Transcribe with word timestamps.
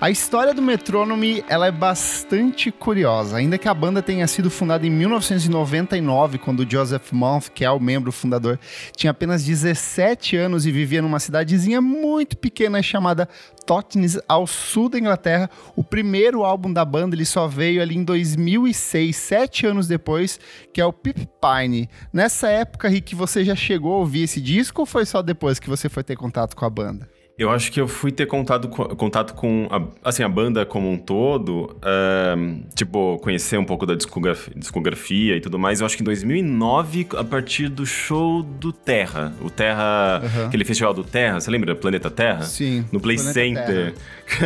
A 0.00 0.08
história 0.08 0.54
do 0.54 0.62
Metronome 0.62 1.44
ela 1.46 1.66
é 1.66 1.70
bastante 1.70 2.72
curiosa, 2.72 3.36
ainda 3.36 3.58
que 3.58 3.68
a 3.68 3.74
banda 3.74 4.00
tenha 4.00 4.26
sido 4.26 4.50
fundada 4.50 4.86
em 4.86 4.90
1999, 4.90 6.38
quando 6.38 6.66
Joseph 6.66 7.12
Month, 7.12 7.50
que 7.50 7.66
é 7.66 7.70
o 7.70 7.78
membro 7.78 8.10
fundador, 8.10 8.58
tinha 8.96 9.10
apenas 9.10 9.44
17 9.44 10.38
anos 10.38 10.64
e 10.64 10.72
vivia 10.72 11.02
numa 11.02 11.20
cidadezinha 11.20 11.82
muito 11.82 12.38
pequena 12.38 12.82
chamada 12.82 13.28
Totnes, 13.66 14.18
ao 14.26 14.46
sul 14.46 14.88
da 14.88 14.98
Inglaterra. 14.98 15.50
O 15.76 15.84
primeiro 15.84 16.44
álbum 16.44 16.72
da 16.72 16.82
banda 16.82 17.14
ele 17.14 17.26
só 17.26 17.46
veio 17.46 17.82
ali 17.82 17.94
em 17.94 18.02
2006, 18.02 19.14
sete 19.14 19.66
anos 19.66 19.86
depois, 19.86 20.40
que 20.72 20.80
é 20.80 20.84
o 20.86 20.94
Pip 20.94 21.28
Pine. 21.38 21.90
Nessa 22.10 22.48
época, 22.48 22.88
Rick, 22.88 23.14
você 23.14 23.44
já 23.44 23.54
chegou 23.54 23.92
a 23.92 23.98
ouvir 23.98 24.22
esse 24.22 24.40
disco 24.40 24.80
ou 24.80 24.86
foi 24.86 25.04
só 25.04 25.20
depois 25.20 25.58
que 25.58 25.68
você 25.68 25.90
foi 25.90 26.02
ter 26.02 26.16
contato 26.16 26.56
com 26.56 26.64
a 26.64 26.70
banda? 26.70 27.19
Eu 27.40 27.50
acho 27.50 27.72
que 27.72 27.80
eu 27.80 27.88
fui 27.88 28.12
ter 28.12 28.26
contato 28.26 28.68
com, 28.68 28.84
contato 28.84 29.32
com 29.32 29.66
a, 29.70 30.10
assim, 30.10 30.22
a 30.22 30.28
banda 30.28 30.66
como 30.66 30.90
um 30.90 30.98
todo, 30.98 31.74
uh, 31.76 32.62
tipo, 32.74 33.18
conhecer 33.20 33.58
um 33.58 33.64
pouco 33.64 33.86
da 33.86 33.94
discografia, 33.94 34.52
discografia, 34.54 35.36
e 35.36 35.40
tudo 35.40 35.58
mais. 35.58 35.80
Eu 35.80 35.86
acho 35.86 35.96
que 35.96 36.02
em 36.02 36.04
2009, 36.04 37.08
a 37.16 37.24
partir 37.24 37.70
do 37.70 37.86
show 37.86 38.42
do 38.42 38.74
Terra, 38.74 39.32
o 39.40 39.48
Terra, 39.48 40.20
uhum. 40.22 40.46
aquele 40.48 40.66
festival 40.66 40.92
do 40.92 41.02
Terra, 41.02 41.40
você 41.40 41.50
lembra? 41.50 41.74
Planeta 41.74 42.10
Terra? 42.10 42.42
Sim. 42.42 42.84
No 42.92 43.00
Play 43.00 43.16
Center. 43.16 43.94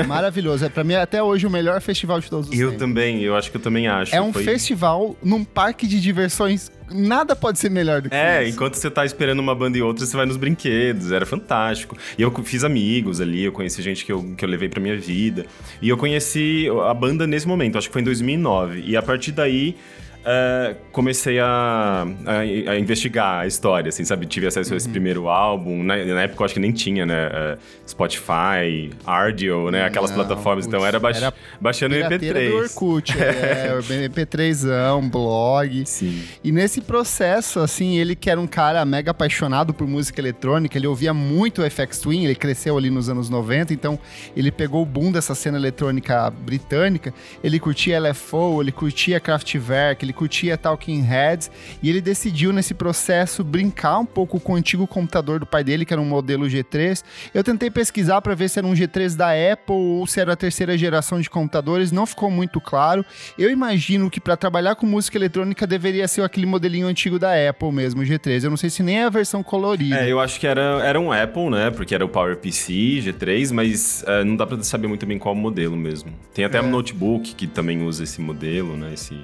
Maravilhoso. 0.07 0.65
É 0.65 0.69
pra 0.69 0.85
mim 0.85 0.95
até 0.95 1.21
hoje 1.21 1.49
o 1.49 1.51
melhor 1.51 1.80
festival 1.80 2.21
de 2.21 2.30
todos 2.30 2.49
os 2.49 2.55
Eu 2.57 2.71
tempos. 2.71 2.79
também, 2.79 3.23
eu 3.23 3.35
acho 3.35 3.51
que 3.51 3.57
eu 3.57 3.61
também 3.61 3.88
acho. 3.88 4.15
É 4.15 4.23
um 4.23 4.33
Foi... 4.33 4.45
festival 4.45 5.16
num 5.21 5.43
parque 5.43 5.88
de 5.88 6.01
diversões 6.01 6.71
nada 6.91 7.34
pode 7.34 7.59
ser 7.59 7.70
melhor 7.70 8.02
do 8.02 8.11
que 8.11 8.15
é, 8.15 8.43
isso. 8.43 8.49
É, 8.51 8.54
enquanto 8.54 8.74
você 8.74 8.90
tá 8.90 9.04
esperando 9.04 9.40
uma 9.40 9.54
banda 9.54 9.79
e 9.79 9.82
outra, 9.82 10.04
você 10.04 10.16
vai 10.16 10.27
nos 10.27 10.37
brinquedos, 10.37 11.13
era 11.13 11.27
fantástico. 11.27 11.96
E 12.18 12.23
eu 12.23 12.32
fiz 12.45 12.65
amigos 12.65 13.21
ali, 13.21 13.45
eu 13.45 13.52
conheci 13.52 13.82
gente 13.82 14.04
que 14.04 14.13
eu, 14.13 14.35
que 14.37 14.45
eu 14.45 14.49
levei 14.49 14.68
pra 14.68 14.80
minha 14.80 14.96
vida. 14.96 15.46
E 15.80 15.88
eu 15.88 15.96
conheci 15.96 16.66
a 16.88 16.95
banda 16.95 17.27
nesse 17.27 17.46
momento, 17.46 17.79
acho 17.79 17.88
que 17.88 17.93
foi 17.93 18.02
em 18.02 18.05
2009. 18.05 18.82
E 18.87 18.96
a 18.96 19.02
partir 19.02 19.32
daí, 19.32 19.77
uh, 20.25 20.77
comecei 20.91 21.39
a, 21.39 22.07
a, 22.27 22.39
a, 22.39 22.79
investigar 22.79 23.41
a 23.41 23.47
história, 23.47 23.89
assim, 23.89 24.05
sabe? 24.05 24.27
Tive 24.27 24.47
acesso 24.47 24.71
uhum. 24.71 24.75
a 24.75 24.77
esse 24.79 24.87
uhum. 24.87 24.93
primeiro 24.93 25.29
álbum. 25.29 25.83
Na, 25.83 25.97
na, 25.97 26.23
época 26.23 26.43
eu 26.43 26.45
acho 26.47 26.55
que 26.55 26.61
nem 26.61 26.73
tinha, 26.73 27.05
né? 27.07 27.29
Uh, 27.29 27.59
Spotify, 27.87 28.91
Ardio, 29.07 29.71
né? 29.71 29.85
Aquelas 29.85 30.11
Não, 30.11 30.19
plataformas. 30.19 30.67
Então 30.67 30.85
era, 30.85 30.99
ba 30.99 31.11
era 31.11 31.33
baixando 31.61 31.95
MP3. 31.95 32.51
do 32.51 32.57
Orkut, 32.57 33.13
é, 33.21 33.79
MP3ão, 34.09 35.09
blog. 35.11 35.85
Sim. 35.87 36.23
E 36.43 36.51
nesse 36.51 36.80
processo, 36.80 37.61
assim, 37.61 37.99
ele 37.99 38.17
que 38.17 38.30
era 38.30 38.41
um 38.41 38.47
cara 38.47 38.85
mega 38.85 39.11
apaixonado 39.11 39.75
por 39.75 39.87
música 39.87 40.21
eletrônica, 40.21 40.77
ele 40.77 40.87
ouvia 40.87 41.13
muito 41.13 41.63
o 41.63 41.71
FX 41.71 41.99
Twin, 42.01 42.25
ele 42.25 42.35
cresceu 42.35 42.77
ali 42.77 42.91
nos 42.91 43.09
anos 43.09 43.29
90, 43.29 43.73
então 43.75 43.99
ele 44.37 44.51
pegou 44.51 44.83
o 44.83 44.87
boom 44.87 45.13
dessa 45.13 45.35
cena 45.35 45.59
eletrônica 45.59 46.30
britânica, 46.30 47.13
ele 47.43 47.59
curtia 47.59 48.01
LFO, 48.01 48.63
ele 48.63 48.73
curtia 48.73 49.21
Kraftwerk, 49.21 50.05
ele 50.05 50.13
curtia 50.15 50.57
Talking 50.57 51.02
Heads 51.02 51.51
e 51.82 51.90
ele 51.90 52.01
decidiu 52.01 52.52
nesse 52.52 52.73
processo 52.73 53.45
brincar 53.45 53.98
um 53.98 54.07
pouco 54.07 54.40
com 54.40 54.52
o 54.52 54.56
antigo 54.56 54.87
computador 54.87 55.38
do 55.38 55.46
pai 55.46 55.62
dele, 55.62 55.84
que 55.84 55.93
era 55.93 56.01
um 56.01 56.06
modelo 56.06 56.46
G3. 56.46 57.02
Eu 57.34 57.45
tentei 57.45 57.71
pesquisar 57.71 58.21
para 58.23 58.34
ver 58.34 58.48
se 58.48 58.59
era 58.59 58.66
um 58.66 58.73
G3 58.73 59.16
da 59.16 59.30
Apple 59.52 59.74
ou 59.74 60.06
se 60.06 60.21
era 60.21 60.32
a 60.32 60.37
terceira 60.37 60.79
geração 60.79 61.21
de 61.21 61.29
computadores, 61.29 61.93
não 61.93 62.06
ficou 62.06 62.30
muito 62.30 62.60
claro. 62.60 63.04
Eu 63.38 63.51
imagino 63.51 64.10
que 64.10 64.21
para 64.21 64.37
trabalhar 64.37 64.75
com 64.76 64.87
música 64.87 65.19
eletrônica 65.19 65.66
deveria 65.66 66.06
ser 66.09 66.22
aquele 66.22 66.47
modelinho 66.47 66.87
antigo 66.87 67.19
da 67.19 67.32
Apple 67.49 67.72
mesmo, 67.72 68.03
o 68.03 68.04
G3. 68.04 68.44
Eu 68.44 68.50
não 68.50 68.56
sei 68.56 68.71
se 68.71 68.82
nem 68.82 69.00
é 69.00 69.04
a 69.04 69.10
versão 69.10 69.43
colorida. 69.43 70.00
É, 70.00 70.10
eu 70.10 70.21
acho 70.21 70.38
que 70.38 70.47
era, 70.47 70.81
era 70.82 71.00
um 71.00 71.12
Apple, 71.12 71.50
né? 71.50 71.71
Porque 71.71 71.94
era 71.94 72.04
o 72.04 72.09
PowerPC 72.09 72.72
G3, 73.03 73.53
mas 73.53 74.05
uh, 74.06 74.25
não 74.25 74.37
dá 74.37 74.47
para 74.47 74.62
saber 74.62 74.87
muito 74.87 75.05
bem 75.06 75.19
qual 75.19 75.34
modelo 75.34 75.77
mesmo. 75.77 76.12
Tem 76.33 76.44
até 76.44 76.59
é. 76.59 76.62
um 76.62 76.71
notebook 76.71 77.34
que 77.34 77.47
também 77.47 77.83
usa 77.83 78.05
esse 78.05 78.21
modelo, 78.21 78.77
né? 78.77 78.93
Esse 78.94 79.15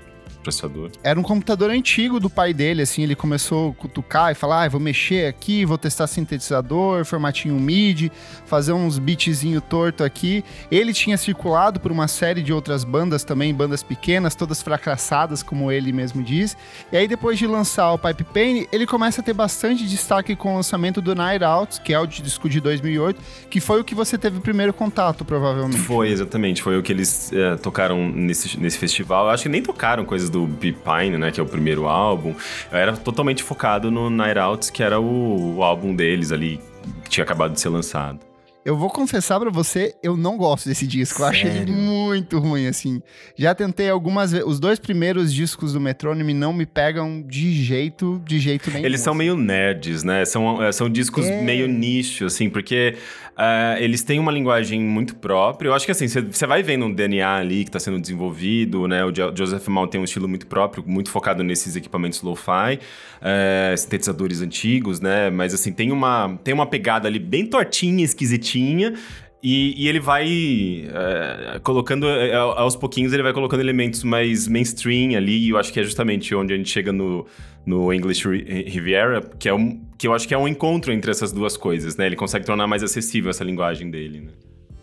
processador. 0.41 0.91
Era 1.03 1.19
um 1.19 1.23
computador 1.23 1.71
antigo 1.71 2.19
do 2.19 2.31
pai 2.31 2.53
dele, 2.53 2.83
assim, 2.83 3.03
ele 3.03 3.15
começou 3.15 3.71
a 3.71 3.75
cutucar 3.75 4.33
e 4.33 4.35
falar, 4.35 4.65
ah, 4.65 4.69
vou 4.69 4.81
mexer 4.81 5.27
aqui, 5.27 5.65
vou 5.65 5.79
testar 5.79 6.07
sintetizador, 6.07 7.05
formatinho 7.05 7.55
MIDI, 7.55 8.11
fazer 8.47 8.73
uns 8.73 8.99
beatzinho 8.99 9.61
torto 9.61 10.03
aqui. 10.03 10.45
Ele 10.71 10.93
tinha 10.93 11.17
circulado 11.17 11.79
por 11.81 11.93
uma 11.93 12.09
série 12.09 12.43
de 12.43 12.53
outras 12.53 12.85
bandas 12.85 13.25
também, 13.25 13.55
bandas 13.55 13.83
pequenas, 13.83 14.35
todas 14.35 14.63
fracassadas, 14.63 15.43
como 15.43 15.71
ele 15.71 15.93
mesmo 15.93 16.23
diz. 16.23 16.57
E 16.91 16.97
aí 16.97 17.07
depois 17.07 17.39
de 17.39 17.47
lançar 17.47 17.93
o 17.93 17.99
Pipe 17.99 18.25
Pain, 18.25 18.67
ele 18.73 18.87
começa 18.87 19.21
a 19.21 19.25
ter 19.25 19.35
bastante 19.35 19.87
destaque 19.87 20.35
com 20.35 20.53
o 20.53 20.57
lançamento 20.57 21.01
do 21.01 21.15
Night 21.15 21.45
Out, 21.45 21.81
que 21.83 21.93
é 21.93 21.99
o 21.99 22.07
disco 22.07 22.49
de 22.49 22.61
2008, 22.61 23.21
que 23.51 23.61
foi 23.61 23.81
o 23.81 23.85
que 23.85 23.95
você 23.95 24.17
teve 24.17 24.39
o 24.39 24.41
primeiro 24.41 24.73
contato, 24.73 25.25
provavelmente. 25.25 25.79
Foi, 25.79 26.09
exatamente. 26.09 26.63
Foi 26.63 26.79
o 26.79 26.83
que 26.83 26.93
eles 26.93 27.33
é, 27.33 27.57
tocaram 27.57 28.09
nesse, 28.09 28.59
nesse 28.59 28.79
festival. 28.79 29.27
Eu 29.27 29.31
acho 29.31 29.45
que 29.45 29.49
nem 29.49 29.63
tocaram 29.63 30.05
coisas 30.05 30.30
do 30.31 30.47
Be 30.47 30.73
Pine, 30.73 31.19
né, 31.19 31.31
que 31.31 31.41
é 31.41 31.43
o 31.43 31.47
primeiro 31.47 31.87
álbum, 31.87 32.35
eu 32.71 32.79
era 32.79 32.97
totalmente 32.97 33.43
focado 33.43 33.91
no 33.91 34.09
Night 34.09 34.39
Outs, 34.39 34.71
que 34.71 34.83
era 34.83 35.01
o, 35.01 35.57
o 35.57 35.63
álbum 35.63 35.95
deles 35.95 36.33
ali, 36.33 36.61
que 37.05 37.11
tinha 37.11 37.25
acabado 37.25 37.53
de 37.53 37.61
ser 37.61 37.69
lançado. 37.69 38.31
Eu 38.63 38.77
vou 38.77 38.91
confessar 38.91 39.41
para 39.41 39.49
você, 39.49 39.95
eu 40.03 40.19
não 40.19 40.37
gosto 40.37 40.69
desse 40.69 40.87
disco. 40.87 41.21
Sério? 41.21 41.47
Eu 41.47 41.51
acho 41.51 41.61
ele 41.63 41.73
muito 41.73 42.39
ruim, 42.39 42.67
assim. 42.67 43.01
Já 43.35 43.55
tentei 43.55 43.89
algumas 43.89 44.33
vezes. 44.33 44.47
Os 44.47 44.61
dois 44.61 44.79
primeiros 44.79 45.33
discos 45.33 45.73
do 45.73 45.81
Metronome 45.81 46.35
não 46.35 46.53
me 46.53 46.67
pegam 46.67 47.23
de 47.27 47.53
jeito, 47.53 48.21
de 48.23 48.39
jeito 48.39 48.71
nenhum. 48.71 48.85
Eles 48.85 49.01
são 49.01 49.15
meio 49.15 49.35
nerds, 49.35 50.05
né? 50.05 50.27
São, 50.27 50.63
é, 50.63 50.71
são 50.73 50.91
discos 50.91 51.25
é. 51.25 51.41
meio 51.41 51.67
nicho, 51.67 52.27
assim, 52.27 52.51
porque 52.51 52.97
uh, 53.41 53.83
eles 53.83 54.03
têm 54.03 54.19
uma 54.19 54.31
linguagem 54.31 54.81
muito 54.81 55.17
própria. 55.17 55.69
Eu 55.69 55.75
acho 55.75 55.87
que, 55.87 55.93
assim, 55.93 56.07
você 56.07 56.47
vai 56.47 56.63
vendo 56.63 56.85
um 56.85 56.93
DNA 56.93 57.37
ali 57.37 57.65
que 57.65 57.71
tá 57.71 57.81
sendo 57.81 57.99
desenvolvido, 57.99 58.87
né? 58.87 59.05
O 59.05 59.13
Joseph 59.35 59.67
Mal 59.69 59.89
tem 59.89 60.01
um 60.01 60.05
estilo 60.05 60.29
muito 60.29 60.47
próprio, 60.47 60.85
muito 60.87 61.11
focado 61.11 61.43
nesses 61.43 61.77
equipamentos 61.77 62.23
lo-fi, 62.23 62.79
uh, 63.21 63.77
sintetizadores 63.77 64.43
antigos, 64.43 65.01
né? 65.01 65.31
Mas, 65.31 65.55
assim, 65.55 65.73
tem 65.73 65.91
uma, 65.91 66.39
tem 66.45 66.53
uma 66.53 66.67
pegada 66.67 67.09
ali 67.09 67.19
bem 67.19 67.47
tortinha, 67.47 68.05
esquisitinha 68.05 68.51
tinha. 68.51 68.95
E, 69.43 69.85
e, 69.85 69.89
ele 69.89 70.01
vai 70.01 70.85
é, 70.93 71.59
colocando, 71.61 72.07
é, 72.07 72.35
aos 72.35 72.77
pouquinhos, 72.77 73.13
ele 73.13 73.23
vai 73.23 73.33
colocando 73.33 73.61
elementos 73.61 74.05
mais 74.05 74.47
mainstream 74.47 75.17
ali, 75.17 75.47
e 75.47 75.49
eu 75.49 75.57
acho 75.57 75.73
que 75.73 75.81
é 75.81 75.83
justamente 75.83 76.35
onde 76.35 76.53
a 76.53 76.57
gente 76.57 76.69
chega 76.69 76.93
no, 76.93 77.27
no 77.65 77.93
English 77.93 78.29
Riviera, 78.29 79.23
que, 79.39 79.49
é 79.49 79.55
um, 79.55 79.83
que 79.97 80.07
eu 80.07 80.13
acho 80.13 80.29
que 80.29 80.35
é 80.35 80.39
um 80.39 80.47
encontro 80.47 80.93
entre 80.93 81.11
essas 81.11 81.33
duas 81.33 81.57
coisas, 81.57 81.97
né? 81.97 82.07
Ele 82.07 82.17
consegue 82.17 82.45
tornar 82.45 82.67
mais 82.67 82.83
acessível 82.83 83.31
essa 83.31 83.43
linguagem 83.43 83.91
dele, 83.91 84.21
né? 84.21 84.33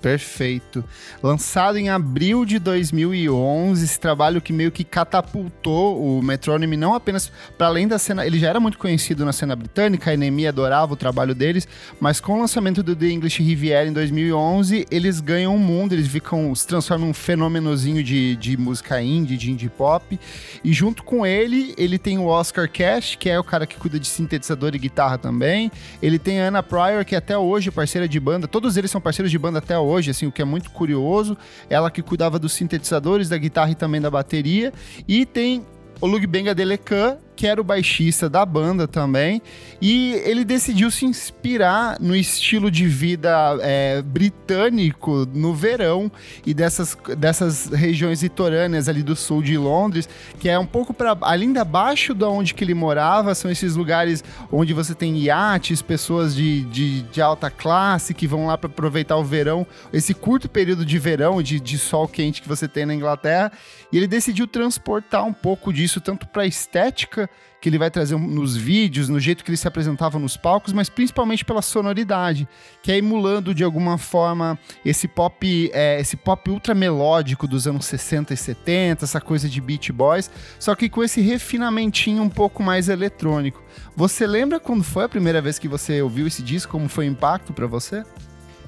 Perfeito. 0.01 0.83
Lançado 1.23 1.77
em 1.77 1.89
abril 1.89 2.45
de 2.45 2.59
2011, 2.59 3.83
esse 3.83 3.99
trabalho 3.99 4.39
que 4.39 4.53
meio 4.53 4.71
que 4.71 4.83
catapultou 4.83 5.99
o 6.01 6.21
Metronome 6.21 6.77
não 6.77 6.93
apenas 6.93 7.31
para 7.57 7.67
além 7.67 7.87
da 7.87 7.97
cena, 7.97 8.25
ele 8.25 8.37
já 8.37 8.49
era 8.49 8.59
muito 8.59 8.77
conhecido 8.77 9.25
na 9.25 9.33
cena 9.33 9.55
britânica, 9.55 10.11
a 10.11 10.15
NME 10.15 10.47
adorava 10.47 10.93
o 10.93 10.95
trabalho 10.95 11.33
deles, 11.33 11.67
mas 11.99 12.19
com 12.19 12.33
o 12.33 12.39
lançamento 12.39 12.83
do 12.83 12.95
The 12.95 13.07
English 13.07 13.41
Riviera 13.41 13.89
em 13.89 13.93
2011, 13.93 14.85
eles 14.91 15.19
ganham 15.19 15.55
o 15.55 15.59
mundo, 15.59 15.93
eles 15.93 16.07
ficam, 16.07 16.53
se 16.53 16.67
transformam 16.67 17.07
em 17.07 17.11
um 17.11 17.13
fenômenozinho 17.13 18.03
de, 18.03 18.35
de 18.35 18.55
música 18.55 19.01
indie, 19.01 19.35
de 19.35 19.51
indie 19.51 19.69
pop, 19.69 20.19
e 20.63 20.73
junto 20.73 21.03
com 21.03 21.25
ele, 21.25 21.73
ele 21.75 21.97
tem 21.97 22.19
o 22.19 22.27
Oscar 22.27 22.69
Cash, 22.71 23.15
que 23.15 23.29
é 23.29 23.39
o 23.39 23.43
cara 23.43 23.65
que 23.65 23.77
cuida 23.77 23.99
de 23.99 24.07
sintetizador 24.07 24.75
e 24.75 24.79
guitarra 24.79 25.17
também, 25.17 25.71
ele 26.03 26.19
tem 26.19 26.39
a 26.39 26.49
Anna 26.49 26.61
Pryor, 26.61 27.03
que 27.03 27.15
é 27.15 27.17
até 27.17 27.35
hoje 27.35 27.69
é 27.69 27.71
parceira 27.71 28.07
de 28.07 28.19
banda, 28.19 28.47
todos 28.47 28.77
eles 28.77 28.91
são 28.91 29.01
parceiros 29.01 29.31
de 29.31 29.39
banda 29.39 29.57
até 29.57 29.77
hoje, 29.77 29.86
hoje, 29.87 30.11
assim, 30.11 30.25
o 30.27 30.31
que 30.31 30.41
é 30.41 30.45
muito 30.45 30.69
curioso. 30.71 31.37
Ela 31.69 31.89
que 31.89 32.01
cuidava 32.01 32.37
dos 32.37 32.53
sintetizadores, 32.53 33.29
da 33.29 33.37
guitarra 33.37 33.71
e 33.71 33.75
também 33.75 34.01
da 34.01 34.11
bateria. 34.11 34.73
E 35.07 35.25
tem 35.25 35.65
o 35.99 36.05
Lugbenga 36.05 36.53
Delecan, 36.53 37.17
que 37.38 37.45
era 37.45 37.62
o 37.62 37.63
baixista 37.63 38.28
da 38.28 38.44
banda 38.44 38.88
também, 38.88 39.42
e 39.80 40.13
ele 40.25 40.44
decidiu 40.44 40.89
se 40.89 41.06
inspirar 41.06 41.98
no 42.01 42.16
estilo 42.16 42.72
de 42.72 42.88
vida 42.88 43.57
é, 43.62 44.01
britânico 44.01 45.28
no 45.31 45.54
verão 45.54 46.12
e 46.45 46.54
dessas, 46.54 46.98
dessas 47.16 47.68
regiões 47.68 48.24
litorâneas 48.24 48.89
ali 48.89 49.04
do 49.04 49.16
sul 49.16 49.44
de 49.44 49.56
Londres, 49.56 50.10
que 50.39 50.50
é 50.50 50.57
um 50.57 50.66
pouco 50.66 50.94
para 50.94 51.16
além 51.22 51.56
abaixo 51.57 52.16
da 52.16 52.28
onde 52.28 52.56
que 52.56 52.63
ele 52.63 52.74
morava, 52.74 53.36
são 53.36 53.51
esses 53.51 53.75
lugares 53.75 54.24
onde 54.51 54.74
você 54.74 54.95
tem 54.95 55.16
iates, 55.19 55.81
pessoas 55.81 56.36
de, 56.36 56.63
de, 56.63 57.04
de 57.04 57.22
alta 57.22 57.51
classe 57.51 58.16
que 58.16 58.25
vão 58.25 58.48
lá 58.48 58.57
para 58.57 58.69
aproveitar 58.69 59.16
o 59.16 59.24
verão, 59.24 59.66
esse 59.94 60.13
curto 60.13 60.50
período 60.50 60.84
de 60.84 60.98
verão, 60.98 61.42
de, 61.44 61.60
de 61.60 61.78
sol 61.78 62.07
quente 62.07 62.42
que 62.42 62.48
você 62.48 62.68
tem 62.68 62.86
na 62.86 62.95
Inglaterra, 62.95 63.51
e 63.92 63.98
ele 63.98 64.07
decidiu 64.07 64.48
transportar 64.48 65.24
um 65.24 65.34
pouco 65.34 65.72
disso 65.72 66.01
tanto 66.01 66.28
para 66.28 66.42
a 66.42 66.48
estética 66.48 67.26
que 67.59 67.69
ele 67.69 67.77
vai 67.77 67.89
trazer 67.89 68.18
nos 68.18 68.56
vídeos, 68.56 69.09
no 69.09 69.19
jeito 69.19 69.44
que 69.44 69.50
ele 69.50 69.57
se 69.57 69.68
apresentava 69.68 70.19
nos 70.19 70.38
palcos, 70.38 70.74
mas 70.74 70.89
principalmente 70.89 71.44
pela 71.44 71.62
sonoridade, 71.62 72.47
que 72.83 72.91
é 72.91 72.97
emulando 72.97 73.53
de 73.53 73.63
alguma 73.63 73.97
forma 73.97 74.59
esse 74.85 75.07
pop, 75.07 75.71
é, 75.74 76.00
esse 76.00 76.15
pop 76.15 76.50
ultra 76.50 76.75
melódico 76.75 77.47
dos 77.47 77.68
anos 77.68 77.85
60 77.85 78.33
e 78.33 78.38
70, 78.38 79.06
essa 79.06 79.19
coisa 79.19 79.50
de 79.50 79.59
Beat 79.59 79.91
Boys, 79.91 80.29
só 80.59 80.75
que 80.75 80.89
com 80.89 81.03
esse 81.03 81.21
refinamentinho 81.21 82.21
um 82.21 82.29
pouco 82.29 82.62
mais 82.62 82.89
eletrônico. 82.89 83.63
Você 83.95 84.27
lembra 84.27 84.59
quando 84.59 84.83
foi 84.83 85.06
a 85.06 85.09
primeira 85.09 85.41
vez 85.41 85.57
que 85.57 85.68
você 85.68 86.01
ouviu 86.01 86.27
esse 86.27 86.44
disco? 86.44 86.71
Como 86.71 86.88
foi 86.88 87.07
o 87.07 87.12
impacto 87.12 87.53
para 87.53 87.65
você? 87.65 88.03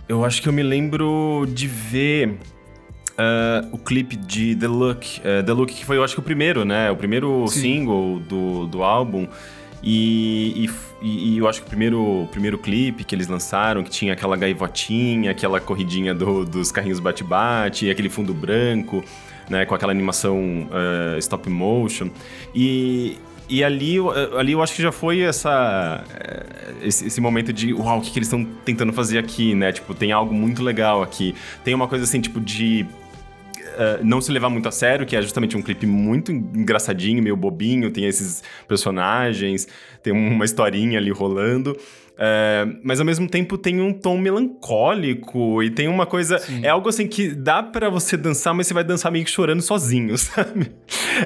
Eu 0.08 0.26
acho 0.26 0.42
que 0.42 0.50
eu 0.50 0.54
me 0.54 0.64
lembro 0.64 1.46
de 1.48 1.68
ver 1.68 2.40
uh, 3.20 3.68
o 3.72 3.78
clipe 3.78 4.16
de 4.16 4.56
The 4.56 4.68
Look. 4.68 5.20
Uh, 5.20 5.44
The 5.44 5.54
Look, 5.54 5.74
que 5.74 5.86
foi, 5.86 5.98
eu 5.98 6.04
acho 6.04 6.14
que 6.14 6.20
o 6.20 6.24
primeiro, 6.24 6.64
né? 6.64 6.90
O 6.90 6.96
primeiro 6.96 7.46
Sim. 7.48 7.62
single 7.62 8.20
do, 8.20 8.66
do 8.68 8.84
álbum. 8.84 9.28
E, 9.82 10.70
e, 11.02 11.34
e, 11.34 11.38
eu 11.38 11.48
acho 11.48 11.62
que 11.62 11.68
o 11.68 11.70
primeiro, 11.70 12.28
primeiro 12.32 12.58
clipe 12.58 13.06
que 13.06 13.16
eles 13.16 13.28
lançaram, 13.28 13.82
que 13.82 13.90
tinha 13.90 14.12
aquela 14.12 14.36
gaivotinha, 14.36 15.32
aquela 15.32 15.60
corridinha 15.62 16.14
do, 16.14 16.44
dos 16.46 16.70
carrinhos 16.70 17.00
bate-bate, 17.00 17.90
aquele 17.90 18.10
fundo 18.10 18.34
branco, 18.34 19.02
né, 19.50 19.66
com 19.66 19.74
aquela 19.74 19.94
animação 19.94 20.68
uh, 20.68 21.18
stop 21.18 21.50
motion. 21.50 22.10
E, 22.54 23.18
e 23.48 23.64
ali, 23.64 23.96
ali 24.38 24.52
eu 24.52 24.62
acho 24.62 24.76
que 24.76 24.82
já 24.82 24.92
foi 24.92 25.22
essa, 25.22 26.04
esse, 26.82 27.08
esse 27.08 27.22
momento 27.22 27.54
de, 27.54 27.74
uau, 27.74 28.00
o 28.00 28.02
que, 28.02 28.12
que 28.12 28.20
eles 28.20 28.28
estão 28.28 28.44
tentando 28.66 28.92
fazer 28.92 29.18
aqui, 29.18 29.56
né? 29.56 29.72
Tipo, 29.72 29.96
tem 29.96 30.12
algo 30.12 30.34
muito 30.34 30.62
legal 30.62 31.02
aqui. 31.02 31.34
Tem 31.64 31.74
uma 31.74 31.88
coisa 31.88 32.04
assim, 32.04 32.20
tipo, 32.20 32.42
de 32.42 32.86
uh, 33.80 34.04
não 34.04 34.20
se 34.20 34.32
levar 34.32 34.50
muito 34.50 34.68
a 34.68 34.72
sério, 34.72 35.06
que 35.06 35.16
é 35.16 35.22
justamente 35.22 35.56
um 35.56 35.62
clipe 35.62 35.88
muito 35.88 36.32
engraçadinho, 36.32 37.24
meio 37.24 37.38
bobinho, 37.38 37.90
tem 37.90 38.06
esses 38.06 38.44
personagens, 38.68 39.68
tem 40.04 40.12
uma 40.12 40.44
historinha 40.44 41.00
ali 41.00 41.12
rolando. 41.12 41.76
É, 42.22 42.68
mas 42.84 43.00
ao 43.00 43.06
mesmo 43.06 43.30
tempo 43.30 43.58
tem 43.58 43.80
um 43.80 43.94
tom 43.94 44.18
melancólico 44.18 45.64
e 45.64 45.70
tem 45.70 45.88
uma 45.88 46.06
coisa. 46.06 46.38
Sim. 46.38 46.66
É 46.66 46.68
algo 46.68 46.90
assim 46.90 47.08
que 47.08 47.30
dá 47.30 47.64
para 47.64 47.90
você 47.90 48.18
dançar, 48.18 48.54
mas 48.54 48.68
você 48.68 48.74
vai 48.74 48.84
dançar 48.84 49.10
meio 49.10 49.24
que 49.24 49.32
chorando 49.32 49.62
sozinho, 49.62 50.18
sabe? 50.20 50.70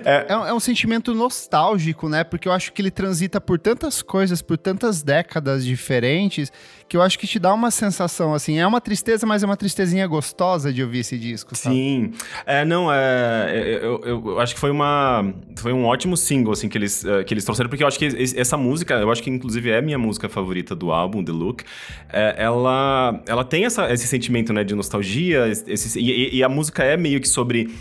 É... 0.05 0.27
É, 0.29 0.37
um, 0.37 0.45
é 0.45 0.53
um 0.53 0.59
sentimento 0.59 1.15
nostálgico, 1.15 2.07
né? 2.07 2.23
Porque 2.23 2.47
eu 2.47 2.51
acho 2.51 2.71
que 2.71 2.79
ele 2.79 2.91
transita 2.91 3.41
por 3.41 3.57
tantas 3.57 4.03
coisas, 4.03 4.43
por 4.43 4.55
tantas 4.55 5.01
décadas 5.01 5.65
diferentes, 5.65 6.51
que 6.93 6.97
eu 6.97 7.01
acho 7.01 7.17
que 7.17 7.25
te 7.25 7.39
dá 7.39 7.51
uma 7.51 7.71
sensação 7.71 8.35
assim. 8.35 8.59
É 8.59 8.67
uma 8.67 8.79
tristeza, 8.79 9.25
mas 9.25 9.41
é 9.41 9.47
uma 9.47 9.57
tristezinha 9.57 10.05
gostosa 10.05 10.71
de 10.71 10.83
ouvir 10.83 10.99
esse 10.99 11.17
disco, 11.17 11.55
sabe? 11.55 11.75
Sim. 11.75 12.11
É, 12.45 12.63
não, 12.63 12.93
é. 12.93 13.49
é 13.51 13.75
eu, 13.77 13.99
eu, 14.05 14.23
eu 14.27 14.39
acho 14.39 14.53
que 14.53 14.59
foi 14.59 14.69
uma. 14.69 15.33
Foi 15.55 15.73
um 15.73 15.85
ótimo 15.85 16.15
single, 16.15 16.53
assim, 16.53 16.69
que 16.69 16.77
eles, 16.77 17.03
uh, 17.03 17.25
que 17.25 17.33
eles 17.33 17.43
trouxeram, 17.43 17.67
porque 17.67 17.83
eu 17.83 17.87
acho 17.87 17.97
que 17.97 18.05
essa 18.37 18.55
música, 18.57 18.93
eu 18.93 19.11
acho 19.11 19.23
que 19.23 19.29
inclusive 19.31 19.71
é 19.71 19.81
minha 19.81 19.97
música 19.97 20.29
favorita 20.29 20.75
do 20.75 20.91
álbum, 20.91 21.23
The 21.23 21.31
Look. 21.31 21.63
É, 22.11 22.35
ela, 22.37 23.19
ela 23.25 23.43
tem 23.43 23.65
essa, 23.65 23.91
esse 23.91 24.05
sentimento, 24.05 24.53
né, 24.53 24.63
de 24.63 24.75
nostalgia, 24.75 25.47
esse, 25.47 25.99
e, 25.99 26.37
e 26.37 26.43
a 26.43 26.49
música 26.49 26.83
é 26.83 26.95
meio 26.95 27.19
que 27.19 27.27
sobre. 27.27 27.73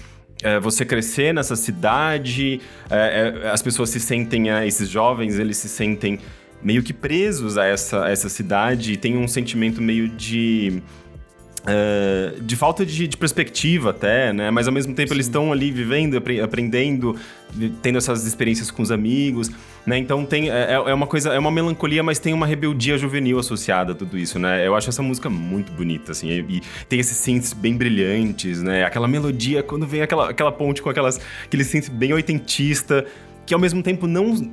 É, 0.43 0.59
você 0.59 0.85
crescer 0.85 1.32
nessa 1.32 1.55
cidade, 1.55 2.61
é, 2.91 3.43
é, 3.44 3.50
as 3.50 3.62
pessoas 3.62 3.91
se 3.91 4.00
sentem, 4.00 4.50
é, 4.50 4.67
esses 4.67 4.88
jovens, 4.88 5.38
eles 5.38 5.56
se 5.59 5.69
sentem 5.69 6.19
meio 6.62 6.82
que 6.82 6.93
presos 6.93 7.59
a 7.59 7.64
essa, 7.64 8.05
a 8.05 8.11
essa 8.11 8.29
cidade 8.29 8.93
e 8.93 8.97
tem 8.97 9.17
um 9.17 9.29
sentimento 9.29 9.81
meio 9.81 10.09
de. 10.09 10.82
Uh, 11.62 12.41
de 12.41 12.56
falta 12.56 12.85
de, 12.85 13.06
de, 13.06 13.17
perspectiva 13.17 13.91
até, 13.91 14.32
né? 14.32 14.50
Mas 14.50 14.67
ao 14.67 14.73
mesmo 14.73 14.94
tempo 14.94 15.11
Sim. 15.11 15.14
eles 15.14 15.26
estão 15.26 15.53
ali 15.53 15.70
vivendo, 15.70 16.17
apre 16.17 16.41
aprendendo, 16.41 17.14
tendo 17.81 17.99
essas 17.99 18.26
experiências 18.26 18.69
com 18.69 18.82
os 18.82 18.91
amigos, 18.91 19.49
né? 19.87 19.97
Então 19.97 20.26
tem 20.26 20.50
é, 20.50 20.73
é, 20.73 20.73
é 20.75 20.93
uma 20.93 21.06
coisa, 21.06 21.32
é 21.32 21.38
uma 21.38 21.53
melancolia, 21.53 22.03
mas 22.03 22.19
tem 22.19 22.35
uma 22.35 22.47
rebeldia 22.47 22.99
juvenil 22.99 23.38
associada 23.38 23.93
a 23.93 23.94
tudo 23.94 24.19
isso, 24.19 24.41
né? 24.41 24.67
Eu 24.67 24.75
acho 24.75 24.88
essa 24.88 25.05
música 25.05 25.31
muito 25.31 25.70
bonita, 25.70 26.11
assim, 26.11 26.31
e, 26.31 26.56
e 26.56 26.62
tem 26.88 26.99
esses 26.99 27.17
synths 27.19 27.53
bem 27.53 27.76
brilhantes, 27.76 28.61
né? 28.61 28.85
Aquela 28.85 29.06
melodia 29.06 29.62
quando 29.62 29.87
vem 29.87 30.03
aquela, 30.03 30.31
aquela 30.31 30.50
ponte 30.50 30.82
com 30.82 30.91
aquelas 30.91 31.20
aquele 31.44 31.62
synth 31.62 31.91
bem 31.91 32.12
oitentista, 32.12 33.06
que 33.47 33.55
ao 33.55 33.61
mesmo 33.61 33.85
tempo 33.85 34.09
não 34.09 34.50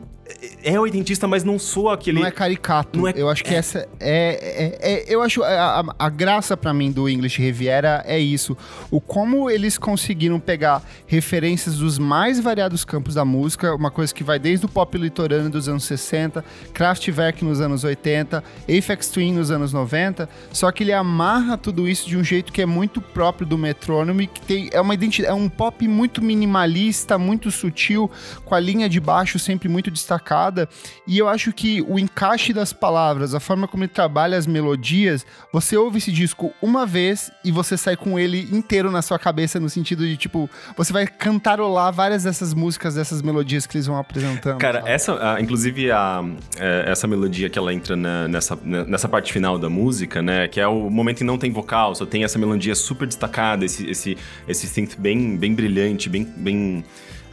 é 0.64 0.80
oitentista, 0.80 1.28
mas 1.28 1.44
não 1.44 1.58
soa 1.58 1.94
aquele. 1.94 2.20
Não 2.20 2.28
é 2.28 2.32
caricato. 2.32 3.00
Não 3.00 3.08
é... 3.08 3.14
Eu 3.16 3.30
acho 3.30 3.44
que 3.44 3.54
é... 3.54 3.58
essa 3.58 3.88
é, 4.00 4.78
é, 4.80 4.94
é, 4.94 5.06
Eu 5.08 5.22
acho 5.22 5.44
a, 5.44 5.80
a, 5.80 5.96
a 5.98 6.10
graça 6.10 6.56
para 6.56 6.74
mim 6.74 6.92
do 6.92 7.10
English 7.10 7.42
Riviera 7.42 8.04
é 8.06 8.20
isso. 8.20 8.56
O 8.92 9.02
como 9.02 9.50
eles 9.50 9.78
conseguiram 9.78 10.40
pegar 10.40 10.84
referências 11.08 11.78
dos 11.78 11.98
mais 11.98 12.40
variados 12.40 12.86
campos 12.86 13.16
da 13.16 13.26
música, 13.26 13.74
uma 13.74 13.90
coisa 13.90 14.14
que 14.14 14.24
vai 14.24 14.38
desde 14.38 14.66
o 14.66 14.70
pop 14.70 14.98
litorâneo 14.98 15.50
dos 15.50 15.68
anos 15.68 15.84
60, 15.86 16.44
Kraftwerk 16.74 17.44
nos 17.44 17.60
anos 17.60 17.84
80, 17.84 18.44
Aphex 18.64 19.10
Twin 19.10 19.34
nos 19.34 19.52
anos 19.52 19.74
90, 19.74 20.30
só 20.52 20.72
que 20.72 20.84
ele 20.84 20.94
amarra 20.94 21.58
tudo 21.58 21.88
isso 21.88 22.08
de 22.08 22.18
um 22.18 22.24
jeito 22.24 22.52
que 22.52 22.62
é 22.62 22.66
muito 22.66 23.02
próprio 23.02 23.48
do 23.48 23.58
Metronome, 23.58 24.28
que 24.28 24.42
tem 24.42 24.70
é 24.72 24.80
uma 24.80 24.94
identidade, 24.94 25.32
é 25.32 25.36
um 25.36 25.50
pop 25.50 25.88
muito 25.88 26.22
minimalista, 26.22 27.18
muito 27.18 27.50
sutil, 27.52 28.10
com 28.46 28.54
a 28.54 28.60
linha 28.60 28.88
de 28.88 29.00
baixo 29.00 29.40
sempre 29.40 29.68
muito 29.68 29.90
destacada 29.90 30.19
sacada. 30.20 30.68
E 31.08 31.18
eu 31.18 31.28
acho 31.28 31.54
que 31.54 31.82
o 31.82 31.98
encaixe 31.98 32.54
das 32.54 32.74
palavras, 32.74 33.34
a 33.34 33.40
forma 33.40 33.68
como 33.68 33.84
ele 33.84 33.92
trabalha 33.92 34.38
as 34.38 34.46
melodias, 34.46 35.26
você 35.52 35.78
ouve 35.78 35.98
esse 35.98 36.12
disco 36.12 36.54
uma 36.62 36.86
vez 36.86 37.32
e 37.44 37.52
você 37.52 37.78
sai 37.78 37.96
com 37.96 38.20
ele 38.20 38.48
inteiro 38.52 38.92
na 38.92 39.02
sua 39.02 39.18
cabeça, 39.18 39.60
no 39.60 39.70
sentido 39.70 40.06
de, 40.06 40.18
tipo, 40.18 40.50
você 40.76 40.92
vai 40.92 41.08
cantarolar 41.08 41.92
várias 41.94 42.24
dessas 42.24 42.54
músicas, 42.54 42.96
dessas 42.96 43.22
melodias 43.22 43.66
que 43.66 43.78
eles 43.78 43.88
vão 43.88 43.98
apresentando. 43.98 44.60
Cara, 44.60 44.80
sabe? 44.80 44.92
essa, 44.92 45.34
a, 45.34 45.42
inclusive, 45.42 45.90
a, 45.92 46.24
é, 46.58 46.92
essa 46.92 47.08
melodia 47.08 47.50
que 47.50 47.58
ela 47.58 47.74
entra 47.74 47.96
na, 47.96 48.28
nessa, 48.28 48.58
nessa 48.64 49.08
parte 49.08 49.32
final 49.32 49.58
da 49.58 49.70
música, 49.70 50.22
né? 50.22 50.48
Que 50.48 50.60
é 50.60 50.68
o 50.68 50.90
momento 50.90 51.22
em 51.22 51.26
não 51.26 51.38
tem 51.38 51.52
vocal, 51.52 51.96
só 51.96 52.06
tem 52.06 52.24
essa 52.24 52.38
melodia 52.38 52.76
super 52.76 53.08
destacada, 53.08 53.64
esse, 53.64 53.90
esse, 53.90 54.18
esse 54.48 54.68
synth 54.68 54.96
bem, 54.98 55.38
bem 55.38 55.54
brilhante, 55.54 56.10
bem, 56.10 56.24
bem 56.24 56.84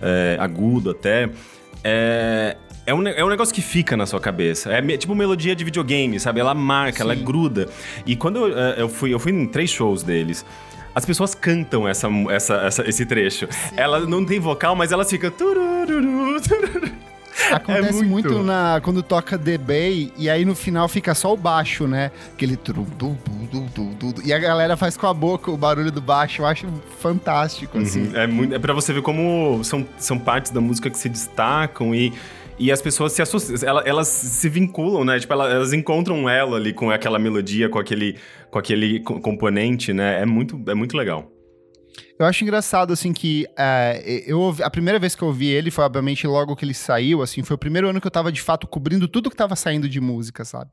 é, 0.00 0.36
agudo 0.38 0.90
até. 0.90 1.28
É, 1.84 2.56
é 2.86 2.94
um, 2.94 3.06
é 3.06 3.24
um 3.24 3.28
negócio 3.28 3.52
que 3.52 3.60
fica 3.60 3.96
na 3.96 4.06
sua 4.06 4.20
cabeça. 4.20 4.72
É 4.72 4.96
tipo 4.96 5.14
melodia 5.14 5.56
de 5.56 5.64
videogame, 5.64 6.20
sabe? 6.20 6.38
Ela 6.38 6.54
marca, 6.54 6.98
Sim. 6.98 7.02
ela 7.02 7.14
gruda. 7.16 7.68
E 8.06 8.14
quando 8.14 8.46
eu, 8.46 8.58
eh, 8.58 8.74
eu, 8.78 8.88
fui, 8.88 9.12
eu 9.12 9.18
fui 9.18 9.32
em 9.32 9.46
três 9.46 9.70
shows 9.70 10.04
deles. 10.04 10.46
As 10.94 11.04
pessoas 11.04 11.34
cantam 11.34 11.86
essa, 11.86 12.08
essa, 12.30 12.54
essa 12.54 12.88
esse 12.88 13.04
trecho. 13.04 13.48
Sim. 13.50 13.74
Ela 13.76 14.00
não 14.00 14.24
tem 14.24 14.38
vocal, 14.38 14.76
mas 14.76 14.92
ela 14.92 15.04
fica. 15.04 15.32
Acontece 17.52 18.00
é 18.00 18.02
muito... 18.02 18.30
muito... 18.30 18.42
na 18.42 18.80
quando 18.82 19.02
toca 19.02 19.36
The 19.38 19.58
Bay 19.58 20.12
e 20.16 20.30
aí 20.30 20.44
no 20.44 20.54
final 20.54 20.88
fica 20.88 21.14
só 21.14 21.34
o 21.34 21.36
baixo, 21.36 21.86
né? 21.86 22.10
Aquele 22.32 22.58
e 24.24 24.32
a 24.32 24.38
galera 24.38 24.76
faz 24.76 24.96
com 24.96 25.06
a 25.06 25.12
boca 25.12 25.50
o 25.50 25.56
barulho 25.56 25.90
do 25.90 26.00
baixo. 26.00 26.42
Eu 26.42 26.46
acho 26.46 26.66
fantástico 26.98 27.78
assim. 27.78 28.08
Uhum. 28.08 28.16
É 28.16 28.26
muito 28.26 28.54
é 28.54 28.58
para 28.58 28.72
você 28.72 28.92
ver 28.92 29.02
como 29.02 29.60
são, 29.64 29.86
são 29.98 30.18
partes 30.18 30.50
da 30.50 30.60
música 30.60 30.88
que 30.88 30.96
se 30.96 31.08
destacam 31.08 31.94
e 31.94 32.12
e 32.58 32.72
as 32.72 32.80
pessoas 32.80 33.12
se 33.12 33.22
associam, 33.22 33.56
elas, 33.68 33.86
elas 33.86 34.08
se 34.08 34.48
vinculam, 34.48 35.04
né? 35.04 35.18
Tipo, 35.18 35.32
elas, 35.32 35.52
elas, 35.52 35.72
encontram 35.72 36.28
ela 36.28 36.56
ali 36.56 36.72
com 36.72 36.90
aquela 36.90 37.18
melodia, 37.18 37.68
com 37.68 37.78
aquele, 37.78 38.16
com 38.50 38.58
aquele 38.58 39.00
componente, 39.00 39.92
né? 39.92 40.22
É 40.22 40.26
muito, 40.26 40.60
é 40.66 40.74
muito 40.74 40.96
legal. 40.96 41.30
Eu 42.18 42.24
acho 42.24 42.42
engraçado, 42.44 42.94
assim, 42.94 43.12
que 43.12 43.46
é, 43.58 44.24
eu 44.26 44.56
a 44.62 44.70
primeira 44.70 44.98
vez 44.98 45.14
que 45.14 45.22
eu 45.22 45.28
ouvi 45.28 45.48
ele 45.48 45.70
foi, 45.70 45.84
obviamente, 45.84 46.26
logo 46.26 46.56
que 46.56 46.64
ele 46.64 46.72
saiu, 46.72 47.20
assim, 47.20 47.42
foi 47.42 47.56
o 47.56 47.58
primeiro 47.58 47.90
ano 47.90 48.00
que 48.00 48.06
eu 48.06 48.10
tava, 48.10 48.32
de 48.32 48.40
fato, 48.40 48.66
cobrindo 48.66 49.06
tudo 49.06 49.28
que 49.28 49.36
tava 49.36 49.54
saindo 49.54 49.86
de 49.86 50.00
música, 50.00 50.42
sabe? 50.42 50.70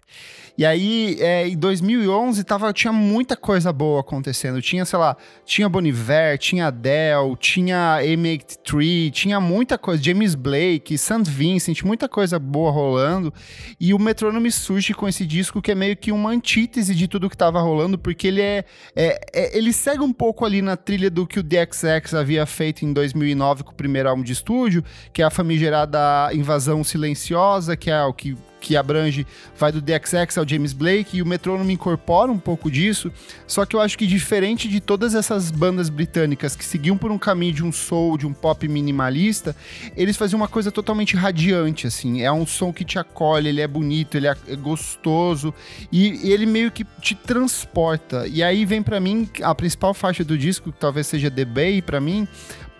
E 0.58 0.66
aí, 0.66 1.18
é, 1.20 1.48
em 1.48 1.58
2011, 1.58 2.42
tava, 2.46 2.72
tinha 2.72 2.94
muita 2.94 3.36
coisa 3.36 3.74
boa 3.74 4.00
acontecendo. 4.00 4.62
Tinha, 4.62 4.86
sei 4.86 4.98
lá, 4.98 5.18
tinha 5.44 5.68
Boniver, 5.68 6.38
tinha 6.38 6.68
Adele, 6.68 7.36
tinha 7.38 8.00
M83, 8.02 9.12
tinha 9.12 9.42
muita 9.42 9.78
coisa, 9.78 10.02
James 10.02 10.36
Blake, 10.36 10.98
St. 10.98 11.24
Vincent, 11.28 11.84
muita 11.84 12.08
coisa 12.08 12.40
boa 12.40 12.72
rolando. 12.72 13.34
E 13.80 13.94
o 13.94 14.00
Metronome 14.00 14.50
surge 14.50 14.94
com 14.94 15.10
esse 15.10 15.26
disco 15.26 15.62
que 15.62 15.72
é 15.72 15.76
meio 15.76 15.98
que 15.98 16.12
uma 16.12 16.30
antítese 16.30 16.96
de 16.96 17.08
tudo 17.08 17.30
que 17.30 17.36
tava 17.36 17.60
rolando, 17.60 17.98
porque 17.98 18.28
ele 18.28 18.42
é, 18.42 18.64
é, 18.96 19.20
é 19.34 19.58
ele 19.58 19.74
segue 19.74 20.04
um 20.04 20.14
pouco 20.14 20.46
ali 20.46 20.62
na 20.62 20.78
trilha 20.78 21.10
do 21.10 21.28
que 21.34 21.40
o 21.40 21.44
DXX 21.44 22.14
havia 22.14 22.46
feito 22.46 22.86
em 22.86 22.94
2009 22.94 23.64
com 23.64 23.72
o 23.72 23.76
primeiro 23.76 24.08
álbum 24.08 24.22
de 24.22 24.32
estúdio, 24.32 24.84
que 25.12 25.20
é 25.20 25.26
a 25.26 25.32
famigerada 25.32 26.32
Invasão 26.32 26.84
Silenciosa, 26.84 27.76
que 27.76 27.90
é 27.90 28.04
o 28.04 28.14
que 28.14 28.38
que 28.64 28.78
abrange, 28.78 29.28
vai 29.58 29.74
do 29.74 29.82
DXX 29.82 30.38
ao 30.38 30.48
James 30.48 30.72
Blake, 30.72 31.18
e 31.18 31.22
o 31.22 31.26
Metronome 31.26 31.74
incorpora 31.74 32.32
um 32.32 32.40
pouco 32.40 32.72
disso, 32.72 33.12
só 33.46 33.66
que 33.66 33.76
eu 33.76 33.82
acho 33.82 33.98
que 33.98 34.08
diferente 34.08 34.70
de 34.70 34.80
todas 34.80 35.14
essas 35.14 35.52
bandas 35.52 35.90
britânicas 35.90 36.56
que 36.56 36.64
seguiam 36.64 36.98
por 36.98 37.12
um 37.12 37.18
caminho 37.18 37.54
de 37.54 37.64
um 37.64 37.74
soul, 37.74 38.18
de 38.18 38.26
um 38.26 38.32
pop 38.32 38.66
minimalista, 38.66 39.54
eles 39.98 40.16
faziam 40.16 40.40
uma 40.40 40.48
coisa 40.48 40.72
totalmente 40.72 41.18
radiante, 41.18 41.86
assim, 41.86 42.22
é 42.22 42.32
um 42.32 42.46
som 42.46 42.72
que 42.72 42.86
te 42.86 42.98
acolhe, 42.98 43.50
ele 43.50 43.60
é 43.60 43.68
bonito, 43.68 44.16
ele 44.16 44.28
é 44.28 44.36
gostoso, 44.56 45.54
e 45.92 46.32
ele 46.32 46.46
meio 46.46 46.72
que 46.72 46.86
te 47.02 47.16
transporta, 47.16 48.26
e 48.28 48.42
aí 48.42 48.64
vem 48.64 48.82
para 48.82 49.00
mim 49.02 49.30
a 49.42 49.54
principal 49.54 49.94
faixa 49.94 50.24
do 50.24 50.38
disco, 50.38 50.72
que 50.72 50.80
talvez 50.80 51.08
seja 51.08 51.30
The 51.30 51.44
Bay 51.44 51.82
para 51.82 52.00
mim, 52.00 52.26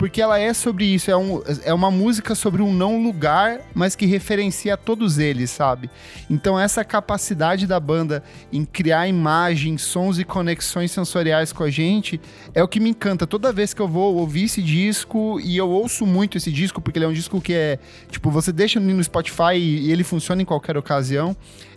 porque 0.04 0.22
ela 0.22 0.38
é 0.38 0.54
sobre 0.54 0.84
isso. 0.84 1.10
É, 1.10 1.16
um, 1.16 1.42
é 1.64 1.74
uma 1.74 1.90
música 1.90 2.36
sobre 2.36 2.62
um 2.62 2.74
não 2.74 3.02
lugar, 3.02 3.62
mas 3.74 3.96
que 3.96 4.06
referencia 4.06 4.76
todos 4.76 5.18
eles, 5.18 5.50
sabe? 5.50 5.90
Então, 6.30 6.60
essa 6.60 6.84
capacidade 6.84 7.66
da 7.66 7.80
banda 7.80 8.22
em 8.52 8.66
criar 8.66 9.08
imagens, 9.08 9.82
sons 9.82 10.20
e 10.20 10.26
conexões 10.26 10.92
sensoriais 10.92 11.54
com 11.54 11.64
a 11.64 11.70
gente 11.70 12.20
é 12.54 12.62
o 12.62 12.68
que 12.68 12.82
me 12.82 12.90
encanta. 12.90 13.26
Toda 13.26 13.54
vez 13.54 13.74
que 13.74 13.82
eu 13.82 13.88
vou 13.88 14.16
ouvir 14.18 14.44
esse 14.44 14.62
disco, 14.62 15.40
e 15.40 15.56
eu 15.56 15.70
ouço 15.70 16.06
muito 16.06 16.38
esse 16.38 16.52
disco, 16.52 16.82
porque 16.82 16.98
ele 17.00 17.06
é 17.06 17.08
um 17.08 17.14
disco 17.14 17.40
que 17.40 17.54
é. 17.54 17.80
Tipo, 18.12 18.30
você 18.30 18.52
deixa 18.52 18.82
no 18.82 19.02
Spotify 19.02 19.56
e 19.56 19.90
ele 19.90 20.04
funciona 20.04 20.42
em 20.42 20.46
qualquer 20.46 20.76
ocasião 20.76 21.34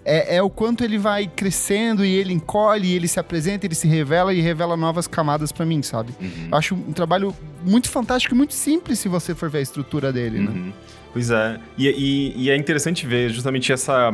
é, 0.07 0.37
é, 0.37 0.43
o 0.43 0.49
quanto 0.49 0.85
ele 0.85 0.97
vai 0.97 1.27
crescendo 1.27 2.05
e 2.05 2.15
ele 2.15 2.33
encolhe, 2.33 2.89
e 2.89 2.95
ele 2.95 3.09
se 3.09 3.19
apresenta, 3.19 3.67
ele 3.67 3.75
se 3.75 3.89
revela 3.89 4.33
e 4.33 4.41
revela 4.41 4.77
novas 4.77 5.09
camadas 5.09 5.51
para 5.51 5.67
mim, 5.67 5.83
sabe? 5.83 6.15
Uhum. 6.21 6.49
Eu 6.53 6.57
acho 6.57 6.75
um 6.77 6.93
trabalho 6.93 7.35
muito 7.65 7.91
fantástico 7.91 8.33
e 8.33 8.37
muito 8.37 8.55
simples 8.55 9.01
se 9.01 9.09
você 9.09 9.35
for 9.35 9.51
ver 9.51 9.59
a 9.59 9.63
estrutura 9.63 10.13
dele, 10.13 10.39
né? 10.39 10.51
uhum. 10.51 10.67
né? 10.67 10.73
Pois 11.13 11.31
é. 11.31 11.59
E, 11.77 11.89
e, 11.89 12.45
e, 12.45 12.51
é 12.51 12.57
interessante 12.57 13.07
ver 13.07 13.31
justamente 13.31 13.73
essa, 13.73 14.13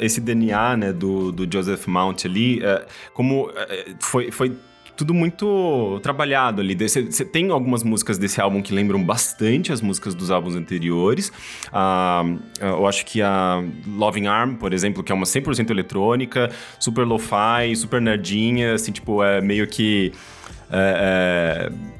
esse 0.00 0.20
DNA 0.20 0.76
né, 0.76 0.92
do, 0.92 1.32
do 1.32 1.52
Joseph 1.52 1.86
Mount 1.88 2.24
ali, 2.24 2.62
é, 2.62 2.86
como 3.12 3.50
é, 3.54 3.92
foi, 3.98 4.30
foi 4.30 4.56
tudo 4.96 5.12
muito 5.12 5.98
trabalhado 6.02 6.60
ali. 6.60 6.74
Você 6.74 7.24
tem 7.24 7.50
algumas 7.50 7.82
músicas 7.82 8.18
desse 8.18 8.40
álbum 8.40 8.62
que 8.62 8.72
lembram 8.72 9.02
bastante 9.02 9.72
as 9.72 9.80
músicas 9.80 10.14
dos 10.14 10.30
álbuns 10.30 10.54
anteriores. 10.54 11.28
Uh, 11.68 12.40
eu 12.60 12.86
acho 12.86 13.04
que 13.04 13.20
a 13.20 13.62
Loving 13.86 14.26
Arm, 14.26 14.54
por 14.54 14.72
exemplo, 14.72 15.02
que 15.02 15.12
é 15.12 15.14
uma 15.14 15.26
100% 15.26 15.70
eletrônica, 15.70 16.50
super 16.78 17.06
lo-fi, 17.06 17.74
super 17.76 18.00
nerdinha, 18.00 18.74
assim, 18.74 18.92
tipo, 18.92 19.22
é 19.22 19.40
meio 19.40 19.66
que... 19.66 20.12
É, 20.70 21.70
é, 21.70 21.93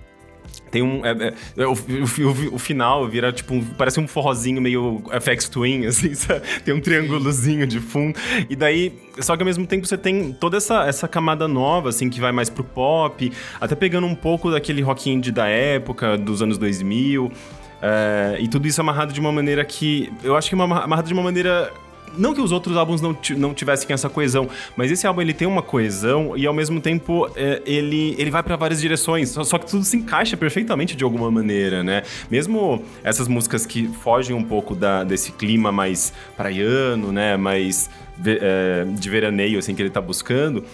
tem 0.75 0.83
um. 0.83 1.07
É, 1.07 1.11
é, 1.13 1.35
é 1.59 1.67
o, 1.69 1.73
o, 1.73 2.55
o, 2.55 2.59
final 2.59 3.07
vira 3.09 3.33
tipo. 3.33 3.55
Um, 3.55 3.65
parece 3.65 4.01
um 4.01 4.09
forrozinho 4.09 4.61
meio 4.61 5.05
FX 5.21 5.49
Twin, 5.49 5.87
assim, 5.87 6.13
sabe? 6.15 6.41
Tem 6.65 6.75
um 6.75 6.81
triângulozinho 6.81 7.65
de 7.65 7.79
fundo. 7.79 8.19
E 8.51 8.57
daí. 8.57 8.93
Só 9.21 9.37
que 9.37 9.43
ao 9.43 9.47
mesmo 9.47 9.65
tempo 9.65 9.87
você 9.87 9.97
tem 9.97 10.33
toda 10.33 10.57
essa, 10.57 10.85
essa 10.85 11.07
camada 11.07 11.47
nova, 11.47 11.91
assim, 11.91 12.11
que 12.11 12.21
vai 12.21 12.33
mais 12.33 12.51
pro 12.51 12.65
pop, 12.65 13.31
até 13.61 13.77
pegando 13.77 14.09
um 14.09 14.15
pouco 14.17 14.51
daquele 14.51 14.83
rock 14.83 15.09
indie 15.09 15.31
da 15.31 15.47
época, 15.47 16.19
dos 16.19 16.43
anos 16.43 16.59
2000. 16.59 17.31
É, 17.81 18.39
e 18.41 18.49
tudo 18.49 18.67
isso 18.67 18.81
amarrado 18.81 19.13
de 19.13 19.21
uma 19.21 19.31
maneira 19.31 19.65
que. 19.65 20.13
Eu 20.25 20.37
acho 20.37 20.49
que 20.49 20.57
uma, 20.57 20.65
amarrado 20.65 21.07
de 21.07 21.15
uma 21.15 21.23
maneira 21.23 21.73
não 22.17 22.35
que 22.35 22.41
os 22.41 22.53
outros 22.53 22.77
álbuns 22.77 23.01
não, 23.01 23.17
não 23.37 23.55
tivessem 23.55 23.93
essa 23.93 24.09
coesão, 24.09 24.49
mas 24.77 24.91
esse 24.91 25.07
álbum 25.07 25.21
ele 25.21 25.33
tem 25.33 25.47
uma 25.47 25.63
coesão 25.63 26.37
e 26.37 26.47
ao 26.47 26.55
mesmo 26.55 26.81
tempo 26.81 27.29
é, 27.37 27.63
ele, 27.67 28.15
ele 28.19 28.31
vai 28.31 28.43
para 28.43 28.57
várias 28.57 28.81
direções, 28.81 29.31
só, 29.31 29.45
só, 29.45 29.59
que 29.59 29.67
tudo 29.67 29.85
se 29.85 29.97
encaixa 29.97 30.37
perfeitamente 30.37 30.97
de 30.97 31.05
alguma 31.05 31.31
maneira, 31.31 31.83
né? 31.83 32.03
Mesmo 32.31 32.83
essas 33.03 33.29
músicas 33.29 33.67
que 33.67 33.89
fogem 34.03 34.35
um 34.35 34.45
pouco 34.45 34.75
da, 34.75 35.05
desse 35.05 35.33
clima 35.33 35.71
mais 35.71 36.13
praiano, 36.37 37.13
né? 37.13 37.37
Mais 37.37 37.91
é, 38.25 38.85
de 38.85 39.11
veraneio, 39.11 39.59
assim, 39.59 39.75
que 39.75 39.83
ele 39.83 39.91
tá 39.91 40.01
buscando. 40.01 40.65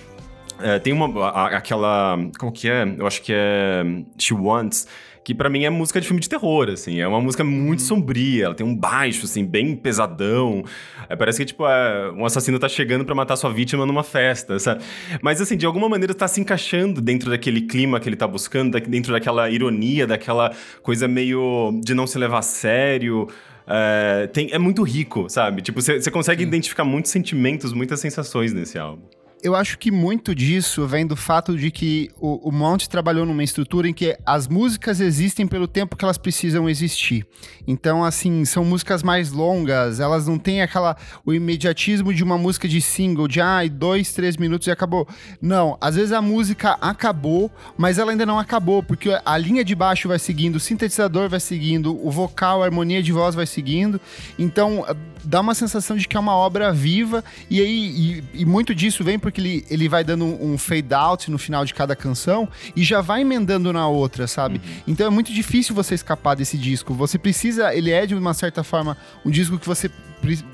É, 0.63 0.79
tem 0.79 0.93
uma. 0.93 1.29
A, 1.29 1.57
aquela. 1.57 2.19
Como 2.39 2.53
que 2.53 2.69
é? 2.69 2.95
Eu 2.99 3.07
acho 3.07 3.23
que 3.23 3.33
é. 3.35 3.83
She 4.19 4.35
Wants 4.35 4.87
que 5.23 5.35
para 5.35 5.51
mim 5.51 5.65
é 5.65 5.71
música 5.71 6.01
de 6.01 6.07
filme 6.07 6.21
de 6.21 6.29
terror, 6.29 6.69
assim. 6.71 7.01
É 7.01 7.07
uma 7.07 7.21
música 7.21 7.45
muito 7.45 7.81
uhum. 7.81 7.87
sombria, 7.87 8.47
ela 8.47 8.55
tem 8.55 8.67
um 8.67 8.75
baixo, 8.75 9.25
assim, 9.25 9.45
bem 9.45 9.77
pesadão. 9.77 10.65
É, 11.09 11.17
parece 11.17 11.39
que, 11.39 11.45
tipo, 11.47 11.67
é, 11.67 12.11
um 12.13 12.25
assassino 12.25 12.59
tá 12.59 12.69
chegando 12.69 13.05
para 13.05 13.15
matar 13.15 13.37
sua 13.37 13.53
vítima 13.53 13.85
numa 13.85 14.03
festa, 14.03 14.59
sabe? 14.59 14.83
Mas, 15.23 15.41
assim, 15.41 15.57
de 15.57 15.67
alguma 15.67 15.89
maneira 15.89 16.15
tá 16.15 16.27
se 16.27 16.41
encaixando 16.41 17.01
dentro 17.01 17.31
daquele 17.31 17.63
clima 17.63 18.01
que 18.01 18.09
ele 18.09 18.17
tá 18.17 18.27
buscando, 18.27 18.81
dentro 18.81 19.13
daquela 19.13 19.51
ironia, 19.51 20.07
daquela 20.07 20.53
coisa 20.83 21.07
meio 21.07 21.79
de 21.85 21.95
não 21.95 22.07
se 22.07 22.19
levar 22.19 22.39
a 22.39 22.43
sério. 22.43 23.29
É, 23.67 24.27
tem, 24.33 24.51
é 24.53 24.59
muito 24.59 24.83
rico, 24.83 25.29
sabe? 25.29 25.61
Tipo, 25.63 25.83
você 25.83 26.11
consegue 26.11 26.43
Sim. 26.43 26.49
identificar 26.49 26.85
muitos 26.85 27.11
sentimentos, 27.11 27.73
muitas 27.73 28.01
sensações 28.01 28.53
nesse 28.53 28.79
álbum 28.79 29.20
eu 29.43 29.55
acho 29.55 29.79
que 29.79 29.91
muito 29.91 30.35
disso 30.35 30.87
vem 30.87 31.07
do 31.07 31.17
fato 31.17 31.57
de 31.57 31.71
que 31.71 32.11
o, 32.21 32.49
o 32.49 32.53
Monte 32.53 32.89
trabalhou 32.89 33.25
numa 33.25 33.43
estrutura 33.43 33.89
em 33.89 33.93
que 33.93 34.17
as 34.25 34.47
músicas 34.47 35.01
existem 35.01 35.47
pelo 35.47 35.67
tempo 35.67 35.97
que 35.97 36.05
elas 36.05 36.19
precisam 36.19 36.69
existir. 36.69 37.27
Então, 37.67 38.05
assim, 38.05 38.45
são 38.45 38.65
músicas 38.65 39.03
mais 39.03 39.33
longas, 39.33 40.01
elas 40.01 40.27
não 40.27 40.39
têm 40.39 40.63
aquela 40.63 40.97
o 41.25 41.33
imediatismo 41.33 42.13
de 42.13 42.23
uma 42.23 42.37
música 42.37 42.69
de 42.69 42.81
single, 42.81 43.29
de 43.29 43.41
ah, 43.41 43.61
dois, 43.71 44.13
três 44.13 44.37
minutos 44.37 44.67
e 44.67 44.71
acabou. 44.71 45.07
Não, 45.41 45.77
às 45.81 45.97
vezes 45.97 46.13
a 46.13 46.23
música 46.23 46.77
acabou, 46.81 47.51
mas 47.77 47.99
ela 47.99 48.11
ainda 48.11 48.27
não 48.27 48.39
acabou, 48.39 48.83
porque 48.83 49.11
a 49.25 49.39
linha 49.39 49.65
de 49.65 49.75
baixo 49.75 50.09
vai 50.09 50.19
seguindo, 50.19 50.57
o 50.57 50.61
sintetizador 50.61 51.29
vai 51.29 51.41
seguindo, 51.41 51.99
o 52.07 52.11
vocal, 52.11 52.63
a 52.63 52.67
harmonia 52.67 53.03
de 53.03 53.13
voz 53.13 53.35
vai 53.35 53.47
seguindo. 53.47 54.01
Então, 54.39 54.85
dá 55.25 55.41
uma 55.41 55.55
sensação 55.55 55.97
de 55.97 56.07
que 56.07 56.17
é 56.17 56.21
uma 56.21 56.35
obra 56.35 56.73
viva, 56.73 57.25
e 57.49 57.61
aí, 57.61 58.23
e, 58.35 58.41
e 58.43 58.45
muito 58.45 58.75
disso 58.75 59.05
vem 59.05 59.19
porque 59.19 59.41
ele, 59.41 59.65
ele 59.71 59.89
vai 59.89 60.05
dando 60.05 60.25
um, 60.25 60.53
um, 60.53 60.59
fade 60.59 60.95
out 60.95 61.31
no 61.31 61.39
final 61.39 61.65
de 61.65 61.75
cada 61.75 61.95
canção 61.95 62.49
e 62.75 62.83
já 62.83 63.01
vai 63.01 63.23
emendando 63.23 63.73
na 63.73 63.87
outra, 63.87 64.27
sabe? 64.27 64.57
Uhum. 64.57 64.83
Então 64.89 65.07
é 65.07 65.11
muito 65.11 65.33
difícil 65.33 65.75
você 65.75 65.95
escapar 65.95 66.35
desse 66.35 66.57
disco. 66.57 66.95
Você 66.95 67.19
precisa, 67.19 67.75
ele 67.75 67.91
é 67.91 68.07
de 68.07 68.15
uma 68.15 68.35
certa 68.35 68.63
forma 68.63 68.97
um 69.25 69.31
disco 69.31 69.59
que 69.59 69.67
você 69.67 69.91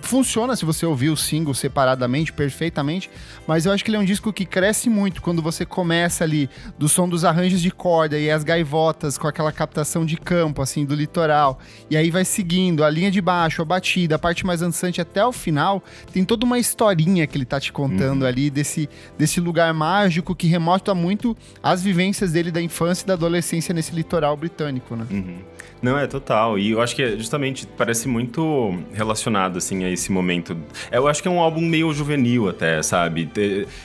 funciona 0.03 0.55
se 0.55 0.65
você 0.65 0.87
ouvir 0.87 1.11
o 1.11 1.17
single 1.17 1.55
separadamente, 1.55 2.33
perfeitamente, 2.33 3.11
mas 3.47 3.67
eu 3.67 3.73
acho 3.73 3.85
que 3.85 3.91
ele 3.91 3.97
é 3.97 4.01
um 4.01 4.05
disco 4.05 4.33
que 4.33 4.45
cresce 4.45 4.89
muito 4.89 5.21
quando 5.21 5.43
você 5.43 5.65
começa 5.65 6.25
ali 6.25 6.49
do 6.79 6.89
som 6.89 7.09
dos 7.09 7.25
arranjos 7.25 7.61
de 7.61 7.71
corda 7.71 8.19
e 8.19 8.31
as 8.31 8.45
gaivotas 8.45 9.19
com 9.19 9.27
aquela 9.27 9.51
captação 9.51 10.07
de 10.07 10.17
campo, 10.17 10.63
assim, 10.63 10.85
do 10.85 10.95
litoral, 10.95 11.59
e 11.91 11.97
aí 11.97 12.11
vai 12.11 12.25
seguindo 12.25 12.85
a 12.85 12.91
linha 12.91 13.11
de 13.11 13.21
baixo, 13.21 13.63
a 13.63 13.65
batida, 13.65 14.15
a 14.15 14.19
parte 14.19 14.47
mais 14.47 14.61
dançante 14.61 15.01
até 15.01 15.25
o 15.25 15.33
final, 15.33 15.83
tem 16.13 16.25
toda 16.25 16.45
uma 16.45 16.59
historinha 16.59 17.27
que 17.27 17.37
ele 17.37 17.45
tá 17.45 17.59
te 17.61 17.73
contando 17.73 18.23
uhum. 18.23 18.29
ali 18.29 18.51
desse, 18.51 18.89
desse 19.19 19.41
lugar 19.41 19.73
mágico 19.75 20.35
que 20.35 20.47
remota 20.47 20.95
muito 20.95 21.37
as 21.63 21.83
vivências 21.83 22.33
dele 22.33 22.51
da 22.51 22.63
infância 22.63 23.05
e 23.05 23.07
da 23.07 23.15
adolescência 23.15 23.75
nesse 23.75 23.95
litoral 23.95 24.37
britânico, 24.37 24.95
né? 24.95 25.07
Uhum. 25.11 25.56
Não, 25.83 25.99
é 25.99 26.07
total. 26.07 26.59
E 26.59 26.71
eu 26.71 26.81
acho 26.81 26.97
que 26.97 27.03
é 27.03 27.17
justamente 27.17 27.67
parece 27.67 28.09
muito 28.09 28.77
relacionado, 28.93 29.59
assim, 29.59 29.85
a 29.85 29.91
esse 29.91 30.11
momento. 30.11 30.57
Eu 30.91 31.07
acho 31.07 31.23
que 31.23 31.29
é 31.29 31.31
um 31.31 31.41
álbum 31.41 31.61
meio 31.61 31.93
juvenil 31.93 32.49
até, 32.49 32.83
sabe? 32.83 33.31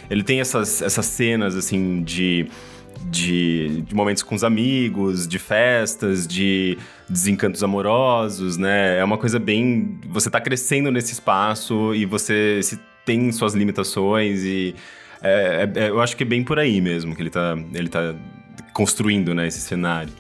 Ele 0.10 0.24
tem 0.24 0.40
essas, 0.40 0.82
essas 0.82 1.06
cenas, 1.06 1.56
assim, 1.56 2.02
de, 2.04 2.48
de, 3.06 3.82
de 3.82 3.94
momentos 3.94 4.24
com 4.24 4.36
os 4.36 4.44
amigos, 4.44 5.28
de 5.28 5.38
festas, 5.38 6.26
de 6.26 6.78
desencantos 7.10 7.64
amorosos, 7.64 8.58
né? 8.58 8.98
É 8.98 9.04
uma 9.04 9.18
coisa 9.18 9.38
bem. 9.38 10.00
Você 10.10 10.30
tá 10.30 10.40
crescendo 10.40 10.92
nesse 10.92 11.14
espaço 11.14 11.94
e 11.94 12.06
você 12.06 12.62
tem 13.06 13.32
suas 13.32 13.54
limitações 13.54 14.44
e. 14.44 14.76
É, 15.24 15.70
é, 15.76 15.90
eu 15.90 16.02
acho 16.02 16.18
que 16.18 16.24
é 16.24 16.26
bem 16.26 16.44
por 16.44 16.58
aí 16.58 16.82
mesmo 16.82 17.16
que 17.16 17.22
ele 17.22 17.30
tá, 17.30 17.56
ele 17.76 17.90
tá 17.90 18.16
construindo, 18.74 19.36
né, 19.36 19.46
esse 19.46 19.60
cenário 19.60 20.12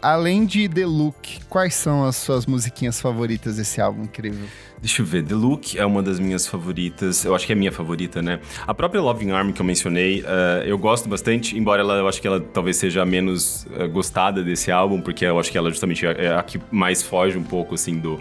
além 0.00 0.46
de 0.46 0.68
The 0.68 0.86
Look, 0.86 1.40
quais 1.48 1.74
são 1.74 2.04
as 2.04 2.16
suas 2.16 2.46
musiquinhas 2.46 3.00
favoritas 3.00 3.56
desse 3.56 3.80
álbum 3.80 4.04
incrível? 4.04 4.46
Deixa 4.80 5.02
eu 5.02 5.06
ver, 5.06 5.24
The 5.24 5.34
Look 5.34 5.76
é 5.76 5.84
uma 5.84 6.02
das 6.02 6.20
minhas 6.20 6.46
favoritas, 6.46 7.24
eu 7.24 7.34
acho 7.34 7.44
que 7.44 7.52
é 7.52 7.56
a 7.56 7.58
minha 7.58 7.72
favorita, 7.72 8.22
né? 8.22 8.38
A 8.66 8.72
própria 8.72 9.00
Loving 9.00 9.32
Arm 9.32 9.50
que 9.50 9.60
eu 9.60 9.66
mencionei, 9.66 10.20
uh, 10.22 10.64
eu 10.64 10.78
gosto 10.78 11.08
bastante, 11.08 11.58
embora 11.58 11.82
ela, 11.82 11.94
eu 11.94 12.08
acho 12.08 12.20
que 12.20 12.26
ela 12.28 12.40
talvez 12.40 12.76
seja 12.76 13.02
a 13.02 13.06
menos 13.06 13.66
uh, 13.66 13.88
gostada 13.88 14.42
desse 14.42 14.70
álbum, 14.70 15.00
porque 15.00 15.24
eu 15.24 15.38
acho 15.38 15.50
que 15.50 15.58
ela 15.58 15.68
justamente 15.70 16.06
é, 16.06 16.26
é 16.26 16.34
a 16.34 16.42
que 16.42 16.60
mais 16.70 17.02
foge 17.02 17.36
um 17.36 17.42
pouco, 17.42 17.74
assim, 17.74 17.98
do, 17.98 18.20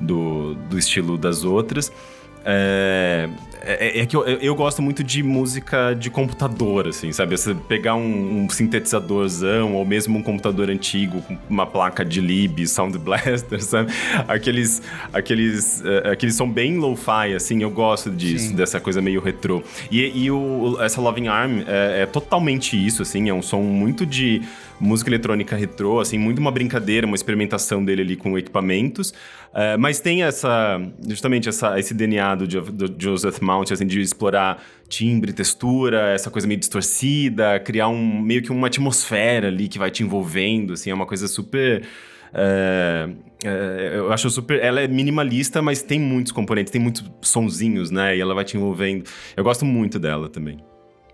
do, 0.00 0.54
do 0.54 0.78
estilo 0.78 1.18
das 1.18 1.44
outras. 1.44 1.92
É, 2.44 3.28
é, 3.62 4.00
é, 4.00 4.06
que 4.06 4.16
eu, 4.16 4.24
eu, 4.24 4.54
gosto 4.54 4.82
muito 4.82 5.02
de 5.02 5.22
música 5.22 5.94
de 5.94 6.10
computador, 6.10 6.88
assim, 6.88 7.12
sabe? 7.12 7.36
Você 7.36 7.54
pegar 7.54 7.94
um, 7.94 8.44
um, 8.44 8.48
sintetizadorzão 8.48 9.74
ou 9.74 9.84
mesmo 9.84 10.18
um 10.18 10.22
computador 10.22 10.70
antigo 10.70 11.22
com 11.22 11.38
uma 11.48 11.66
placa 11.66 12.04
de 12.04 12.20
lib, 12.20 12.66
Sound 12.66 12.98
Blaster, 12.98 13.60
sabe? 13.64 13.92
Aqueles, 14.26 14.82
aqueles, 15.12 15.80
uh, 15.80 16.10
aqueles 16.12 16.34
são 16.34 16.50
bem 16.50 16.78
lo-fi, 16.78 17.34
assim, 17.34 17.62
eu 17.62 17.70
gosto 17.70 18.10
disso, 18.10 18.48
Sim. 18.48 18.54
dessa 18.56 18.80
coisa 18.80 19.00
meio 19.00 19.20
retrô. 19.20 19.62
E, 19.90 20.24
e 20.24 20.30
o, 20.30 20.76
essa 20.80 21.00
Loving 21.00 21.28
Arm 21.28 21.60
é, 21.66 22.02
é 22.02 22.06
totalmente 22.06 22.76
isso, 22.76 23.02
assim, 23.02 23.28
é 23.28 23.34
um 23.34 23.42
som 23.42 23.62
muito 23.62 24.04
de 24.06 24.42
música 24.80 25.10
eletrônica 25.10 25.56
retrô, 25.56 26.00
assim, 26.00 26.18
muito 26.18 26.38
uma 26.38 26.50
brincadeira, 26.50 27.06
uma 27.06 27.16
experimentação 27.16 27.84
dele 27.84 28.02
ali 28.02 28.16
com 28.16 28.36
equipamentos. 28.38 29.10
Uh, 29.48 29.78
mas 29.78 29.98
tem 29.98 30.22
essa, 30.22 30.80
justamente 31.08 31.48
essa, 31.48 31.78
esse 31.78 31.94
DNA 31.94 32.34
do, 32.34 32.46
do 32.46 32.94
Joseph 33.02 33.40
Mount, 33.48 33.70
assim, 33.72 33.86
de 33.86 34.00
explorar 34.00 34.62
timbre, 34.88 35.32
textura, 35.32 36.10
essa 36.10 36.30
coisa 36.30 36.46
meio 36.46 36.60
distorcida, 36.60 37.58
criar 37.60 37.88
um 37.88 38.20
meio 38.20 38.42
que 38.42 38.50
uma 38.50 38.66
atmosfera 38.66 39.48
ali 39.48 39.68
que 39.68 39.78
vai 39.78 39.90
te 39.90 40.02
envolvendo, 40.02 40.74
assim, 40.74 40.90
é 40.90 40.94
uma 40.94 41.06
coisa 41.06 41.26
super. 41.26 41.82
É, 42.32 43.08
é, 43.44 43.92
eu 43.96 44.12
acho 44.12 44.28
super. 44.30 44.62
Ela 44.62 44.80
é 44.80 44.88
minimalista, 44.88 45.62
mas 45.62 45.82
tem 45.82 45.98
muitos 45.98 46.32
componentes, 46.32 46.70
tem 46.70 46.80
muitos 46.80 47.04
sonzinhos, 47.22 47.90
né? 47.90 48.16
E 48.16 48.20
ela 48.20 48.34
vai 48.34 48.44
te 48.44 48.56
envolvendo. 48.56 49.08
Eu 49.36 49.44
gosto 49.44 49.64
muito 49.64 49.98
dela 49.98 50.28
também. 50.28 50.58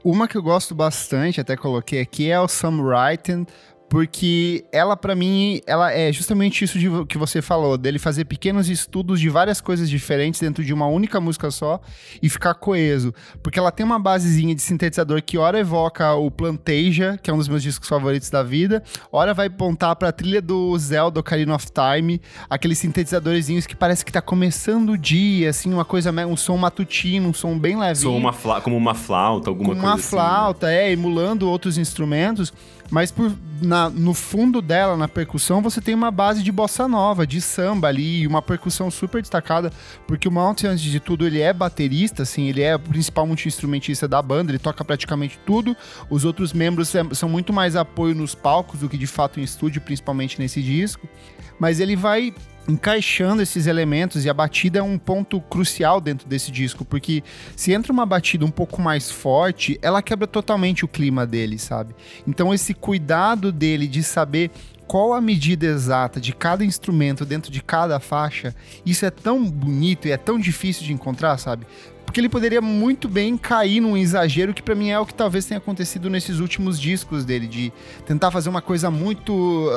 Uma 0.04 0.28
que 0.28 0.36
eu 0.36 0.42
gosto 0.42 0.74
bastante, 0.74 1.40
até 1.40 1.56
coloquei 1.56 2.00
aqui, 2.00 2.30
é 2.30 2.38
o 2.38 2.46
Some 2.46 2.82
Writing, 2.82 3.46
porque 3.94 4.64
ela 4.72 4.96
para 4.96 5.14
mim, 5.14 5.60
ela 5.68 5.92
é 5.92 6.12
justamente 6.12 6.64
isso 6.64 6.80
de, 6.80 6.88
que 7.06 7.16
você 7.16 7.40
falou, 7.40 7.78
dele 7.78 8.00
fazer 8.00 8.24
pequenos 8.24 8.68
estudos 8.68 9.20
de 9.20 9.28
várias 9.28 9.60
coisas 9.60 9.88
diferentes 9.88 10.40
dentro 10.40 10.64
de 10.64 10.74
uma 10.74 10.88
única 10.88 11.20
música 11.20 11.48
só 11.48 11.80
e 12.20 12.28
ficar 12.28 12.54
coeso, 12.54 13.14
porque 13.40 13.56
ela 13.56 13.70
tem 13.70 13.86
uma 13.86 14.00
basezinha 14.00 14.52
de 14.52 14.60
sintetizador 14.60 15.22
que 15.22 15.38
ora 15.38 15.60
evoca 15.60 16.12
o 16.14 16.28
Plantasia, 16.28 17.16
que 17.22 17.30
é 17.30 17.32
um 17.32 17.38
dos 17.38 17.46
meus 17.46 17.62
discos 17.62 17.88
favoritos 17.88 18.30
da 18.30 18.42
vida, 18.42 18.82
ora 19.12 19.32
vai 19.32 19.46
apontar 19.46 19.94
para 19.94 20.08
a 20.08 20.12
trilha 20.12 20.42
do 20.42 20.76
Zelda 20.76 21.20
Ocarina 21.20 21.54
of 21.54 21.68
Time, 21.70 22.20
aqueles 22.50 22.78
sintetizadorzinhos 22.78 23.64
que 23.64 23.76
parece 23.76 24.04
que 24.04 24.10
tá 24.10 24.20
começando 24.20 24.90
o 24.90 24.98
dia, 24.98 25.50
assim, 25.50 25.72
uma 25.72 25.84
coisa, 25.84 26.10
um 26.26 26.36
som 26.36 26.56
matutino, 26.56 27.28
um 27.28 27.32
som 27.32 27.56
bem 27.56 27.78
leve. 27.78 28.00
Som 28.00 28.16
uma 28.16 28.32
como 28.60 28.76
uma 28.76 28.94
flauta, 28.94 29.50
alguma 29.50 29.68
como 29.68 29.80
coisa 29.80 29.86
uma 29.86 29.94
assim. 29.94 30.08
flauta, 30.08 30.72
é, 30.72 30.90
emulando 30.90 31.48
outros 31.48 31.78
instrumentos. 31.78 32.52
Mas 32.90 33.10
por, 33.10 33.32
na, 33.62 33.88
no 33.88 34.14
fundo 34.14 34.60
dela, 34.60 34.96
na 34.96 35.08
percussão, 35.08 35.62
você 35.62 35.80
tem 35.80 35.94
uma 35.94 36.10
base 36.10 36.42
de 36.42 36.52
bossa 36.52 36.86
nova, 36.86 37.26
de 37.26 37.40
samba 37.40 37.88
ali, 37.88 38.26
uma 38.26 38.42
percussão 38.42 38.90
super 38.90 39.20
destacada, 39.20 39.72
porque 40.06 40.28
o 40.28 40.30
Mount, 40.30 40.64
antes 40.64 40.84
de 40.84 41.00
tudo, 41.00 41.26
ele 41.26 41.40
é 41.40 41.52
baterista, 41.52 42.22
assim, 42.22 42.48
ele 42.48 42.62
é 42.62 42.76
o 42.76 42.78
principal 42.78 43.26
multi-instrumentista 43.26 44.06
da 44.06 44.20
banda, 44.20 44.50
ele 44.50 44.58
toca 44.58 44.84
praticamente 44.84 45.38
tudo. 45.46 45.76
Os 46.10 46.24
outros 46.24 46.52
membros 46.52 46.94
é, 46.94 47.02
são 47.12 47.28
muito 47.28 47.52
mais 47.52 47.76
apoio 47.76 48.14
nos 48.14 48.34
palcos 48.34 48.80
do 48.80 48.88
que 48.88 48.98
de 48.98 49.06
fato 49.06 49.40
em 49.40 49.42
estúdio, 49.42 49.80
principalmente 49.80 50.38
nesse 50.38 50.62
disco. 50.62 51.08
Mas 51.64 51.80
ele 51.80 51.96
vai 51.96 52.34
encaixando 52.68 53.40
esses 53.40 53.66
elementos 53.66 54.22
e 54.26 54.28
a 54.28 54.34
batida 54.34 54.80
é 54.80 54.82
um 54.82 54.98
ponto 54.98 55.40
crucial 55.40 55.98
dentro 55.98 56.28
desse 56.28 56.52
disco, 56.52 56.84
porque 56.84 57.24
se 57.56 57.72
entra 57.72 57.90
uma 57.90 58.04
batida 58.04 58.44
um 58.44 58.50
pouco 58.50 58.82
mais 58.82 59.10
forte, 59.10 59.78
ela 59.80 60.02
quebra 60.02 60.26
totalmente 60.26 60.84
o 60.84 60.88
clima 60.88 61.26
dele, 61.26 61.58
sabe? 61.58 61.94
Então 62.26 62.52
esse 62.52 62.74
cuidado 62.74 63.50
dele 63.50 63.86
de 63.86 64.02
saber 64.02 64.50
qual 64.86 65.14
a 65.14 65.22
medida 65.22 65.64
exata 65.64 66.20
de 66.20 66.34
cada 66.34 66.62
instrumento 66.62 67.24
dentro 67.24 67.50
de 67.50 67.62
cada 67.62 67.98
faixa, 67.98 68.54
isso 68.84 69.06
é 69.06 69.10
tão 69.10 69.42
bonito 69.42 70.06
e 70.06 70.10
é 70.10 70.18
tão 70.18 70.38
difícil 70.38 70.84
de 70.84 70.92
encontrar, 70.92 71.38
sabe? 71.38 71.66
Porque 72.04 72.20
ele 72.20 72.28
poderia 72.28 72.60
muito 72.60 73.08
bem 73.08 73.36
cair 73.36 73.80
num 73.80 73.96
exagero 73.96 74.54
que 74.54 74.62
para 74.62 74.74
mim 74.74 74.90
é 74.90 74.98
o 74.98 75.06
que 75.06 75.14
talvez 75.14 75.46
tenha 75.46 75.58
acontecido 75.58 76.08
nesses 76.08 76.38
últimos 76.38 76.80
discos 76.80 77.24
dele, 77.24 77.46
de 77.46 77.72
tentar 78.06 78.30
fazer 78.30 78.48
uma 78.48 78.62
coisa 78.62 78.90
muito 78.90 79.34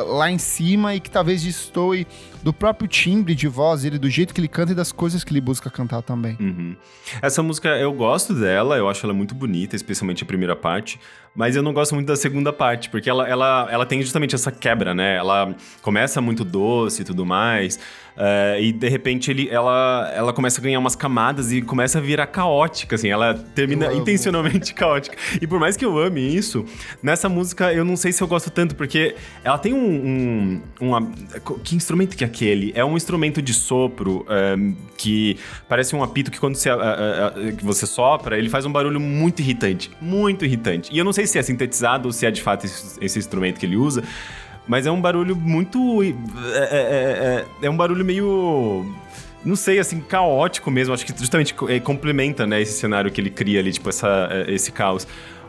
lá 0.08 0.30
em 0.30 0.38
cima 0.38 0.94
e 0.94 1.00
que 1.00 1.10
talvez 1.10 1.42
destoe 1.42 2.06
do 2.44 2.54
próprio 2.54 2.88
timbre 2.88 3.34
de 3.34 3.48
voz 3.48 3.82
dele, 3.82 3.98
do 3.98 4.10
jeito 4.10 4.34
que 4.34 4.40
ele 4.40 4.48
canta 4.48 4.72
e 4.72 4.76
das 4.76 4.92
coisas 4.92 5.24
que 5.24 5.32
ele 5.32 5.42
busca 5.42 5.70
cantar 5.70 6.02
também. 6.02 6.38
Uhum. 6.40 6.76
Essa 7.22 7.42
música, 7.42 7.70
eu 7.70 7.92
gosto 7.92 8.34
dela, 8.34 8.78
eu 8.78 8.88
acho 8.88 9.06
ela 9.06 9.14
muito 9.14 9.34
bonita, 9.34 9.76
especialmente 9.76 10.24
a 10.24 10.26
primeira 10.26 10.56
parte, 10.56 11.00
mas 11.36 11.56
eu 11.56 11.62
não 11.62 11.74
gosto 11.74 11.94
muito 11.94 12.08
da 12.08 12.16
segunda 12.16 12.52
parte, 12.54 12.90
porque 12.90 13.10
ela, 13.10 13.28
ela, 13.28 13.68
ela 13.70 13.86
tem 13.86 14.02
justamente 14.02 14.34
essa 14.34 14.52
quebra, 14.52 14.96
né? 14.96 15.18
Ela 15.18 15.56
começa 15.82 16.22
muito 16.22 16.44
doce 16.44 17.02
e 17.02 17.06
tudo 17.06 17.26
mais, 17.26 17.80
uh, 18.18 18.60
e 18.60 18.72
de 18.72 18.90
repente 18.90 19.32
ele, 19.32 19.48
ela, 19.50 20.12
ela 20.14 20.34
começa 20.34 20.60
a 20.60 20.64
ganhar 20.64 20.80
umas 20.80 20.96
camadas 20.96 21.52
e 21.52 21.62
começa 21.62 22.00
a 22.00 22.02
virar 22.02 22.28
caótica, 22.28 22.96
assim, 22.96 23.10
ela 23.10 23.34
termina 23.34 23.94
intencionalmente 23.94 24.74
caótica. 24.76 25.16
E 25.42 25.48
por 25.48 25.60
mais 25.60 25.78
que 25.78 25.86
eu 25.86 25.98
ame 25.98 26.22
isso, 26.36 26.66
nessa 27.02 27.30
música 27.30 27.74
eu 27.74 27.86
não 27.86 27.96
sei 27.96 28.12
se 28.12 28.22
eu 28.22 28.28
gosto 28.28 28.50
tanto, 28.50 28.76
porque 28.76 29.16
ela 29.44 29.58
tem 29.58 29.74
um. 29.74 30.62
um, 30.82 30.92
um 30.94 31.12
que 31.64 31.76
instrumento 31.76 32.18
que 32.18 32.24
é 32.24 32.28
aquele? 32.28 32.72
É 32.76 32.84
um 32.84 32.98
instrumento 32.98 33.42
de 33.42 33.54
sopro 33.54 34.26
um, 34.58 34.76
que 34.98 35.38
parece 35.70 35.96
um 35.96 36.04
apito 36.04 36.32
que 36.32 36.40
quando 36.40 36.56
você, 36.56 36.72
uh, 36.72 36.76
uh, 36.76 37.56
que 37.56 37.64
você 37.64 37.86
sopra, 37.86 38.38
ele 38.38 38.50
faz 38.50 38.66
um 38.66 38.72
barulho 38.72 39.00
muito 39.00 39.42
irritante. 39.42 39.92
Muito 40.02 40.44
irritante. 40.44 40.94
E 40.94 40.98
eu 40.98 41.06
não 41.06 41.14
sei 41.14 41.28
se 41.28 41.38
é 41.38 41.42
sintetizado 41.42 42.08
ou 42.08 42.12
se 42.12 42.26
é 42.26 42.32
de 42.32 42.42
fato 42.42 42.66
esse, 42.66 42.98
esse 43.00 43.20
instrumento 43.20 43.60
que 43.60 43.66
ele 43.66 43.78
usa. 43.78 44.04
Mas 44.68 44.86
é 44.86 44.92
um 44.92 45.00
barulho 45.00 45.36
muito. 45.36 46.04
É, 46.04 46.08
é, 46.58 47.46
é, 47.62 47.66
é 47.66 47.70
um 47.70 47.78
barulho 47.78 48.04
meio 48.04 48.86
não 49.46 49.56
sei, 49.56 49.80
assim, 49.80 50.02
caótico 50.02 50.70
mesmo. 50.70 50.94
Acho 50.94 51.06
que 51.06 51.18
justamente 51.18 51.56
complementa, 51.84 52.46
né, 52.46 52.62
esse 52.62 52.74
cenário 52.74 53.10
que 53.10 53.22
ele 53.22 53.30
cria 53.30 53.60
ali, 53.60 53.72
tipo, 53.72 53.88
essa, 53.88 54.30
esse 54.48 54.72
caos. 54.72 55.08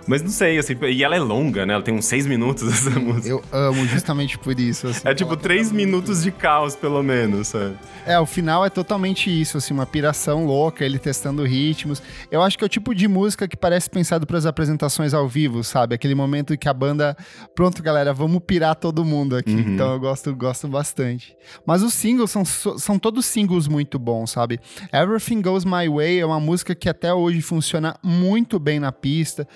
Mas 0.09 0.23
não 0.23 0.31
sei, 0.31 0.59
assim, 0.59 0.75
e 0.91 1.05
ela 1.05 1.15
é 1.15 1.21
longa, 1.21 1.67
né? 1.67 1.75
Ela 1.75 1.83
tem 1.83 1.95
uns 1.95 2.07
seis 2.07 2.27
minutos 2.27 2.67
essa 2.73 2.99
música. 2.99 3.29
Eu 3.29 3.45
amo 3.53 3.87
justamente 3.87 4.39
por 4.39 4.59
isso, 4.59 4.89
assim. 4.89 5.07
É 5.07 5.15
tipo 5.15 5.37
três 5.37 5.71
minutos 5.71 6.23
de 6.23 6.33
caos, 6.33 6.75
pelo 6.75 7.03
menos, 7.03 7.49
sabe? 7.49 7.77
É, 8.07 8.19
o 8.19 8.25
final 8.25 8.65
é 8.65 8.71
totalmente 8.71 9.29
isso, 9.29 9.59
assim, 9.59 9.75
uma 9.75 9.85
piração 9.85 10.47
louca, 10.47 10.83
ele 10.83 10.99
testando 10.99 11.45
ritmos. 11.45 12.03
Eu 12.31 12.41
acho 12.41 12.57
que 12.57 12.65
é 12.65 12.67
o 12.67 12.69
tipo 12.69 12.95
de 12.95 13.07
música 13.07 13.47
que 13.47 13.57
parece 13.57 13.91
pensado 13.91 14.27
para 14.27 14.39
as 14.39 14.47
apresentações 14.47 15.13
ao 15.13 15.29
vivo, 15.29 15.63
sabe? 15.63 15.95
Aquele 15.95 16.15
momento 16.15 16.57
que 16.57 16.69
a 16.71 16.73
banda, 16.73 17.15
pronto, 17.55 17.83
galera, 17.83 18.15
vamos 18.15 18.41
pirar 18.47 18.77
todo 18.77 19.05
mundo 19.05 19.37
aqui. 19.37 19.55
Uhum. 19.55 19.75
Então 19.75 19.93
eu 19.93 20.01
gosto, 20.01 20.35
gosto 20.35 20.67
bastante. 20.69 21.37
Mas 21.67 21.83
os 21.83 21.93
singles 21.93 22.31
são, 22.31 22.47
são 22.47 22.99
todos 22.99 23.27
singles 23.27 23.69
muito 23.69 23.99
bons, 23.99 24.31
sabe? 24.31 24.59
Everything 24.91 25.43
Goes 25.43 25.67
My 25.67 25.87
Way 25.87 26.21
é 26.21 26.27
uma 26.27 26.41
música 26.41 26.75
que 26.75 26.89
até 26.89 27.13
hoje 27.13 27.43
funciona 27.43 27.95
muito 28.03 28.59
bem 28.59 28.81
na 28.81 28.91
pista. 28.91 29.47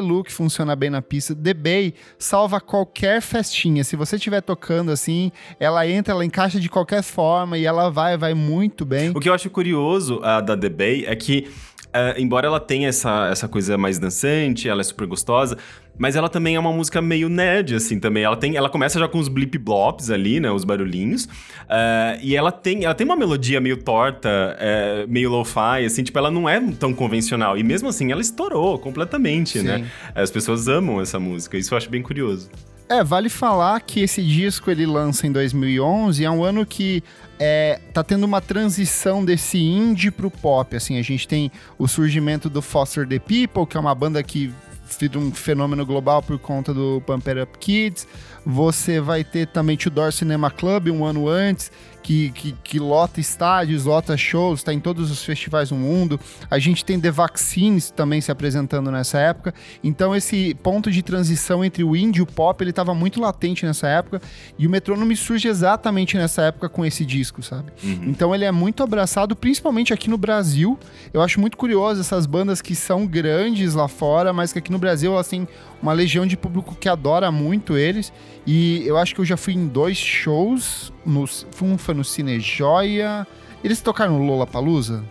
Look 0.00 0.32
funciona 0.32 0.74
bem 0.74 0.90
na 0.90 1.02
pista. 1.02 1.34
The 1.34 1.54
Bay 1.54 1.94
salva 2.18 2.60
qualquer 2.60 3.20
festinha. 3.22 3.84
Se 3.84 3.96
você 3.96 4.16
estiver 4.16 4.40
tocando 4.40 4.90
assim, 4.90 5.30
ela 5.58 5.86
entra, 5.86 6.14
ela 6.14 6.24
encaixa 6.24 6.58
de 6.58 6.68
qualquer 6.68 7.02
forma 7.02 7.56
e 7.58 7.64
ela 7.64 7.90
vai, 7.90 8.16
vai 8.16 8.34
muito 8.34 8.84
bem. 8.84 9.10
O 9.14 9.20
que 9.20 9.28
eu 9.28 9.34
acho 9.34 9.50
curioso 9.50 10.18
uh, 10.18 10.42
da 10.42 10.56
The 10.56 10.68
Bay 10.68 11.04
é 11.06 11.14
que 11.14 11.50
Uh, 11.90 12.14
embora 12.20 12.46
ela 12.46 12.60
tenha 12.60 12.88
essa, 12.88 13.28
essa 13.30 13.48
coisa 13.48 13.76
mais 13.76 13.98
dançante, 13.98 14.68
ela 14.68 14.80
é 14.80 14.84
super 14.84 15.08
gostosa, 15.08 15.58
mas 15.98 16.14
ela 16.14 16.28
também 16.28 16.54
é 16.54 16.60
uma 16.60 16.72
música 16.72 17.02
meio 17.02 17.28
nerd, 17.28 17.74
assim, 17.74 17.98
também. 17.98 18.22
Ela 18.22 18.36
tem, 18.36 18.56
ela 18.56 18.70
começa 18.70 18.98
já 18.98 19.08
com 19.08 19.18
os 19.18 19.26
blip 19.26 19.58
blops 19.58 20.08
ali, 20.08 20.38
né, 20.38 20.50
os 20.52 20.64
barulhinhos, 20.64 21.24
uh, 21.24 22.18
e 22.22 22.36
ela 22.36 22.52
tem, 22.52 22.84
ela 22.84 22.94
tem 22.94 23.04
uma 23.04 23.16
melodia 23.16 23.60
meio 23.60 23.76
torta, 23.76 24.28
uh, 24.28 25.10
meio 25.10 25.30
lo-fi, 25.30 25.84
assim, 25.84 26.04
tipo, 26.04 26.16
ela 26.16 26.30
não 26.30 26.48
é 26.48 26.60
tão 26.78 26.94
convencional, 26.94 27.58
e 27.58 27.64
mesmo 27.64 27.88
assim 27.88 28.12
ela 28.12 28.20
estourou 28.20 28.78
completamente, 28.78 29.58
Sim. 29.58 29.66
né? 29.66 29.90
As 30.14 30.30
pessoas 30.30 30.68
amam 30.68 31.00
essa 31.00 31.18
música, 31.18 31.58
isso 31.58 31.74
eu 31.74 31.78
acho 31.78 31.90
bem 31.90 32.02
curioso. 32.02 32.48
É, 32.90 33.04
vale 33.04 33.28
falar 33.28 33.80
que 33.82 34.00
esse 34.00 34.20
disco 34.20 34.68
ele 34.68 34.84
lança 34.84 35.24
em 35.24 35.30
2011, 35.30 36.24
é 36.24 36.28
um 36.28 36.42
ano 36.42 36.66
que 36.66 37.04
é, 37.38 37.80
tá 37.94 38.02
tendo 38.02 38.24
uma 38.24 38.40
transição 38.40 39.24
desse 39.24 39.58
indie 39.58 40.10
pro 40.10 40.28
pop, 40.28 40.74
assim, 40.74 40.98
a 40.98 41.02
gente 41.02 41.28
tem 41.28 41.52
o 41.78 41.86
surgimento 41.86 42.50
do 42.50 42.60
Foster 42.60 43.06
the 43.06 43.20
People, 43.20 43.64
que 43.64 43.76
é 43.76 43.80
uma 43.80 43.94
banda 43.94 44.20
que 44.24 44.52
sido 44.92 45.20
um 45.20 45.32
fenômeno 45.32 45.86
global 45.86 46.20
por 46.20 46.36
conta 46.38 46.74
do 46.74 47.00
Pump 47.06 47.28
It 47.28 47.40
Up 47.40 47.58
Kids. 47.58 48.08
Você 48.44 49.00
vai 49.00 49.22
ter 49.22 49.46
também 49.46 49.76
Tudor 49.76 50.12
Cinema 50.12 50.50
Club 50.50 50.88
um 50.88 51.04
ano 51.04 51.28
antes, 51.28 51.70
que, 52.02 52.30
que, 52.30 52.52
que 52.64 52.78
lota 52.78 53.20
estádios, 53.20 53.84
lota 53.84 54.16
shows, 54.16 54.60
está 54.60 54.72
em 54.72 54.80
todos 54.80 55.10
os 55.10 55.22
festivais 55.24 55.68
do 55.70 55.74
mundo. 55.74 56.18
A 56.50 56.58
gente 56.58 56.84
tem 56.84 57.00
The 57.00 57.10
Vaccines 57.10 57.90
também 57.90 58.20
se 58.20 58.30
apresentando 58.30 58.90
nessa 58.90 59.18
época. 59.18 59.54
Então 59.82 60.14
esse 60.14 60.54
ponto 60.62 60.90
de 60.90 61.02
transição 61.02 61.64
entre 61.64 61.84
o 61.84 61.96
indie 61.96 62.20
e 62.20 62.22
o 62.22 62.26
pop, 62.26 62.62
ele 62.62 62.70
estava 62.70 62.94
muito 62.94 63.20
latente 63.20 63.64
nessa 63.64 63.88
época. 63.88 64.20
E 64.58 64.66
o 64.66 64.70
Metrônomo 64.70 65.14
surge 65.16 65.48
exatamente 65.48 66.16
nessa 66.16 66.42
época 66.42 66.68
com 66.68 66.84
esse 66.84 67.04
disco, 67.04 67.42
sabe? 67.42 67.72
Uhum. 67.82 68.04
Então 68.06 68.34
ele 68.34 68.44
é 68.44 68.52
muito 68.52 68.82
abraçado, 68.82 69.34
principalmente 69.36 69.92
aqui 69.92 70.08
no 70.08 70.16
Brasil. 70.16 70.78
Eu 71.12 71.20
acho 71.22 71.40
muito 71.40 71.56
curioso 71.56 72.00
essas 72.00 72.26
bandas 72.26 72.62
que 72.62 72.74
são 72.74 73.06
grandes 73.06 73.74
lá 73.74 73.88
fora, 73.88 74.32
mas 74.32 74.52
que 74.52 74.58
aqui 74.58 74.72
no 74.72 74.78
Brasil 74.78 75.12
elas 75.12 75.28
têm 75.28 75.46
uma 75.82 75.92
legião 75.92 76.26
de 76.26 76.36
público 76.36 76.74
que 76.74 76.88
adora 76.88 77.30
muito 77.30 77.76
eles. 77.76 78.12
E 78.46 78.82
eu 78.86 78.96
acho 78.96 79.14
que 79.14 79.20
eu 79.20 79.24
já 79.24 79.36
fui 79.36 79.54
em 79.54 79.66
dois 79.66 79.96
shows. 79.96 80.92
No, 81.04 81.24
um 81.62 81.78
foi 81.78 81.89
no 81.94 82.04
Cine 82.04 82.38
Joia. 82.40 83.26
Eles 83.62 83.80
tocaram 83.80 84.18
no 84.18 84.24
Palusa? 84.46 85.04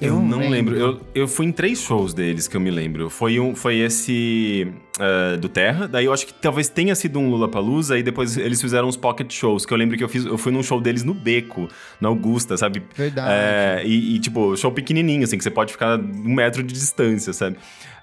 Eu, 0.00 0.14
eu 0.14 0.20
não 0.20 0.38
lembro. 0.38 0.74
lembro. 0.74 0.76
Eu, 0.76 1.00
eu 1.14 1.28
fui 1.28 1.46
em 1.46 1.52
três 1.52 1.80
shows 1.80 2.12
deles 2.12 2.48
que 2.48 2.56
eu 2.56 2.60
me 2.60 2.70
lembro. 2.70 3.08
Foi, 3.08 3.38
um, 3.38 3.54
foi 3.54 3.78
esse 3.78 4.66
uh, 4.98 5.36
do 5.38 5.48
Terra, 5.48 5.86
daí 5.86 6.04
eu 6.04 6.12
acho 6.12 6.26
que 6.26 6.34
talvez 6.34 6.68
tenha 6.68 6.94
sido 6.94 7.18
um 7.18 7.30
Lula 7.30 7.48
Palusa, 7.48 7.98
e 7.98 8.02
depois 8.02 8.36
eles 8.36 8.60
fizeram 8.60 8.88
uns 8.88 8.96
pocket 8.96 9.32
shows, 9.32 9.64
que 9.64 9.72
eu 9.72 9.78
lembro 9.78 9.96
que 9.96 10.04
eu 10.04 10.08
fiz, 10.08 10.24
eu 10.24 10.36
fui 10.36 10.52
num 10.52 10.62
show 10.62 10.80
deles 10.80 11.04
no 11.04 11.14
Beco, 11.14 11.68
na 12.00 12.08
Augusta, 12.08 12.56
sabe? 12.56 12.82
Verdade. 12.94 13.28
É, 13.30 13.82
e, 13.84 14.16
e, 14.16 14.18
tipo, 14.18 14.56
show 14.56 14.72
pequenininho, 14.72 15.24
assim, 15.24 15.38
que 15.38 15.44
você 15.44 15.50
pode 15.50 15.72
ficar 15.72 15.98
um 15.98 16.34
metro 16.34 16.62
de 16.62 16.74
distância, 16.74 17.32
sabe? 17.32 17.56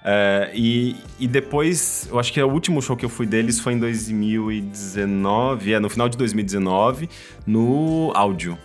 É, 0.04 0.50
e, 0.54 0.96
e 1.18 1.28
depois, 1.28 2.08
eu 2.10 2.18
acho 2.18 2.32
que 2.32 2.42
o 2.42 2.48
último 2.48 2.82
show 2.82 2.96
que 2.96 3.04
eu 3.04 3.08
fui 3.08 3.26
deles 3.26 3.60
foi 3.60 3.74
em 3.74 3.78
2019, 3.78 5.74
é, 5.74 5.78
no 5.78 5.88
final 5.88 6.08
de 6.08 6.16
2019, 6.16 7.08
no 7.46 8.10
áudio. 8.14 8.58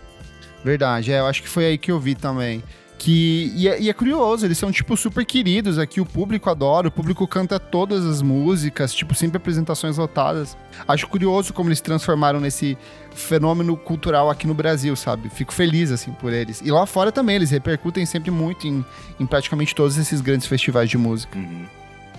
Verdade, 0.63 1.11
é, 1.11 1.19
eu 1.19 1.27
acho 1.27 1.43
que 1.43 1.49
foi 1.49 1.65
aí 1.65 1.77
que 1.77 1.91
eu 1.91 1.99
vi 1.99 2.15
também. 2.15 2.63
Que, 2.97 3.53
e 3.55 3.67
é, 3.67 3.79
e, 3.79 3.89
é, 3.89 3.93
curioso, 3.93 4.45
eles 4.45 4.57
são, 4.57 4.71
tipo, 4.71 4.97
super 4.97 5.23
queridos 5.23 5.77
aqui, 5.77 6.01
o 6.01 6.05
público 6.05 6.49
adora, 6.49 6.87
o 6.87 6.91
público 6.91 7.27
canta 7.27 7.59
todas 7.59 8.03
as 8.05 8.23
músicas, 8.23 8.93
tipo, 8.93 9.13
sempre 9.13 9.37
apresentações 9.37 9.97
lotadas. 9.97 10.57
Acho 10.87 11.07
curioso 11.07 11.53
como 11.53 11.69
eles 11.69 11.79
transformaram 11.79 12.39
nesse 12.39 12.75
fenômeno 13.11 13.77
cultural 13.77 14.29
aqui 14.29 14.47
no 14.47 14.53
Brasil, 14.53 14.95
sabe? 14.95 15.29
Fico 15.29 15.53
feliz, 15.53 15.91
assim, 15.91 16.11
por 16.11 16.33
eles. 16.33 16.61
E 16.61 16.71
lá 16.71 16.85
fora 16.87 17.11
também, 17.11 17.35
eles 17.35 17.51
repercutem 17.51 18.05
sempre 18.05 18.31
muito 18.31 18.67
em, 18.67 18.83
em 19.19 19.25
praticamente 19.25 19.75
todos 19.75 19.97
esses 19.97 20.19
grandes 20.19 20.47
festivais 20.47 20.89
de 20.89 20.97
música. 20.97 21.37
Uhum. 21.37 21.65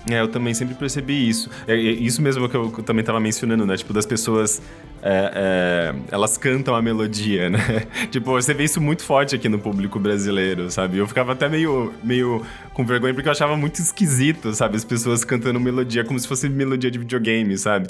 É, 0.07 0.21
eu 0.21 0.29
também 0.29 0.55
sempre 0.55 0.75
percebi 0.75 1.29
isso. 1.29 1.51
É, 1.67 1.75
é 1.75 1.77
isso 1.77 2.23
mesmo 2.23 2.49
que 2.49 2.57
eu 2.57 2.71
também 2.85 3.01
estava 3.01 3.21
mencionando, 3.21 3.67
né? 3.67 3.77
Tipo, 3.77 3.93
das 3.93 4.07
pessoas. 4.07 4.63
É, 5.01 5.93
é, 5.93 5.95
elas 6.11 6.37
cantam 6.37 6.75
a 6.75 6.83
melodia, 6.83 7.49
né? 7.49 7.87
tipo, 8.11 8.33
você 8.33 8.53
vê 8.53 8.65
isso 8.65 8.81
muito 8.81 9.05
forte 9.05 9.37
aqui 9.37 9.49
no 9.49 9.59
público 9.59 9.99
brasileiro, 9.99 10.71
sabe? 10.71 10.99
Eu 10.99 11.07
ficava 11.07 11.33
até 11.33 11.49
meio, 11.49 11.93
meio 12.03 12.45
com 12.75 12.85
vergonha 12.85 13.15
porque 13.15 13.29
eu 13.29 13.33
achava 13.33 13.57
muito 13.57 13.77
esquisito, 13.77 14.53
sabe? 14.55 14.77
As 14.77 14.85
pessoas 14.85 15.25
cantando 15.25 15.61
melodia 15.61 16.05
como 16.05 16.19
se 16.19 16.27
fosse 16.27 16.49
melodia 16.49 16.91
de 16.91 16.99
videogame, 16.99 17.57
sabe? 17.57 17.89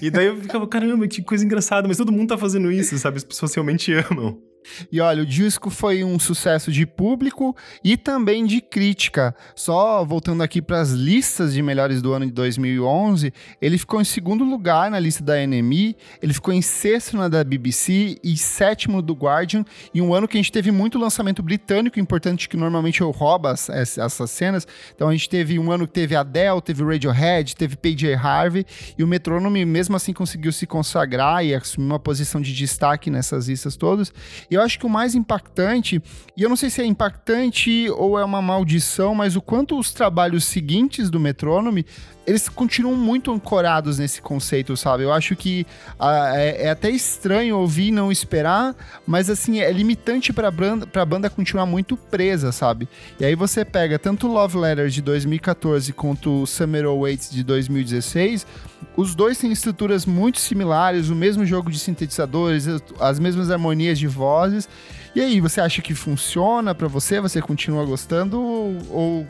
E 0.00 0.10
daí 0.10 0.26
eu 0.26 0.36
ficava, 0.36 0.66
caramba, 0.66 1.06
que 1.06 1.22
coisa 1.22 1.44
engraçada, 1.44 1.86
mas 1.86 1.96
todo 1.98 2.12
mundo 2.12 2.28
tá 2.28 2.38
fazendo 2.38 2.72
isso, 2.72 2.96
sabe? 2.98 3.18
As 3.18 3.24
pessoas 3.24 3.54
realmente 3.54 3.92
amam. 4.10 4.47
E 4.90 5.00
olha, 5.00 5.22
o 5.22 5.26
disco 5.26 5.70
foi 5.70 6.04
um 6.04 6.18
sucesso 6.18 6.70
de 6.70 6.86
público 6.86 7.56
e 7.82 7.96
também 7.96 8.46
de 8.46 8.60
crítica. 8.60 9.34
Só 9.54 10.04
voltando 10.04 10.42
aqui 10.42 10.60
para 10.60 10.80
as 10.80 10.90
listas 10.90 11.52
de 11.52 11.62
melhores 11.62 12.00
do 12.02 12.12
ano 12.12 12.26
de 12.26 12.32
2011, 12.32 13.32
ele 13.60 13.78
ficou 13.78 14.00
em 14.00 14.04
segundo 14.04 14.44
lugar 14.44 14.90
na 14.90 14.98
lista 14.98 15.22
da 15.22 15.34
NME, 15.46 15.96
ele 16.22 16.32
ficou 16.32 16.52
em 16.52 16.62
sexto 16.62 17.16
na 17.16 17.28
da 17.28 17.42
BBC 17.42 18.18
e 18.22 18.36
sétimo 18.36 19.02
do 19.02 19.14
Guardian. 19.14 19.64
E 19.92 20.00
um 20.00 20.14
ano 20.14 20.28
que 20.28 20.36
a 20.36 20.40
gente 20.40 20.52
teve 20.52 20.70
muito 20.70 20.98
lançamento 20.98 21.42
britânico, 21.42 21.98
importante 21.98 22.48
que 22.48 22.56
normalmente 22.56 23.00
eu 23.00 23.10
roubo 23.10 23.48
as, 23.48 23.68
essas 23.68 24.30
cenas. 24.30 24.66
Então 24.94 25.08
a 25.08 25.12
gente 25.12 25.28
teve 25.28 25.58
um 25.58 25.70
ano 25.70 25.86
que 25.86 25.92
teve 25.92 26.14
Adele, 26.14 26.60
teve 26.62 26.84
Radiohead, 26.84 27.56
teve 27.56 27.76
PJ 27.76 28.14
Harvey 28.14 28.64
e 28.96 29.02
o 29.02 29.06
Metronome 29.06 29.64
mesmo 29.64 29.96
assim 29.96 30.12
conseguiu 30.12 30.52
se 30.52 30.66
consagrar 30.66 31.44
e 31.44 31.54
assumir 31.54 31.86
uma 31.86 31.98
posição 31.98 32.40
de 32.40 32.54
destaque 32.54 33.10
nessas 33.10 33.48
listas 33.48 33.76
todas. 33.76 34.12
E 34.50 34.54
eu 34.54 34.62
acho 34.62 34.78
que 34.78 34.86
o 34.86 34.88
mais 34.88 35.14
impactante, 35.14 36.02
e 36.36 36.42
eu 36.42 36.48
não 36.48 36.56
sei 36.56 36.70
se 36.70 36.80
é 36.80 36.86
impactante 36.86 37.88
ou 37.90 38.18
é 38.18 38.24
uma 38.24 38.40
maldição, 38.40 39.14
mas 39.14 39.36
o 39.36 39.42
quanto 39.42 39.78
os 39.78 39.92
trabalhos 39.92 40.44
seguintes 40.44 41.10
do 41.10 41.20
Metronome 41.20 41.84
eles 42.28 42.46
continuam 42.46 42.94
muito 42.94 43.32
ancorados 43.32 43.98
nesse 43.98 44.20
conceito, 44.20 44.76
sabe? 44.76 45.02
Eu 45.02 45.12
acho 45.12 45.34
que 45.34 45.66
ah, 45.98 46.32
é, 46.34 46.64
é, 46.64 46.70
até 46.70 46.90
estranho 46.90 47.56
ouvir 47.56 47.88
e 47.88 47.90
não 47.90 48.12
esperar, 48.12 48.76
mas 49.06 49.30
assim, 49.30 49.60
é 49.60 49.72
limitante 49.72 50.30
pra 50.30 50.50
banda, 50.50 50.86
pra 50.86 51.06
banda 51.06 51.30
continuar 51.30 51.64
muito 51.64 51.96
presa, 51.96 52.52
sabe? 52.52 52.86
E 53.18 53.24
aí 53.24 53.34
você 53.34 53.64
pega 53.64 53.98
tanto 53.98 54.28
Love 54.28 54.58
Letter 54.58 54.88
de 54.90 55.00
2014 55.00 55.90
quanto 55.94 56.46
Summer 56.46 56.84
Awaits 56.84 57.30
de 57.30 57.42
2016, 57.42 58.46
os 58.94 59.14
dois 59.14 59.38
têm 59.38 59.50
estruturas 59.50 60.04
muito 60.04 60.38
similares, 60.38 61.08
o 61.08 61.14
mesmo 61.14 61.46
jogo 61.46 61.70
de 61.70 61.78
sintetizadores, 61.78 62.66
as 63.00 63.18
mesmas 63.18 63.50
harmonias 63.50 63.98
de 63.98 64.06
vozes. 64.06 64.68
E 65.14 65.20
aí, 65.20 65.40
você 65.40 65.60
acha 65.60 65.80
que 65.80 65.94
funciona 65.94 66.74
para 66.74 66.86
você? 66.86 67.20
Você 67.20 67.40
continua 67.40 67.84
gostando 67.84 68.40
ou 68.40 68.76
continua 68.90 69.26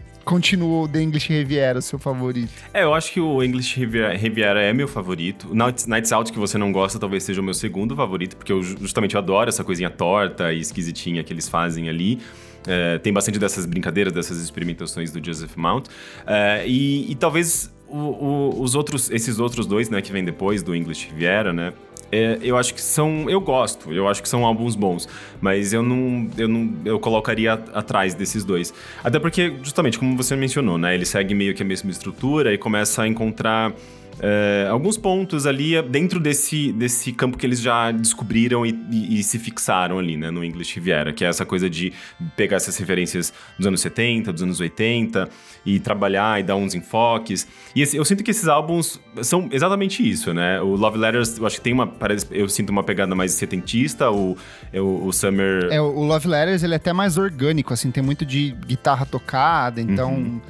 o 0.67 0.89
The 0.89 1.01
English 1.01 1.33
Riviera 1.33 1.81
seu 1.81 1.99
favorito? 1.99 2.53
É, 2.73 2.83
eu 2.83 2.95
acho 2.95 3.13
que 3.13 3.21
o 3.21 3.43
English 3.43 3.79
Riviera 3.79 4.61
é 4.61 4.73
meu 4.73 4.87
favorito. 4.87 5.55
Nights, 5.55 5.87
Nights 5.87 6.13
Out, 6.13 6.33
que 6.33 6.39
você 6.39 6.59
não 6.59 6.71
gosta, 6.71 6.99
talvez 6.99 7.23
seja 7.23 7.41
o 7.41 7.45
meu 7.45 7.55
segundo 7.55 7.97
favorito, 7.97 8.37
porque 8.37 8.53
eu 8.53 8.63
justamente 8.63 9.15
eu 9.15 9.21
adoro 9.21 9.49
essa 9.49 9.65
coisinha 9.65 9.91
torta 9.91 10.53
e 10.53 10.61
esquisitinha 10.61 11.25
que 11.25 11.33
eles 11.33 11.49
fazem 11.49 11.89
ali. 11.89 12.19
É, 12.67 12.99
tem 12.99 13.13
bastante 13.13 13.39
dessas 13.39 13.65
brincadeiras, 13.65 14.13
dessas 14.13 14.39
experimentações 14.39 15.11
do 15.11 15.25
Joseph 15.25 15.57
Mount. 15.57 15.87
É, 16.27 16.65
e, 16.67 17.11
e, 17.11 17.15
talvez 17.15 17.73
o, 17.97 18.61
os 18.61 18.75
outros, 18.75 19.11
esses 19.11 19.39
outros 19.39 19.67
dois, 19.67 19.89
né, 19.89 20.03
que 20.03 20.13
vem 20.13 20.25
depois 20.25 20.63
do 20.63 20.75
English 20.75 21.09
Riviera, 21.09 21.53
né, 21.53 21.73
é, 22.11 22.39
eu 22.43 22.57
acho 22.57 22.73
que 22.73 22.81
são. 22.81 23.29
Eu 23.29 23.41
gosto, 23.41 23.93
eu 23.93 24.09
acho 24.09 24.23
que 24.23 24.29
são 24.29 24.47
álbuns 24.47 24.75
bons, 24.75 25.07
mas 25.41 25.73
eu 25.73 25.83
não. 25.83 26.29
Eu, 26.39 26.49
não, 26.49 26.75
eu 26.85 26.99
colocaria 26.99 27.53
atrás 27.53 28.15
desses 28.15 28.45
dois. 28.45 28.73
Até 29.05 29.19
porque, 29.19 29.55
justamente, 29.63 29.99
como 29.99 30.17
você 30.17 30.35
mencionou, 30.35 30.79
né? 30.79 30.95
Ele 30.95 31.05
segue 31.05 31.35
meio 31.35 31.55
que 31.55 31.63
a 31.63 31.67
mesma 31.67 31.91
estrutura 31.91 32.53
e 32.53 32.59
começa 32.59 33.03
a 33.03 33.09
encontrar 33.09 33.75
é, 34.21 34.67
alguns 34.71 34.97
pontos 34.97 35.47
ali 35.47 35.81
dentro 35.83 36.19
desse, 36.19 36.73
desse 36.73 37.13
campo 37.13 37.39
que 37.39 37.47
eles 37.47 37.61
já 37.61 37.91
descobriram 37.91 38.67
e, 38.67 38.71
e, 38.91 39.21
e, 39.21 39.23
se 39.23 39.39
fixaram 39.39 39.99
ali, 39.99 40.17
né, 40.17 40.31
no 40.31 40.45
English 40.45 40.75
Riviera, 40.75 41.13
que 41.13 41.25
é 41.25 41.29
essa 41.29 41.45
coisa 41.45 41.71
de 41.71 41.93
pegar 42.37 42.57
essas 42.57 42.77
referências 42.77 43.33
dos 43.57 43.67
anos 43.67 43.81
70, 43.81 44.33
dos 44.33 44.43
anos 44.43 44.61
80 44.61 45.29
e 45.65 45.79
trabalhar 45.79 46.41
e 46.41 46.43
dar 46.43 46.57
uns 46.57 46.75
enfoques. 46.75 47.47
E 47.75 47.83
esse, 47.83 47.97
eu 47.97 48.05
sinto 48.05 48.25
que 48.25 48.31
esses 48.31 48.49
álbuns 48.49 49.01
são 49.23 49.49
exatamente 49.53 50.09
isso, 50.09 50.35
né? 50.35 50.61
O 50.61 50.75
Love 50.75 50.99
Letters, 50.99 51.39
eu 51.39 51.47
acho 51.47 51.57
que 51.57 51.63
tem 51.63 51.73
uma, 51.73 51.87
parece, 51.87 52.27
eu 52.31 52.49
sinto 52.49 52.71
uma 52.71 52.83
pegada 52.83 53.15
mais 53.15 53.33
setentista, 53.33 54.11
o, 54.11 54.37
o, 54.75 55.07
o 55.07 55.13
Summer... 55.13 55.69
É, 55.71 55.81
o 55.81 56.03
Love 56.05 56.29
Letters, 56.29 56.63
ele 56.63 56.75
é 56.75 56.77
até 56.77 56.93
mais 56.93 57.17
orgânico, 57.17 57.73
assim, 57.73 57.91
tem 57.91 58.03
muito 58.03 58.27
de 58.27 58.55
guitarra 58.67 59.07
tocada, 59.07 59.81
então... 59.81 60.15
Uhum 60.15 60.41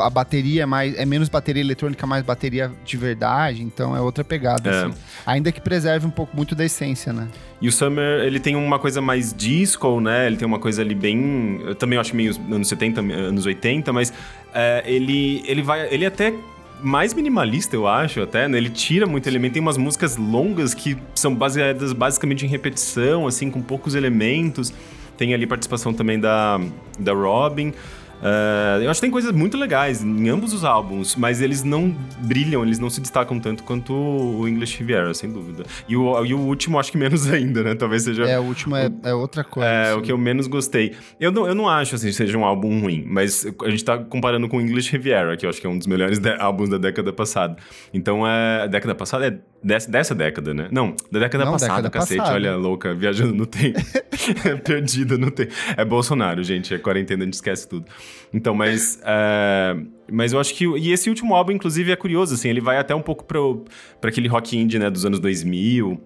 a 0.00 0.10
bateria 0.10 0.64
é 0.64 0.66
mais 0.66 0.96
é 0.96 1.04
menos 1.04 1.28
bateria 1.28 1.62
eletrônica, 1.62 2.06
mais 2.06 2.24
bateria 2.24 2.72
de 2.84 2.96
verdade, 2.96 3.62
então 3.62 3.96
é 3.96 4.00
outra 4.00 4.24
pegada, 4.24 4.68
é. 4.68 4.84
assim. 4.84 4.94
Ainda 5.24 5.52
que 5.52 5.60
preserve 5.60 6.06
um 6.06 6.10
pouco 6.10 6.36
muito 6.36 6.54
da 6.54 6.64
essência, 6.64 7.12
né? 7.12 7.28
E 7.60 7.68
o 7.68 7.72
Summer, 7.72 8.20
ele 8.24 8.38
tem 8.40 8.56
uma 8.56 8.78
coisa 8.78 9.00
mais 9.00 9.32
disco, 9.32 10.00
né? 10.00 10.26
Ele 10.26 10.36
tem 10.36 10.46
uma 10.46 10.58
coisa 10.58 10.82
ali 10.82 10.94
bem. 10.94 11.60
Eu 11.64 11.74
também 11.74 11.98
acho 11.98 12.14
meio 12.14 12.34
anos 12.50 12.68
70, 12.68 13.00
anos 13.00 13.46
80, 13.46 13.92
mas 13.92 14.12
é, 14.52 14.82
ele, 14.86 15.42
ele 15.46 15.62
vai. 15.62 15.92
Ele 15.92 16.04
até 16.04 16.34
mais 16.80 17.14
minimalista, 17.14 17.74
eu 17.74 17.86
acho, 17.86 18.20
até, 18.20 18.48
né? 18.48 18.58
Ele 18.58 18.68
tira 18.68 19.06
muito 19.06 19.26
elemento. 19.28 19.54
Tem 19.54 19.62
umas 19.62 19.78
músicas 19.78 20.16
longas 20.16 20.74
que 20.74 20.96
são 21.14 21.34
baseadas 21.34 21.92
basicamente 21.92 22.44
em 22.44 22.48
repetição, 22.48 23.26
assim, 23.26 23.50
com 23.50 23.62
poucos 23.62 23.94
elementos. 23.94 24.72
Tem 25.16 25.32
ali 25.32 25.46
participação 25.46 25.94
também 25.94 26.20
da, 26.20 26.60
da 26.98 27.12
Robin. 27.12 27.72
Uh, 28.20 28.82
eu 28.82 28.90
acho 28.90 28.98
que 28.98 29.06
tem 29.06 29.10
coisas 29.10 29.32
muito 29.32 29.56
legais 29.56 30.02
em 30.02 30.28
ambos 30.28 30.52
os 30.52 30.64
álbuns, 30.64 31.16
mas 31.16 31.40
eles 31.40 31.62
não 31.62 31.94
brilham, 32.20 32.64
eles 32.64 32.78
não 32.78 32.88
se 32.88 33.00
destacam 33.00 33.38
tanto 33.38 33.62
quanto 33.62 33.92
o 33.92 34.48
English 34.48 34.78
Riviera, 34.78 35.12
sem 35.14 35.30
dúvida. 35.30 35.64
E 35.88 35.96
o, 35.96 36.24
e 36.24 36.34
o 36.34 36.38
último, 36.38 36.78
acho 36.78 36.90
que 36.90 36.98
menos 36.98 37.28
ainda, 37.32 37.62
né? 37.62 37.74
Talvez 37.74 38.02
seja. 38.02 38.24
É, 38.24 38.38
o 38.38 38.42
último 38.42 38.76
é, 38.76 38.90
é 39.02 39.14
outra 39.14 39.44
coisa. 39.44 39.68
É, 39.68 39.90
assim. 39.90 39.98
o 39.98 40.02
que 40.02 40.12
eu 40.12 40.18
menos 40.18 40.46
gostei. 40.46 40.94
Eu 41.20 41.30
não, 41.30 41.46
eu 41.46 41.54
não 41.54 41.68
acho 41.68 41.94
assim 41.94 42.12
seja 42.12 42.36
um 42.38 42.44
álbum 42.44 42.80
ruim, 42.80 43.04
mas 43.06 43.46
a 43.62 43.70
gente 43.70 43.84
tá 43.84 43.98
comparando 43.98 44.48
com 44.48 44.56
o 44.56 44.60
English 44.60 44.90
Riviera, 44.90 45.36
que 45.36 45.44
eu 45.44 45.50
acho 45.50 45.60
que 45.60 45.66
é 45.66 45.70
um 45.70 45.76
dos 45.76 45.86
melhores 45.86 46.20
álbuns 46.38 46.68
da 46.68 46.78
década 46.78 47.12
passada. 47.12 47.56
Então 47.92 48.26
é. 48.26 48.66
Década 48.68 48.94
passada 48.94 49.26
é 49.26 49.38
dessa, 49.62 49.90
dessa 49.90 50.14
década, 50.14 50.54
né? 50.54 50.68
Não, 50.70 50.94
da 51.10 51.20
década 51.20 51.44
não, 51.44 51.52
passada, 51.52 51.82
década 51.82 51.90
cacete. 51.90 52.18
Passada. 52.18 52.36
Olha, 52.36 52.56
louca, 52.56 52.94
viajando 52.94 53.34
no 53.34 53.46
tempo. 53.46 53.78
Perdida 54.64 55.16
no 55.18 55.30
tempo. 55.30 55.52
É 55.76 55.84
Bolsonaro, 55.84 56.42
gente. 56.42 56.74
É 56.74 56.78
quarentena, 56.78 57.22
a 57.22 57.26
gente 57.26 57.34
esquece 57.34 57.68
tudo. 57.68 57.86
Então, 58.32 58.54
mas. 58.54 59.00
É, 59.04 59.76
mas 60.10 60.32
eu 60.32 60.40
acho 60.40 60.54
que. 60.54 60.64
E 60.64 60.92
esse 60.92 61.08
último 61.08 61.34
álbum, 61.34 61.52
inclusive, 61.52 61.92
é 61.92 61.96
curioso, 61.96 62.34
assim. 62.34 62.48
Ele 62.48 62.60
vai 62.60 62.78
até 62.78 62.94
um 62.94 63.02
pouco 63.02 63.24
para 63.24 64.08
aquele 64.08 64.28
rock 64.28 64.56
indie, 64.56 64.78
né? 64.78 64.90
Dos 64.90 65.04
anos 65.04 65.20
2000. 65.20 66.00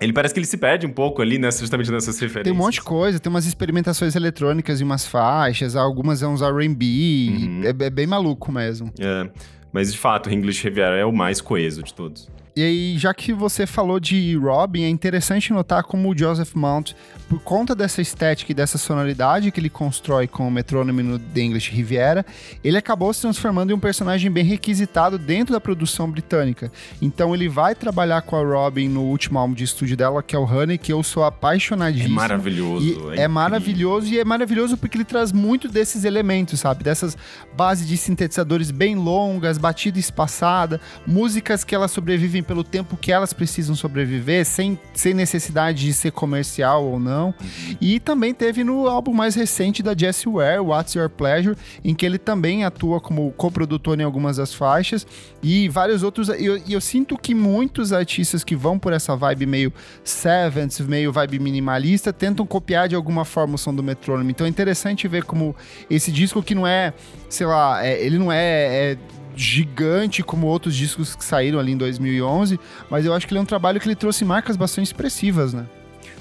Ele 0.00 0.14
parece 0.14 0.32
que 0.32 0.40
ele 0.40 0.46
se 0.46 0.56
perde 0.56 0.86
um 0.86 0.92
pouco 0.92 1.20
ali, 1.20 1.38
né, 1.38 1.50
justamente 1.50 1.92
nessas 1.92 2.18
referências. 2.18 2.44
Tem 2.44 2.52
um 2.54 2.56
monte 2.56 2.76
de 2.76 2.80
coisa, 2.80 3.20
tem 3.20 3.28
umas 3.28 3.44
experimentações 3.44 4.16
eletrônicas 4.16 4.80
e 4.80 4.84
umas 4.84 5.06
faixas, 5.06 5.76
algumas 5.76 6.22
é 6.22 6.26
uns 6.26 6.40
R&B, 6.40 6.86
uhum. 7.28 7.60
é, 7.64 7.68
é, 7.68 7.90
bem 7.90 8.06
maluco 8.06 8.50
mesmo. 8.50 8.90
É, 8.98 9.28
mas 9.70 9.92
de 9.92 9.98
fato, 9.98 10.30
o 10.30 10.32
English 10.32 10.64
Riviera 10.64 10.96
é 10.96 11.04
o 11.04 11.12
mais 11.12 11.42
coeso 11.42 11.82
de 11.82 11.92
todos. 11.92 12.30
E 12.56 12.62
aí, 12.62 12.98
já 12.98 13.14
que 13.14 13.32
você 13.32 13.66
falou 13.66 14.00
de 14.00 14.36
Robin, 14.36 14.82
é 14.82 14.88
interessante 14.88 15.52
notar 15.52 15.84
como 15.84 16.10
o 16.10 16.16
Joseph 16.16 16.54
Mount, 16.54 16.92
por 17.28 17.40
conta 17.40 17.74
dessa 17.74 18.02
estética 18.02 18.50
e 18.50 18.54
dessa 18.54 18.76
sonoridade 18.76 19.50
que 19.52 19.60
ele 19.60 19.70
constrói 19.70 20.26
com 20.26 20.48
o 20.48 20.50
metrônomo 20.50 21.00
no 21.02 21.18
The 21.18 21.40
English 21.40 21.70
Riviera, 21.70 22.26
ele 22.64 22.76
acabou 22.76 23.12
se 23.14 23.20
transformando 23.20 23.70
em 23.70 23.74
um 23.74 23.78
personagem 23.78 24.30
bem 24.30 24.44
requisitado 24.44 25.16
dentro 25.16 25.52
da 25.52 25.60
produção 25.60 26.10
britânica. 26.10 26.72
Então 27.00 27.32
ele 27.32 27.48
vai 27.48 27.74
trabalhar 27.74 28.22
com 28.22 28.36
a 28.36 28.42
Robin 28.42 28.88
no 28.88 29.02
último 29.02 29.38
álbum 29.38 29.54
de 29.54 29.62
estúdio 29.62 29.96
dela, 29.96 30.22
que 30.22 30.34
é 30.34 30.38
o 30.38 30.44
Honey, 30.44 30.76
que 30.76 30.92
eu 30.92 31.02
sou 31.04 31.24
apaixonadíssimo. 31.24 32.14
É 32.14 32.16
maravilhoso. 32.16 33.12
É, 33.12 33.22
é 33.22 33.28
maravilhoso 33.28 34.06
e 34.08 34.18
é 34.18 34.24
maravilhoso 34.24 34.76
porque 34.76 34.96
ele 34.96 35.04
traz 35.04 35.30
muito 35.30 35.68
desses 35.68 36.04
elementos, 36.04 36.58
sabe? 36.58 36.82
Dessas 36.82 37.16
bases 37.56 37.86
de 37.86 37.96
sintetizadores 37.96 38.72
bem 38.72 38.96
longas, 38.96 39.56
batida 39.56 39.98
espaçada, 39.98 40.80
músicas 41.06 41.62
que 41.62 41.74
elas 41.74 41.92
sobrevivem 42.40 42.42
pelo 42.42 42.64
tempo 42.64 42.96
que 42.96 43.12
elas 43.12 43.32
precisam 43.32 43.74
sobreviver, 43.74 44.44
sem, 44.44 44.78
sem 44.94 45.14
necessidade 45.14 45.84
de 45.84 45.92
ser 45.92 46.10
comercial 46.10 46.84
ou 46.84 46.98
não. 46.98 47.26
Uhum. 47.26 47.76
E 47.80 48.00
também 48.00 48.34
teve 48.34 48.64
no 48.64 48.88
álbum 48.88 49.12
mais 49.12 49.34
recente 49.34 49.82
da 49.82 49.94
Jessie 49.96 50.30
Ware, 50.30 50.60
What's 50.60 50.94
Your 50.94 51.08
Pleasure, 51.08 51.56
em 51.84 51.94
que 51.94 52.04
ele 52.04 52.18
também 52.18 52.64
atua 52.64 53.00
como 53.00 53.30
coprodutor 53.32 53.98
em 54.00 54.02
algumas 54.02 54.38
das 54.38 54.52
faixas 54.52 55.06
e 55.42 55.68
vários 55.68 56.02
outros. 56.02 56.28
E 56.28 56.44
eu, 56.44 56.60
eu, 56.68 56.80
sinto 56.80 57.16
que 57.16 57.34
muitos 57.34 57.92
artistas 57.92 58.42
que 58.42 58.56
vão 58.56 58.78
por 58.78 58.92
essa 58.92 59.14
vibe 59.14 59.46
meio 59.46 59.72
Seventh, 60.02 60.80
meio 60.80 61.12
vibe 61.12 61.38
minimalista, 61.38 62.12
tentam 62.12 62.46
copiar 62.46 62.88
de 62.88 62.94
alguma 62.94 63.24
forma 63.24 63.54
o 63.54 63.58
som 63.58 63.74
do 63.74 63.82
metrônomo. 63.82 64.30
Então 64.30 64.46
é 64.46 64.50
interessante 64.50 65.06
ver 65.06 65.24
como 65.24 65.54
esse 65.88 66.10
disco 66.10 66.42
que 66.42 66.54
não 66.54 66.66
é, 66.66 66.92
sei 67.28 67.46
lá, 67.46 67.84
é, 67.84 68.00
ele 68.02 68.18
não 68.18 68.32
é, 68.32 68.92
é 68.92 68.98
gigante 69.34 70.22
como 70.22 70.46
outros 70.46 70.74
discos 70.74 71.14
que 71.14 71.24
saíram 71.24 71.58
ali 71.58 71.72
em 71.72 71.76
2011, 71.76 72.58
mas 72.90 73.04
eu 73.04 73.14
acho 73.14 73.26
que 73.26 73.32
ele 73.32 73.38
é 73.38 73.42
um 73.42 73.46
trabalho 73.46 73.80
que 73.80 73.86
ele 73.86 73.96
trouxe 73.96 74.24
marcas 74.24 74.56
bastante 74.56 74.86
expressivas, 74.86 75.52
né? 75.52 75.66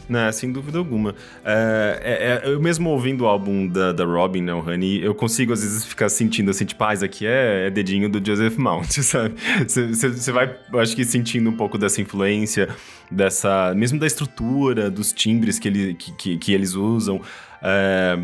Né, 0.10 0.32
sem 0.32 0.52
dúvida 0.52 0.80
alguma. 0.80 1.14
É, 1.46 2.42
é, 2.44 2.50
é, 2.50 2.54
eu 2.54 2.60
mesmo 2.60 2.90
ouvindo 2.90 3.26
o 3.26 3.28
álbum 3.28 3.68
da, 3.68 3.94
da 3.94 4.04
Robin, 4.04 4.42
né, 4.42 4.52
o 4.52 4.68
Honey, 4.68 5.04
eu 5.04 5.14
consigo 5.14 5.54
às 5.54 5.62
vezes 5.62 5.86
ficar 5.86 6.10
sentindo 6.10 6.50
assim, 6.50 6.66
tipo, 6.66 6.84
ah, 6.84 6.96
isso 6.96 7.06
aqui 7.06 7.28
é, 7.28 7.68
é 7.68 7.70
dedinho 7.70 8.10
do 8.10 8.20
Joseph 8.26 8.58
Mount, 8.58 8.90
sabe? 9.04 9.36
Você 9.68 10.32
vai, 10.32 10.58
acho 10.78 10.96
que 10.96 11.06
sentindo 11.06 11.48
um 11.48 11.56
pouco 11.56 11.78
dessa 11.78 12.02
influência, 12.02 12.70
dessa, 13.12 13.72
mesmo 13.76 14.00
da 14.00 14.08
estrutura, 14.08 14.90
dos 14.90 15.14
timbres 15.14 15.60
que, 15.60 15.68
ele, 15.68 15.94
que, 15.94 16.12
que, 16.14 16.38
que 16.40 16.54
eles 16.54 16.74
usam. 16.74 17.22
É, 17.62 18.18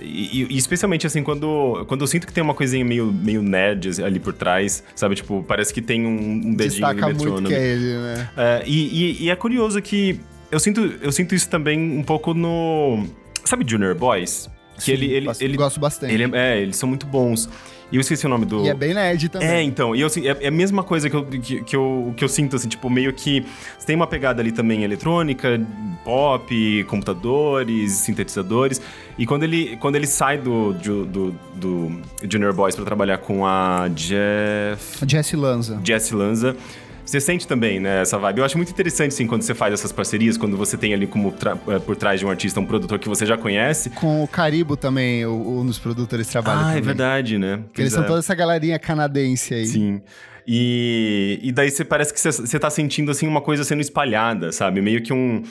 e, 0.00 0.46
e, 0.50 0.56
especialmente 0.56 1.06
assim, 1.06 1.22
quando, 1.22 1.84
quando 1.88 2.02
eu 2.02 2.06
sinto 2.06 2.26
que 2.26 2.32
tem 2.32 2.42
uma 2.42 2.54
coisinha 2.54 2.84
meio, 2.84 3.06
meio 3.06 3.42
nerd 3.42 4.02
ali 4.02 4.20
por 4.20 4.32
trás, 4.32 4.84
sabe? 4.94 5.14
Tipo, 5.14 5.42
parece 5.42 5.72
que 5.72 5.80
tem 5.80 6.06
um, 6.06 6.10
um 6.10 6.54
dedinho 6.54 6.86
Destaca 6.86 7.08
muito 7.08 7.42
que 7.44 7.54
é 7.54 7.66
ele, 7.72 7.94
né? 7.98 8.30
É, 8.36 8.62
e, 8.66 9.22
e, 9.22 9.24
e 9.24 9.30
é 9.30 9.36
curioso 9.36 9.80
que 9.80 10.20
eu 10.52 10.60
sinto, 10.60 10.80
eu 11.00 11.10
sinto 11.10 11.34
isso 11.34 11.48
também 11.48 11.98
um 11.98 12.02
pouco 12.02 12.34
no. 12.34 13.06
Sabe 13.44 13.64
Junior 13.66 13.94
Boys? 13.94 14.50
Que 14.76 14.82
Sim, 14.84 14.92
ele, 14.92 15.12
ele, 15.12 15.30
ele 15.40 15.56
gosto 15.56 15.80
bastante. 15.80 16.12
Ele, 16.12 16.36
é, 16.36 16.60
eles 16.60 16.76
são 16.76 16.88
muito 16.88 17.06
bons. 17.06 17.48
E 17.90 17.96
eu 17.96 18.00
esqueci 18.00 18.24
o 18.24 18.28
nome 18.28 18.46
do. 18.46 18.64
E 18.64 18.68
é 18.68 18.74
bem 18.74 18.94
nerd 18.94 19.28
também. 19.28 19.48
É, 19.48 19.62
então. 19.62 19.94
E 19.94 20.00
eu, 20.00 20.06
assim, 20.06 20.26
é, 20.26 20.36
é 20.40 20.48
a 20.48 20.50
mesma 20.50 20.82
coisa 20.82 21.10
que 21.10 21.16
eu, 21.16 21.24
que, 21.26 21.62
que, 21.62 21.76
eu, 21.76 22.14
que 22.16 22.24
eu 22.24 22.28
sinto, 22.28 22.56
assim, 22.56 22.68
tipo, 22.68 22.88
meio 22.88 23.12
que. 23.12 23.44
Você 23.78 23.86
tem 23.86 23.96
uma 23.96 24.06
pegada 24.06 24.40
ali 24.40 24.50
também 24.50 24.82
eletrônica, 24.82 25.60
pop, 26.04 26.84
computadores, 26.84 27.92
sintetizadores. 27.92 28.80
E 29.18 29.26
quando 29.26 29.42
ele, 29.42 29.76
quando 29.76 29.96
ele 29.96 30.06
sai 30.06 30.38
do, 30.38 30.72
do, 30.72 31.04
do, 31.04 31.34
do 31.54 32.00
Junior 32.30 32.54
Boys 32.54 32.74
para 32.74 32.84
trabalhar 32.84 33.18
com 33.18 33.46
a 33.46 33.88
Jeff. 33.88 35.06
Jesse 35.06 35.36
Lanza. 35.36 35.80
Jesse 35.84 36.14
Lanza. 36.14 36.56
Você 37.04 37.20
sente 37.20 37.46
também, 37.46 37.80
né, 37.80 38.02
essa 38.02 38.16
vibe. 38.16 38.38
Eu 38.38 38.44
acho 38.44 38.56
muito 38.56 38.70
interessante, 38.70 39.12
sim, 39.12 39.26
quando 39.26 39.42
você 39.42 39.54
faz 39.54 39.74
essas 39.74 39.92
parcerias, 39.92 40.36
quando 40.36 40.56
você 40.56 40.76
tem 40.76 40.94
ali 40.94 41.06
como 41.06 41.34
eh, 41.68 41.78
por 41.80 41.96
trás 41.96 42.20
de 42.20 42.26
um 42.26 42.30
artista 42.30 42.60
um 42.60 42.64
produtor 42.64 42.98
que 42.98 43.08
você 43.08 43.26
já 43.26 43.36
conhece. 43.36 43.90
Com 43.90 44.22
o 44.22 44.28
Caribo 44.28 44.76
também, 44.76 45.26
um 45.26 45.66
dos 45.66 45.78
produtores 45.78 46.26
trabalha 46.28 46.60
Ah, 46.60 46.64
também. 46.64 46.78
é 46.78 46.80
verdade, 46.80 47.38
né? 47.38 47.58
Porque 47.64 47.82
eles 47.82 47.92
é. 47.92 47.96
são 47.96 48.06
toda 48.06 48.20
essa 48.20 48.34
galerinha 48.34 48.78
canadense 48.78 49.52
aí. 49.52 49.66
Sim. 49.66 50.00
E, 50.46 51.38
e 51.42 51.52
daí 51.52 51.70
você 51.70 51.84
parece 51.84 52.12
que 52.12 52.20
você, 52.20 52.30
você 52.32 52.58
tá 52.58 52.70
sentindo, 52.70 53.10
assim, 53.10 53.26
uma 53.26 53.40
coisa 53.40 53.64
sendo 53.64 53.80
espalhada, 53.80 54.50
sabe? 54.52 54.80
Meio 54.80 55.02
que 55.02 55.12
um 55.12 55.42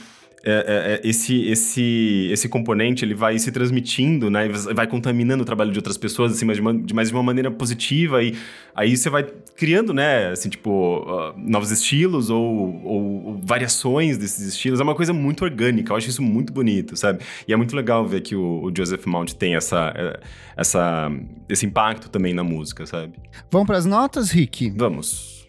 é, 0.43 0.51
é, 0.51 0.93
é, 0.93 1.07
esse, 1.07 1.47
esse, 1.47 2.29
esse 2.31 2.49
componente 2.49 3.05
ele 3.05 3.13
vai 3.13 3.37
se 3.37 3.51
transmitindo, 3.51 4.29
né? 4.29 4.47
Vai 4.73 4.87
contaminando 4.87 5.43
o 5.43 5.45
trabalho 5.45 5.71
de 5.71 5.77
outras 5.77 5.97
pessoas, 5.97 6.31
assim, 6.31 6.45
mas 6.45 6.55
de, 6.55 6.61
uma, 6.61 6.73
de, 6.73 6.93
mais 6.93 7.09
de 7.09 7.13
uma 7.13 7.21
maneira 7.21 7.51
positiva. 7.51 8.23
E 8.23 8.35
aí 8.73 8.97
você 8.97 9.09
vai 9.09 9.23
criando, 9.55 9.93
né? 9.93 10.29
Assim, 10.29 10.49
tipo, 10.49 10.99
uh, 10.99 11.33
novos 11.37 11.69
estilos 11.69 12.31
ou, 12.31 12.81
ou, 12.83 13.25
ou, 13.25 13.41
variações 13.43 14.17
desses 14.17 14.47
estilos. 14.47 14.79
É 14.79 14.83
uma 14.83 14.95
coisa 14.95 15.13
muito 15.13 15.43
orgânica. 15.43 15.93
Eu 15.93 15.97
acho 15.97 16.09
isso 16.09 16.23
muito 16.23 16.51
bonito, 16.51 16.97
sabe? 16.97 17.23
E 17.47 17.53
é 17.53 17.55
muito 17.55 17.75
legal 17.75 18.05
ver 18.07 18.21
que 18.21 18.35
o, 18.35 18.63
o 18.63 18.71
Joseph 18.75 19.05
Mount 19.05 19.33
tem 19.33 19.55
essa, 19.55 19.93
é, 19.95 20.19
essa, 20.57 21.11
esse 21.47 21.67
impacto 21.67 22.09
também 22.09 22.33
na 22.33 22.43
música, 22.43 22.85
sabe? 22.87 23.13
Vamos 23.51 23.67
para 23.67 23.77
as 23.77 23.85
notas, 23.85 24.31
Rick? 24.31 24.73
Vamos. 24.75 25.40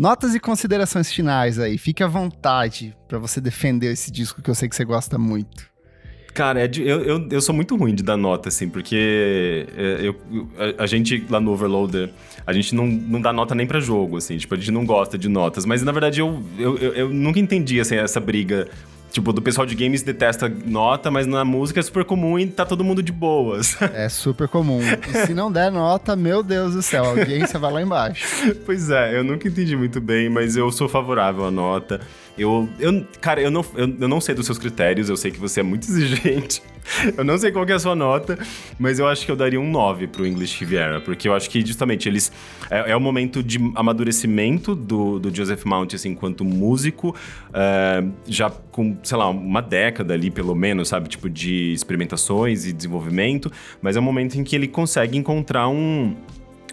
Notas 0.00 0.34
e 0.34 0.40
considerações 0.40 1.12
finais 1.12 1.58
aí. 1.58 1.76
Fique 1.76 2.02
à 2.02 2.06
vontade 2.06 2.96
para 3.06 3.18
você 3.18 3.38
defender 3.38 3.92
esse 3.92 4.10
disco 4.10 4.40
que 4.40 4.48
eu 4.48 4.54
sei 4.54 4.66
que 4.66 4.74
você 4.74 4.82
gosta 4.82 5.18
muito. 5.18 5.68
Cara, 6.32 6.60
é 6.60 6.66
de, 6.66 6.80
eu, 6.88 7.02
eu, 7.02 7.28
eu, 7.30 7.40
sou 7.42 7.54
muito 7.54 7.76
ruim 7.76 7.94
de 7.94 8.02
dar 8.02 8.16
nota, 8.16 8.48
assim, 8.48 8.66
porque 8.66 9.66
é, 9.76 9.98
eu, 10.00 10.16
a, 10.78 10.84
a, 10.84 10.86
gente 10.86 11.26
lá 11.28 11.38
no 11.38 11.52
Overloader, 11.52 12.08
a 12.46 12.52
gente 12.54 12.74
não, 12.74 12.86
não 12.86 13.20
dá 13.20 13.30
nota 13.30 13.54
nem 13.54 13.66
para 13.66 13.78
jogo, 13.78 14.16
assim, 14.16 14.38
tipo, 14.38 14.54
a 14.54 14.56
gente 14.56 14.70
não 14.70 14.86
gosta 14.86 15.18
de 15.18 15.28
notas. 15.28 15.66
Mas 15.66 15.82
na 15.82 15.92
verdade 15.92 16.20
eu, 16.20 16.42
eu, 16.58 16.78
eu, 16.78 17.08
nunca 17.10 17.38
entendi, 17.38 17.78
assim, 17.78 17.96
essa 17.96 18.20
briga 18.20 18.68
Tipo, 19.10 19.32
do 19.32 19.42
pessoal 19.42 19.66
de 19.66 19.74
games 19.74 20.02
detesta 20.02 20.48
nota, 20.66 21.10
mas 21.10 21.26
na 21.26 21.44
música 21.44 21.80
é 21.80 21.82
super 21.82 22.04
comum 22.04 22.38
e 22.38 22.46
tá 22.46 22.64
todo 22.64 22.84
mundo 22.84 23.02
de 23.02 23.12
boas. 23.12 23.76
É 23.92 24.08
super 24.08 24.46
comum. 24.46 24.80
E 24.82 25.26
se 25.26 25.34
não 25.34 25.50
der 25.50 25.70
nota, 25.70 26.14
meu 26.14 26.42
Deus 26.42 26.74
do 26.74 26.82
céu, 26.82 27.04
a 27.04 27.08
audiência 27.08 27.58
vai 27.58 27.72
lá 27.72 27.82
embaixo. 27.82 28.24
Pois 28.64 28.88
é, 28.88 29.18
eu 29.18 29.24
nunca 29.24 29.48
entendi 29.48 29.76
muito 29.76 30.00
bem, 30.00 30.28
mas 30.28 30.56
eu 30.56 30.70
sou 30.70 30.88
favorável 30.88 31.44
à 31.44 31.50
nota. 31.50 32.00
Eu, 32.38 32.68
eu 32.78 33.06
cara, 33.20 33.40
eu 33.40 33.50
não, 33.50 33.64
eu, 33.74 33.96
eu 34.00 34.08
não 34.08 34.20
sei 34.20 34.34
dos 34.34 34.46
seus 34.46 34.58
critérios, 34.58 35.08
eu 35.08 35.16
sei 35.16 35.30
que 35.30 35.38
você 35.38 35.60
é 35.60 35.62
muito 35.62 35.84
exigente. 35.90 36.62
eu 37.16 37.24
não 37.24 37.36
sei 37.38 37.52
qual 37.52 37.66
é 37.66 37.72
a 37.72 37.78
sua 37.78 37.94
nota, 37.94 38.38
mas 38.78 38.98
eu 38.98 39.06
acho 39.06 39.24
que 39.24 39.30
eu 39.30 39.36
daria 39.36 39.60
um 39.60 39.70
9 39.70 40.06
pro 40.06 40.26
English 40.26 40.58
Riviera, 40.58 41.00
porque 41.00 41.28
eu 41.28 41.34
acho 41.34 41.48
que 41.50 41.64
justamente 41.64 42.08
eles. 42.08 42.32
É, 42.70 42.92
é 42.92 42.96
o 42.96 43.00
momento 43.00 43.42
de 43.42 43.58
amadurecimento 43.74 44.74
do, 44.74 45.18
do 45.18 45.34
Joseph 45.34 45.64
Mount, 45.64 45.94
assim, 45.94 46.10
enquanto 46.10 46.44
músico, 46.44 47.14
é, 47.52 48.04
já 48.26 48.50
com, 48.50 48.96
sei 49.02 49.18
lá, 49.18 49.28
uma 49.28 49.60
década 49.60 50.14
ali, 50.14 50.30
pelo 50.30 50.54
menos, 50.54 50.88
sabe? 50.88 51.08
Tipo, 51.08 51.28
de 51.28 51.72
experimentações 51.72 52.66
e 52.66 52.72
desenvolvimento, 52.72 53.50
mas 53.82 53.96
é 53.96 54.00
o 54.00 54.02
momento 54.02 54.36
em 54.36 54.44
que 54.44 54.54
ele 54.56 54.68
consegue 54.68 55.18
encontrar 55.18 55.68
um. 55.68 56.16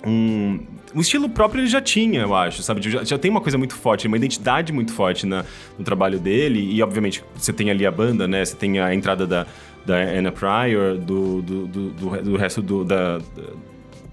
Um, 0.07 0.59
um 0.95 1.01
estilo 1.01 1.27
próprio 1.27 1.61
ele 1.61 1.67
já 1.67 1.81
tinha, 1.81 2.21
eu 2.21 2.33
acho, 2.33 2.63
sabe? 2.63 2.89
Já, 2.89 3.03
já 3.03 3.17
tem 3.17 3.29
uma 3.29 3.41
coisa 3.41 3.57
muito 3.57 3.75
forte, 3.75 4.07
uma 4.07 4.15
identidade 4.15 4.71
muito 4.71 4.93
forte 4.93 5.25
na, 5.25 5.43
no 5.77 5.83
trabalho 5.83 6.17
dele. 6.17 6.73
E, 6.73 6.81
obviamente, 6.81 7.23
você 7.35 7.51
tem 7.51 7.69
ali 7.69 7.85
a 7.85 7.91
banda, 7.91 8.27
né? 8.27 8.45
Você 8.45 8.55
tem 8.55 8.79
a 8.79 8.95
entrada 8.95 9.27
da, 9.27 9.45
da 9.85 9.97
Anna 9.97 10.31
Pryor, 10.31 10.97
do, 10.97 11.41
do, 11.41 11.67
do, 11.67 11.91
do 12.21 12.37
resto 12.37 12.61
do, 12.61 12.85
da, 12.85 13.19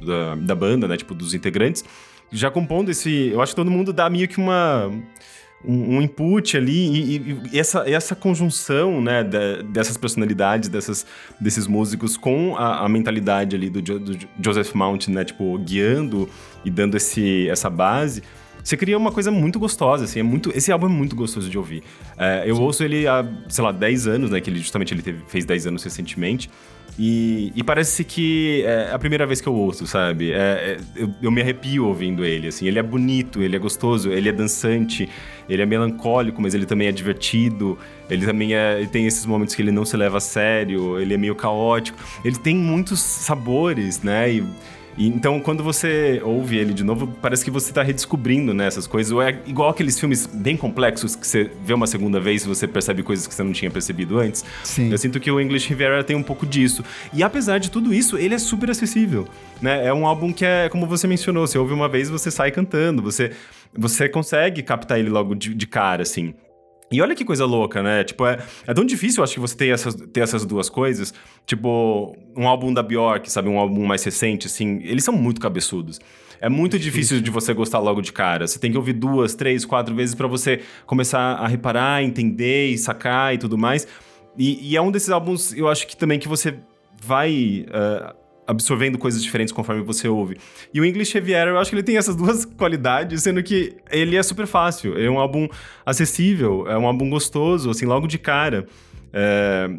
da, 0.00 0.34
da, 0.34 0.54
banda, 0.54 0.88
né? 0.88 0.96
Tipo, 0.96 1.14
dos 1.14 1.32
integrantes. 1.32 1.84
Já 2.32 2.50
compondo 2.50 2.90
esse... 2.90 3.28
Eu 3.28 3.40
acho 3.40 3.52
que 3.52 3.56
todo 3.56 3.70
mundo 3.70 3.92
dá 3.92 4.10
meio 4.10 4.26
que 4.26 4.38
uma... 4.38 4.90
Um, 5.66 5.96
um 5.96 6.02
input 6.02 6.56
ali 6.56 6.72
e, 6.72 7.16
e, 7.16 7.40
e, 7.52 7.58
essa, 7.58 7.88
essa 7.88 8.14
conjunção, 8.14 9.00
né, 9.00 9.24
dessas 9.72 9.96
personalidades, 9.96 10.68
dessas, 10.68 11.06
desses 11.40 11.66
músicos 11.66 12.16
com 12.16 12.54
a, 12.56 12.84
a 12.84 12.88
mentalidade 12.88 13.56
ali 13.56 13.70
do, 13.70 13.80
do 13.80 14.18
Joseph 14.42 14.74
Mount, 14.74 15.08
né, 15.08 15.24
tipo, 15.24 15.56
guiando 15.58 16.28
e 16.64 16.70
dando 16.70 16.96
esse, 16.96 17.48
essa 17.48 17.70
base 17.70 18.22
você 18.64 18.78
cria 18.78 18.96
uma 18.96 19.12
coisa 19.12 19.30
muito 19.30 19.58
gostosa, 19.58 20.04
assim, 20.04 20.20
é 20.20 20.22
muito... 20.22 20.50
Esse 20.56 20.72
álbum 20.72 20.86
é 20.86 20.88
muito 20.88 21.14
gostoso 21.14 21.50
de 21.50 21.58
ouvir. 21.58 21.82
É, 22.16 22.44
eu 22.46 22.58
ouço 22.58 22.82
ele 22.82 23.06
há, 23.06 23.22
sei 23.46 23.62
lá, 23.62 23.70
10 23.70 24.06
anos, 24.06 24.30
né, 24.30 24.40
que 24.40 24.48
ele 24.48 24.58
justamente 24.58 24.94
ele 24.94 25.02
teve, 25.02 25.22
fez 25.28 25.44
10 25.44 25.66
anos 25.66 25.84
recentemente, 25.84 26.48
e, 26.98 27.52
e, 27.56 27.62
parece 27.62 28.04
que 28.04 28.62
é 28.64 28.92
a 28.92 28.98
primeira 28.98 29.26
vez 29.26 29.40
que 29.40 29.48
eu 29.48 29.54
ouço, 29.54 29.84
sabe? 29.84 30.30
É, 30.30 30.36
é, 30.36 30.78
eu, 30.94 31.12
eu, 31.22 31.30
me 31.30 31.42
arrepio 31.42 31.86
ouvindo 31.86 32.24
ele, 32.24 32.46
assim. 32.46 32.68
Ele 32.68 32.78
é 32.78 32.82
bonito, 32.82 33.42
ele 33.42 33.56
é 33.56 33.58
gostoso, 33.58 34.12
ele 34.12 34.28
é 34.28 34.32
dançante, 34.32 35.08
ele 35.48 35.62
é 35.62 35.66
melancólico, 35.66 36.40
mas 36.40 36.54
ele 36.54 36.66
também 36.66 36.88
é 36.88 36.92
divertido. 36.92 37.78
Ele 38.08 38.26
também 38.26 38.54
é, 38.54 38.78
ele 38.78 38.86
tem 38.86 39.06
esses 39.06 39.24
momentos 39.26 39.54
que 39.54 39.62
ele 39.62 39.70
não 39.70 39.84
se 39.84 39.96
leva 39.96 40.18
a 40.18 40.20
sério, 40.20 40.98
ele 41.00 41.14
é 41.14 41.16
meio 41.16 41.34
caótico. 41.34 41.98
Ele 42.24 42.36
tem 42.36 42.56
muitos 42.56 43.00
sabores, 43.00 44.02
né? 44.02 44.32
E, 44.32 44.44
e, 44.96 45.08
então, 45.08 45.40
quando 45.40 45.62
você 45.62 46.20
ouve 46.24 46.56
ele 46.56 46.72
de 46.72 46.84
novo, 46.84 47.06
parece 47.20 47.44
que 47.44 47.50
você 47.50 47.70
está 47.70 47.82
redescobrindo 47.82 48.54
né, 48.54 48.66
essas 48.66 48.86
coisas. 48.86 49.12
Ou 49.12 49.20
é 49.20 49.38
igual 49.46 49.70
aqueles 49.70 49.98
filmes 49.98 50.26
bem 50.26 50.56
complexos 50.56 51.16
que 51.16 51.26
você 51.26 51.50
vê 51.64 51.74
uma 51.74 51.86
segunda 51.86 52.20
vez 52.20 52.44
e 52.44 52.48
você 52.48 52.66
percebe 52.66 53.02
coisas 53.02 53.26
que 53.26 53.34
você 53.34 53.42
não 53.42 53.52
tinha 53.52 53.70
percebido 53.70 54.18
antes. 54.18 54.44
Sim. 54.62 54.90
Eu 54.90 54.98
sinto 54.98 55.18
que 55.18 55.30
o 55.30 55.40
English 55.40 55.68
Riviera 55.68 56.04
tem 56.04 56.14
um 56.14 56.22
pouco 56.22 56.46
disso. 56.46 56.84
E 57.12 57.22
apesar 57.22 57.58
de 57.58 57.70
tudo 57.70 57.92
isso, 57.92 58.16
ele 58.16 58.34
é 58.34 58.38
super 58.38 58.70
acessível. 58.70 59.26
Né? 59.60 59.86
É 59.86 59.92
um 59.92 60.06
álbum 60.06 60.32
que 60.32 60.44
é, 60.44 60.68
como 60.68 60.86
você 60.86 61.06
mencionou, 61.06 61.46
você 61.46 61.58
ouve 61.58 61.72
uma 61.72 61.88
vez 61.88 62.08
você 62.08 62.30
sai 62.30 62.50
cantando, 62.50 63.02
você, 63.02 63.32
você 63.76 64.08
consegue 64.08 64.62
captar 64.62 64.98
ele 64.98 65.08
logo 65.08 65.34
de, 65.34 65.54
de 65.54 65.66
cara, 65.66 66.02
assim. 66.02 66.34
E 66.92 67.00
olha 67.00 67.14
que 67.14 67.24
coisa 67.24 67.44
louca, 67.44 67.82
né? 67.82 68.04
Tipo, 68.04 68.26
é, 68.26 68.38
é 68.66 68.74
tão 68.74 68.84
difícil, 68.84 69.20
eu 69.20 69.24
acho 69.24 69.34
que 69.34 69.40
você 69.40 69.56
ter 69.56 69.68
essas, 69.68 69.94
ter 69.94 70.20
essas 70.20 70.44
duas 70.44 70.68
coisas. 70.68 71.12
Tipo, 71.46 72.16
um 72.36 72.46
álbum 72.46 72.72
da 72.72 72.82
Bjork, 72.82 73.30
sabe? 73.30 73.48
Um 73.48 73.58
álbum 73.58 73.84
mais 73.84 74.04
recente, 74.04 74.46
assim. 74.46 74.80
Eles 74.84 75.02
são 75.02 75.14
muito 75.14 75.40
cabeçudos. 75.40 75.98
É 76.40 76.48
muito 76.48 76.78
difícil 76.78 77.20
de 77.20 77.30
você 77.30 77.54
gostar 77.54 77.78
logo 77.78 78.00
de 78.00 78.12
cara. 78.12 78.46
Você 78.46 78.58
tem 78.58 78.70
que 78.70 78.76
ouvir 78.76 78.92
duas, 78.92 79.34
três, 79.34 79.64
quatro 79.64 79.94
vezes 79.94 80.14
para 80.14 80.26
você 80.26 80.60
começar 80.86 81.20
a 81.20 81.48
reparar, 81.48 82.02
entender 82.02 82.68
e 82.68 82.78
sacar 82.78 83.34
e 83.34 83.38
tudo 83.38 83.56
mais. 83.56 83.88
E, 84.36 84.72
e, 84.72 84.76
é 84.76 84.82
um 84.82 84.90
desses 84.90 85.10
álbuns, 85.10 85.52
eu 85.56 85.68
acho 85.68 85.86
que 85.86 85.96
também 85.96 86.18
que 86.18 86.28
você 86.28 86.54
vai... 87.02 87.66
Uh, 87.68 88.23
absorvendo 88.46 88.98
coisas 88.98 89.22
diferentes 89.22 89.52
conforme 89.52 89.82
você 89.82 90.08
ouve. 90.08 90.36
E 90.72 90.80
o 90.80 90.84
English 90.84 91.14
Riviera, 91.14 91.50
eu 91.50 91.58
acho 91.58 91.70
que 91.70 91.76
ele 91.76 91.82
tem 91.82 91.96
essas 91.96 92.16
duas 92.16 92.44
qualidades, 92.56 93.22
sendo 93.22 93.42
que 93.42 93.76
ele 93.90 94.16
é 94.16 94.22
super 94.22 94.46
fácil. 94.46 94.98
É 94.98 95.08
um 95.08 95.18
álbum 95.18 95.48
acessível, 95.84 96.66
é 96.68 96.76
um 96.76 96.86
álbum 96.86 97.08
gostoso, 97.08 97.70
assim, 97.70 97.86
logo 97.86 98.06
de 98.06 98.18
cara. 98.18 98.66
É, 99.12 99.70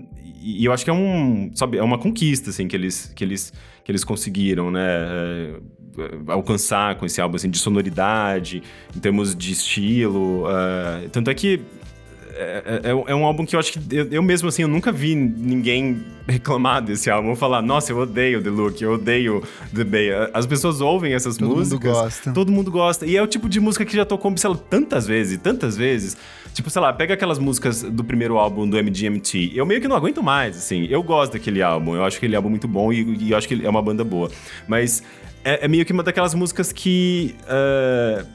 e 0.42 0.64
eu 0.64 0.72
acho 0.72 0.84
que 0.84 0.90
é 0.90 0.94
um, 0.94 1.52
sabe, 1.54 1.78
é 1.78 1.84
uma 1.84 1.98
conquista, 1.98 2.50
assim, 2.50 2.68
que 2.68 2.76
eles, 2.76 3.12
que 3.16 3.24
eles, 3.24 3.54
que 3.84 3.92
eles 3.92 4.04
conseguiram, 4.04 4.72
né? 4.72 4.86
É, 4.86 5.54
alcançar 6.28 6.96
com 6.96 7.06
esse 7.06 7.22
álbum, 7.22 7.38
assim, 7.38 7.50
de 7.50 7.58
sonoridade, 7.58 8.62
em 8.96 9.00
termos 9.00 9.36
de 9.36 9.54
estilo. 9.54 10.44
Uh, 10.44 11.10
tanto 11.10 11.30
é 11.30 11.34
que 11.34 11.62
é, 12.38 12.82
é, 12.84 12.90
é, 12.90 13.16
um 13.16 13.26
álbum 13.26 13.46
que 13.46 13.56
eu 13.56 13.60
acho 13.60 13.72
que 13.72 13.80
eu, 13.96 14.08
eu, 14.12 14.22
mesmo 14.22 14.50
assim, 14.50 14.64
eu 14.64 14.68
nunca 14.68 14.92
vi 14.92 15.16
ninguém 15.16 16.04
reclamar 16.28 16.82
desse 16.82 17.10
álbum. 17.10 17.36
Falar, 17.36 17.62
nossa, 17.62 17.92
eu 17.92 17.98
odeio 17.98 18.44
The 18.44 18.50
Look, 18.50 18.82
eu 18.82 18.94
odeio 18.94 19.42
The 19.74 19.84
Bay. 19.84 20.10
As 20.34 20.46
pessoas 20.46 20.82
ouvem 20.82 21.14
essas 21.14 21.38
todo 21.38 21.56
músicas. 21.56 21.80
Todo 21.80 21.94
mundo 21.94 22.02
gosta. 22.02 22.34
Todo 22.34 22.52
mundo 22.52 22.72
gosta. 22.72 23.06
E 23.06 23.16
é 23.16 23.22
o 23.22 23.28
tipo 23.28 23.48
de 23.48 23.60
música 23.60 23.86
que 23.86 23.96
já 23.96 24.06
tocou, 24.06 24.34
lá, 24.44 24.56
tantas 24.70 25.08
vezes, 25.08 25.38
tantas 25.38 25.78
vezes. 25.78 26.18
Tipo, 26.54 26.70
sei 26.70 26.82
lá, 26.82 26.92
pega 26.92 27.14
aquelas 27.14 27.40
músicas 27.40 27.84
do 27.84 28.04
primeiro 28.04 28.38
álbum 28.38 28.68
do 28.68 28.78
MGMT. 28.78 29.52
Eu 29.56 29.66
meio 29.66 29.80
que 29.80 29.88
não 29.88 29.96
aguento 29.96 30.22
mais, 30.22 30.58
assim. 30.58 30.86
Eu 30.90 31.02
gosto 31.04 31.34
daquele 31.34 31.62
álbum. 31.62 31.96
Eu 31.96 32.04
acho 32.04 32.18
aquele 32.18 32.36
álbum 32.36 32.50
muito 32.50 32.68
bom 32.68 32.92
e, 32.92 33.16
e 33.18 33.32
eu 33.32 33.38
acho 33.38 33.48
que 33.48 33.66
é 33.66 33.70
uma 33.70 33.82
banda 33.82 34.04
boa. 34.04 34.30
Mas 34.68 35.04
é, 35.44 35.66
é 35.66 35.68
meio 35.68 35.86
que 35.86 35.94
uma 35.94 36.04
daquelas 36.04 36.34
músicas 36.34 36.74
que. 36.74 37.36
Uh, 37.44 38.35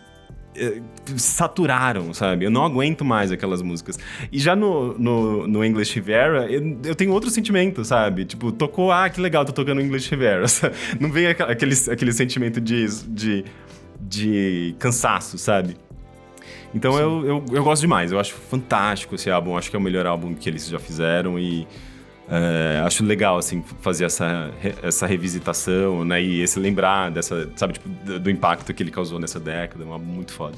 saturaram, 1.17 2.13
sabe? 2.13 2.45
Eu 2.45 2.51
não 2.51 2.65
aguento 2.65 3.05
mais 3.05 3.31
aquelas 3.31 3.63
músicas. 3.63 3.99
E 4.33 4.39
já 4.39 4.57
no, 4.57 4.99
no, 4.99 5.47
no 5.47 5.65
English 5.65 5.95
Rivera, 5.95 6.51
eu, 6.51 6.79
eu, 6.85 6.95
tenho 6.95 7.13
outro 7.13 7.31
sentimento, 7.31 7.85
sabe? 7.85 8.25
Tipo, 8.25 8.51
tocou, 8.53 8.91
ah, 8.91 9.09
que 9.09 9.21
legal, 9.21 9.45
tô 9.45 9.53
tocando 9.53 9.81
English 9.81 10.11
Rivera. 10.11 10.45
Não 10.99 11.11
vem 11.11 11.27
aquele, 11.27 11.75
aquele 11.91 12.13
sentimento 12.13 12.61
de, 12.61 12.87
de, 13.09 13.45
de 14.01 14.75
cansaço, 14.79 15.39
sabe? 15.39 15.77
Então 16.75 16.99
eu, 16.99 17.27
eu, 17.27 17.45
eu, 17.53 17.65
gosto 17.65 17.83
demais, 17.83 18.13
eu 18.13 18.21
acho 18.21 18.35
fantástico 18.35 19.17
esse 19.17 19.29
álbum, 19.29 19.57
acho 19.57 19.71
que 19.71 19.77
é 19.77 19.79
o 19.79 19.83
melhor 19.83 20.07
álbum 20.07 20.35
que 20.35 20.49
eles 20.49 20.69
já 20.69 20.79
fizeram 20.79 21.39
e 21.39 21.67
é, 22.31 22.81
acho 22.85 23.05
legal, 23.05 23.37
assim, 23.39 23.63
fazer 23.81 24.05
essa, 24.05 24.53
essa 24.83 25.05
revisitação, 25.05 26.05
né? 26.05 26.23
E 26.23 26.41
esse 26.41 26.61
lembrar 26.61 27.11
dessa, 27.11 27.51
sabe, 27.57 27.73
tipo, 27.73 27.89
do 28.21 28.31
impacto 28.31 28.73
que 28.73 28.83
ele 28.83 28.93
causou 28.93 29.19
nessa 29.19 29.41
década, 29.41 29.83
é 29.83 29.99
muito 29.99 30.33
foda. 30.33 30.57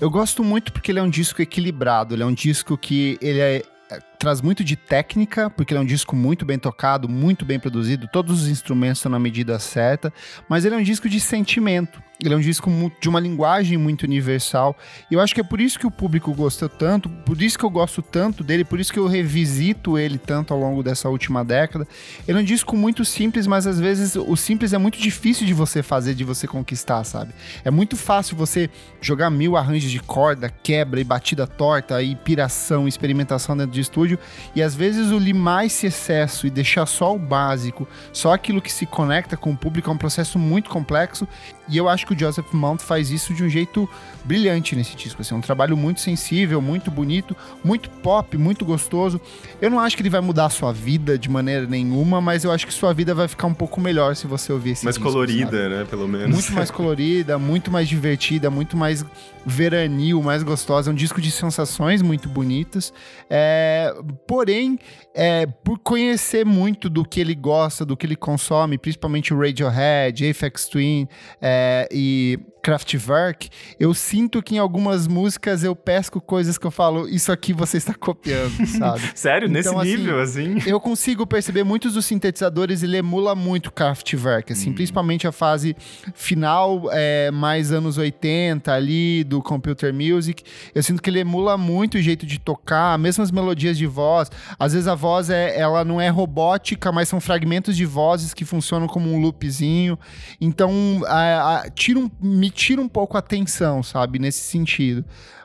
Eu 0.00 0.08
gosto 0.08 0.44
muito 0.44 0.72
porque 0.72 0.92
ele 0.92 1.00
é 1.00 1.02
um 1.02 1.10
disco 1.10 1.42
equilibrado, 1.42 2.14
ele 2.14 2.22
é 2.22 2.26
um 2.26 2.32
disco 2.32 2.78
que 2.78 3.18
ele 3.20 3.40
é, 3.40 3.62
é, 3.90 3.98
traz 4.16 4.40
muito 4.40 4.62
de 4.62 4.76
técnica, 4.76 5.50
porque 5.50 5.74
ele 5.74 5.78
é 5.78 5.82
um 5.82 5.86
disco 5.86 6.14
muito 6.14 6.44
bem 6.44 6.58
tocado, 6.58 7.08
muito 7.08 7.44
bem 7.44 7.58
produzido, 7.58 8.08
todos 8.12 8.42
os 8.42 8.48
instrumentos 8.48 8.98
estão 8.98 9.10
na 9.10 9.18
medida 9.18 9.58
certa, 9.58 10.12
mas 10.48 10.64
ele 10.64 10.76
é 10.76 10.78
um 10.78 10.82
disco 10.82 11.08
de 11.08 11.18
sentimento. 11.18 12.00
Ele 12.24 12.34
é 12.34 12.36
um 12.36 12.40
disco 12.40 12.70
de 13.00 13.08
uma 13.08 13.18
linguagem 13.18 13.76
muito 13.76 14.04
universal. 14.04 14.76
E 15.10 15.14
eu 15.14 15.20
acho 15.20 15.34
que 15.34 15.40
é 15.40 15.44
por 15.44 15.60
isso 15.60 15.78
que 15.78 15.86
o 15.86 15.90
público 15.90 16.32
gostou 16.32 16.68
tanto, 16.68 17.08
por 17.08 17.40
isso 17.42 17.58
que 17.58 17.64
eu 17.64 17.70
gosto 17.70 18.00
tanto 18.00 18.44
dele, 18.44 18.64
por 18.64 18.78
isso 18.78 18.92
que 18.92 18.98
eu 18.98 19.06
revisito 19.06 19.98
ele 19.98 20.18
tanto 20.18 20.54
ao 20.54 20.60
longo 20.60 20.82
dessa 20.82 21.08
última 21.08 21.44
década. 21.44 21.86
Ele 22.26 22.38
é 22.38 22.40
um 22.40 22.44
disco 22.44 22.76
muito 22.76 23.04
simples, 23.04 23.46
mas 23.46 23.66
às 23.66 23.80
vezes 23.80 24.14
o 24.14 24.36
simples 24.36 24.72
é 24.72 24.78
muito 24.78 24.98
difícil 24.98 25.46
de 25.46 25.52
você 25.52 25.82
fazer, 25.82 26.14
de 26.14 26.24
você 26.24 26.46
conquistar, 26.46 27.02
sabe? 27.04 27.32
É 27.64 27.70
muito 27.70 27.96
fácil 27.96 28.36
você 28.36 28.70
jogar 29.00 29.28
mil 29.30 29.56
arranjos 29.56 29.90
de 29.90 30.00
corda, 30.00 30.48
quebra 30.48 31.00
e 31.00 31.04
batida 31.04 31.46
torta, 31.46 32.00
e 32.02 32.14
piração, 32.14 32.86
experimentação 32.86 33.56
dentro 33.56 33.72
de 33.72 33.80
estúdio, 33.80 34.18
e 34.54 34.62
às 34.62 34.74
vezes 34.74 35.10
o 35.10 35.18
limar 35.18 35.66
esse 35.66 35.86
excesso 35.86 36.46
e 36.46 36.50
deixar 36.50 36.86
só 36.86 37.14
o 37.14 37.18
básico, 37.18 37.88
só 38.12 38.32
aquilo 38.32 38.62
que 38.62 38.72
se 38.72 38.86
conecta 38.86 39.36
com 39.36 39.50
o 39.50 39.56
público 39.56 39.90
é 39.90 39.92
um 39.92 39.98
processo 39.98 40.38
muito 40.38 40.70
complexo, 40.70 41.26
e 41.68 41.76
eu 41.76 41.88
acho 41.88 42.06
que 42.06 42.14
o 42.14 42.18
Joseph 42.18 42.52
Mount 42.52 42.80
faz 42.80 43.10
isso 43.10 43.32
de 43.32 43.44
um 43.44 43.48
jeito 43.48 43.88
brilhante 44.24 44.76
nesse 44.76 44.96
disco. 44.96 45.22
Assim, 45.22 45.34
é 45.34 45.38
um 45.38 45.40
trabalho 45.40 45.76
muito 45.76 46.00
sensível, 46.00 46.60
muito 46.60 46.90
bonito, 46.90 47.36
muito 47.64 47.90
pop, 47.90 48.36
muito 48.36 48.64
gostoso. 48.64 49.20
Eu 49.60 49.70
não 49.70 49.80
acho 49.80 49.96
que 49.96 50.02
ele 50.02 50.10
vai 50.10 50.20
mudar 50.20 50.46
a 50.46 50.50
sua 50.50 50.72
vida 50.72 51.18
de 51.18 51.28
maneira 51.28 51.66
nenhuma, 51.66 52.20
mas 52.20 52.44
eu 52.44 52.52
acho 52.52 52.66
que 52.66 52.72
sua 52.72 52.92
vida 52.92 53.14
vai 53.14 53.28
ficar 53.28 53.46
um 53.46 53.54
pouco 53.54 53.80
melhor 53.80 54.16
se 54.16 54.26
você 54.26 54.52
ouvir 54.52 54.70
esse 54.70 54.84
mais 54.84 54.96
disco. 54.96 55.04
Mais 55.04 55.14
colorida, 55.14 55.62
sabe? 55.62 55.74
né? 55.74 55.86
Pelo 55.88 56.08
menos. 56.08 56.30
Muito 56.30 56.52
mais 56.52 56.70
colorida, 56.72 57.38
muito 57.38 57.70
mais 57.70 57.88
divertida, 57.88 58.50
muito 58.50 58.76
mais 58.76 59.04
veranil, 59.44 60.22
mais 60.22 60.42
gostosa. 60.42 60.90
É 60.90 60.92
um 60.92 60.96
disco 60.96 61.20
de 61.20 61.30
sensações 61.30 62.02
muito 62.02 62.28
bonitas. 62.28 62.92
É, 63.28 63.92
porém, 64.26 64.78
é, 65.14 65.46
por 65.46 65.78
conhecer 65.78 66.44
muito 66.44 66.88
do 66.88 67.04
que 67.04 67.20
ele 67.20 67.34
gosta, 67.34 67.84
do 67.84 67.96
que 67.96 68.06
ele 68.06 68.16
consome, 68.16 68.78
principalmente 68.78 69.34
o 69.34 69.38
Radiohead, 69.38 70.28
Aphex 70.28 70.68
Twin 70.68 71.08
é, 71.40 71.88
e 71.90 72.38
Kraftwerk, 72.62 73.50
eu 73.78 73.92
sinto 73.92 74.40
que 74.40 74.54
em 74.54 74.58
algumas 74.58 75.08
músicas 75.08 75.64
eu 75.64 75.74
pesco 75.74 76.20
coisas 76.20 76.56
que 76.56 76.64
eu 76.64 76.70
falo, 76.70 77.08
isso 77.08 77.32
aqui 77.32 77.52
você 77.52 77.76
está 77.76 77.92
copiando, 77.92 78.64
sabe? 78.78 79.02
Sério? 79.16 79.48
Então, 79.48 79.54
Nesse 79.54 79.68
assim, 79.74 79.96
nível, 79.96 80.20
assim? 80.20 80.58
Eu 80.64 80.80
consigo 80.80 81.26
perceber 81.26 81.64
muitos 81.64 81.94
dos 81.94 82.06
sintetizadores, 82.06 82.84
ele 82.84 82.96
emula 82.96 83.34
muito 83.34 83.72
Kraftwerk, 83.72 84.52
assim, 84.52 84.70
hum. 84.70 84.74
principalmente 84.74 85.26
a 85.26 85.32
fase 85.32 85.74
final, 86.14 86.88
é, 86.92 87.32
mais 87.32 87.72
anos 87.72 87.98
80 87.98 88.72
ali, 88.72 89.24
do 89.24 89.42
Computer 89.42 89.92
Music. 89.92 90.44
Eu 90.72 90.84
sinto 90.84 91.02
que 91.02 91.10
ele 91.10 91.18
emula 91.18 91.58
muito 91.58 91.96
o 91.96 92.00
jeito 92.00 92.24
de 92.24 92.38
tocar, 92.38 92.96
mesmo 92.96 93.24
as 93.24 93.32
melodias 93.32 93.76
de 93.76 93.86
voz. 93.86 94.30
Às 94.56 94.72
vezes 94.72 94.86
a 94.86 94.94
voz, 94.94 95.30
é, 95.30 95.58
ela 95.58 95.84
não 95.84 96.00
é 96.00 96.08
robótica, 96.08 96.92
mas 96.92 97.08
são 97.08 97.20
fragmentos 97.20 97.76
de 97.76 97.84
vozes 97.84 98.32
que 98.32 98.44
funcionam 98.44 98.86
como 98.86 99.12
um 99.12 99.20
loopzinho. 99.20 99.98
Então, 100.40 101.02
a, 101.06 101.56
a, 101.56 101.70
tira 101.70 101.98
um, 101.98 102.08
me 102.20 102.51
tira 102.52 102.80
um 102.80 102.88
pouco 102.88 103.16
a 103.16 103.20
atenção, 103.20 103.82
sabe? 103.82 104.18
Nesse 104.18 104.40
sentido. 104.42 105.04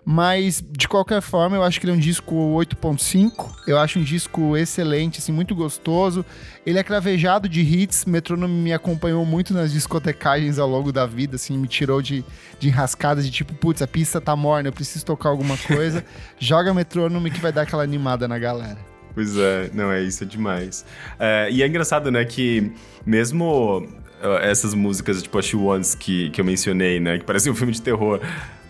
Mas, 0.09 0.63
de 0.65 0.87
qualquer 0.87 1.21
forma, 1.21 1.57
eu 1.57 1.63
acho 1.63 1.81
que 1.81 1.85
ele 1.85 1.91
é 1.91 1.95
um 1.95 1.99
disco 1.99 2.33
8.5. 2.33 3.49
Eu 3.67 3.77
acho 3.77 3.99
um 3.99 4.03
disco 4.03 4.55
excelente, 4.55 5.19
assim, 5.19 5.33
muito 5.33 5.53
gostoso. 5.53 6.25
Ele 6.65 6.79
é 6.79 6.83
cravejado 6.83 7.49
de 7.49 7.59
hits. 7.59 8.05
Metrônomo 8.05 8.53
me 8.53 8.71
acompanhou 8.71 9.25
muito 9.25 9.53
nas 9.53 9.69
discotecagens 9.69 10.59
ao 10.59 10.69
longo 10.69 10.93
da 10.93 11.05
vida, 11.05 11.35
assim, 11.35 11.57
me 11.57 11.67
tirou 11.67 12.01
de, 12.01 12.23
de 12.57 12.69
enrascadas 12.69 13.25
de 13.25 13.31
tipo, 13.31 13.53
putz, 13.53 13.81
a 13.81 13.87
pista 13.87 14.21
tá 14.21 14.33
morna, 14.33 14.69
eu 14.69 14.73
preciso 14.73 15.03
tocar 15.03 15.27
alguma 15.27 15.57
coisa. 15.57 16.05
Joga 16.39 16.73
metrônomo 16.73 17.29
que 17.29 17.41
vai 17.41 17.51
dar 17.51 17.63
aquela 17.63 17.83
animada 17.83 18.29
na 18.29 18.39
galera. 18.39 18.77
Pois 19.13 19.35
é, 19.35 19.69
não, 19.73 19.91
é 19.91 20.01
isso, 20.01 20.23
é 20.23 20.27
demais. 20.27 20.85
É, 21.19 21.49
e 21.51 21.61
é 21.61 21.67
engraçado, 21.67 22.09
né, 22.09 22.23
que 22.23 22.71
mesmo 23.05 23.85
essas 24.41 24.73
músicas, 24.73 25.21
tipo 25.21 25.37
a 25.37 25.41
She 25.41 25.55
Wants, 25.55 25.95
que, 25.95 26.29
que 26.29 26.41
eu 26.41 26.45
mencionei, 26.45 26.99
né? 26.99 27.17
Que 27.17 27.25
parece 27.25 27.49
um 27.49 27.55
filme 27.55 27.73
de 27.73 27.81
terror. 27.81 28.19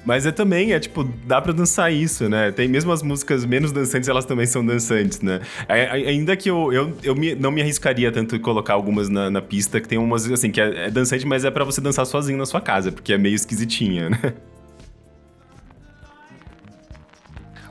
Mas 0.08 0.26
é 0.26 0.32
também, 0.32 0.72
é 0.72 0.80
tipo, 0.80 1.04
dá 1.04 1.42
pra 1.42 1.52
dançar 1.52 1.92
isso, 1.92 2.30
né? 2.30 2.50
Tem 2.50 2.66
mesmo 2.66 2.94
as 2.94 3.04
músicas 3.04 3.44
menos 3.46 3.74
dançantes, 3.74 4.08
elas 4.08 4.24
também 4.24 4.46
são 4.46 4.66
dançantes, 4.66 5.20
né? 5.20 5.42
Ainda 5.68 6.34
que 6.38 6.50
eu, 6.50 6.72
eu, 6.72 6.94
eu 7.04 7.14
me, 7.14 7.36
não 7.36 7.52
me 7.52 7.62
arriscaria 7.62 8.10
tanto 8.10 8.34
em 8.34 8.40
colocar 8.40 8.74
algumas 8.74 9.10
na, 9.10 9.30
na, 9.30 9.42
pista, 9.42 9.82
que 9.82 9.88
tem 9.88 9.98
umas, 9.98 10.32
assim, 10.32 10.50
que 10.50 10.62
é, 10.62 10.86
é 10.86 10.90
dançante, 10.90 11.28
mas 11.28 11.44
é 11.44 11.52
para 11.52 11.66
você 11.66 11.82
dançar 11.82 12.06
sozinho 12.06 12.38
na 12.38 12.46
sua 12.46 12.62
casa, 12.62 12.90
porque 12.90 13.12
é 13.12 13.18
meio 13.18 13.36
esquisitinha, 13.36 14.10
né? 14.10 14.34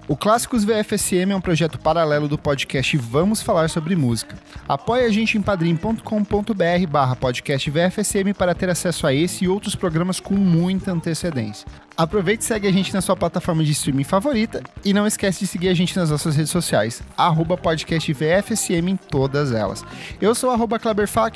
O 0.08 0.16
Clássicos 0.16 0.64
VFSM 0.64 1.32
é 1.32 1.36
um 1.36 1.40
projeto 1.40 1.80
paralelo 1.80 2.28
do 2.28 2.38
podcast 2.38 2.96
Vamos 2.96 3.42
Falar 3.42 3.68
Sobre 3.68 3.96
Música. 3.96 4.36
Apoie 4.68 5.04
a 5.04 5.10
gente 5.10 5.36
em 5.36 5.42
padrim.com.br 5.42 6.86
barra 6.88 7.16
podcast 7.16 7.68
VFSM 7.68 8.32
para 8.32 8.54
ter 8.54 8.70
acesso 8.70 9.04
a 9.04 9.12
esse 9.12 9.44
e 9.44 9.48
outros 9.48 9.74
programas 9.74 10.20
com 10.20 10.34
muita 10.34 10.92
antecedência. 10.92 11.66
Aproveite 11.96 12.44
e 12.44 12.46
segue 12.46 12.68
a 12.68 12.72
gente 12.72 12.94
na 12.94 13.00
sua 13.00 13.16
plataforma 13.16 13.64
de 13.64 13.72
streaming 13.72 14.04
favorita 14.04 14.62
e 14.84 14.92
não 14.92 15.08
esquece 15.08 15.40
de 15.40 15.48
seguir 15.48 15.70
a 15.70 15.74
gente 15.74 15.96
nas 15.96 16.08
nossas 16.08 16.36
redes 16.36 16.52
sociais, 16.52 17.02
arroba 17.18 17.56
podcast 17.56 18.12
VFSM 18.12 18.90
em 18.90 18.96
todas 18.96 19.50
elas. 19.50 19.84
Eu 20.20 20.36
sou 20.36 20.52
arroba 20.52 20.78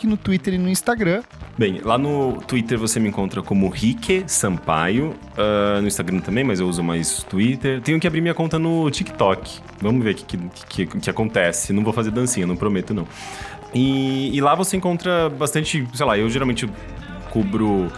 no 0.04 0.16
Twitter 0.16 0.54
e 0.54 0.59
no 0.59 0.68
Instagram. 0.68 1.24
Bem, 1.61 1.79
lá 1.85 1.99
no 1.99 2.40
Twitter 2.40 2.79
você 2.79 2.99
me 2.99 3.11
encontra 3.11 3.42
como 3.42 3.68
Rique 3.68 4.25
Sampaio, 4.27 5.14
uh, 5.37 5.83
no 5.83 5.87
Instagram 5.87 6.20
também, 6.20 6.42
mas 6.42 6.59
eu 6.59 6.66
uso 6.66 6.83
mais 6.83 7.23
Twitter. 7.25 7.83
Tenho 7.83 8.01
que 8.01 8.07
abrir 8.07 8.23
minha 8.23 8.33
conta 8.33 8.59
no 8.59 8.90
TikTok. 8.90 9.59
Vamos 9.79 10.03
ver 10.03 10.12
o 10.12 10.14
que, 10.14 10.25
que, 10.25 10.87
que, 10.87 10.99
que 11.01 11.11
acontece. 11.11 11.75
Não 11.75 11.85
vou 11.85 11.92
fazer 11.92 12.12
dancinha, 12.12 12.46
não 12.46 12.57
prometo 12.57 12.94
não. 12.94 13.07
E, 13.75 14.35
e 14.35 14.40
lá 14.40 14.55
você 14.55 14.79
encontra 14.79 15.29
bastante, 15.29 15.87
sei 15.92 16.07
lá, 16.07 16.16
eu 16.16 16.31
geralmente 16.31 16.66
cubro 17.29 17.68
uh, 17.68 17.90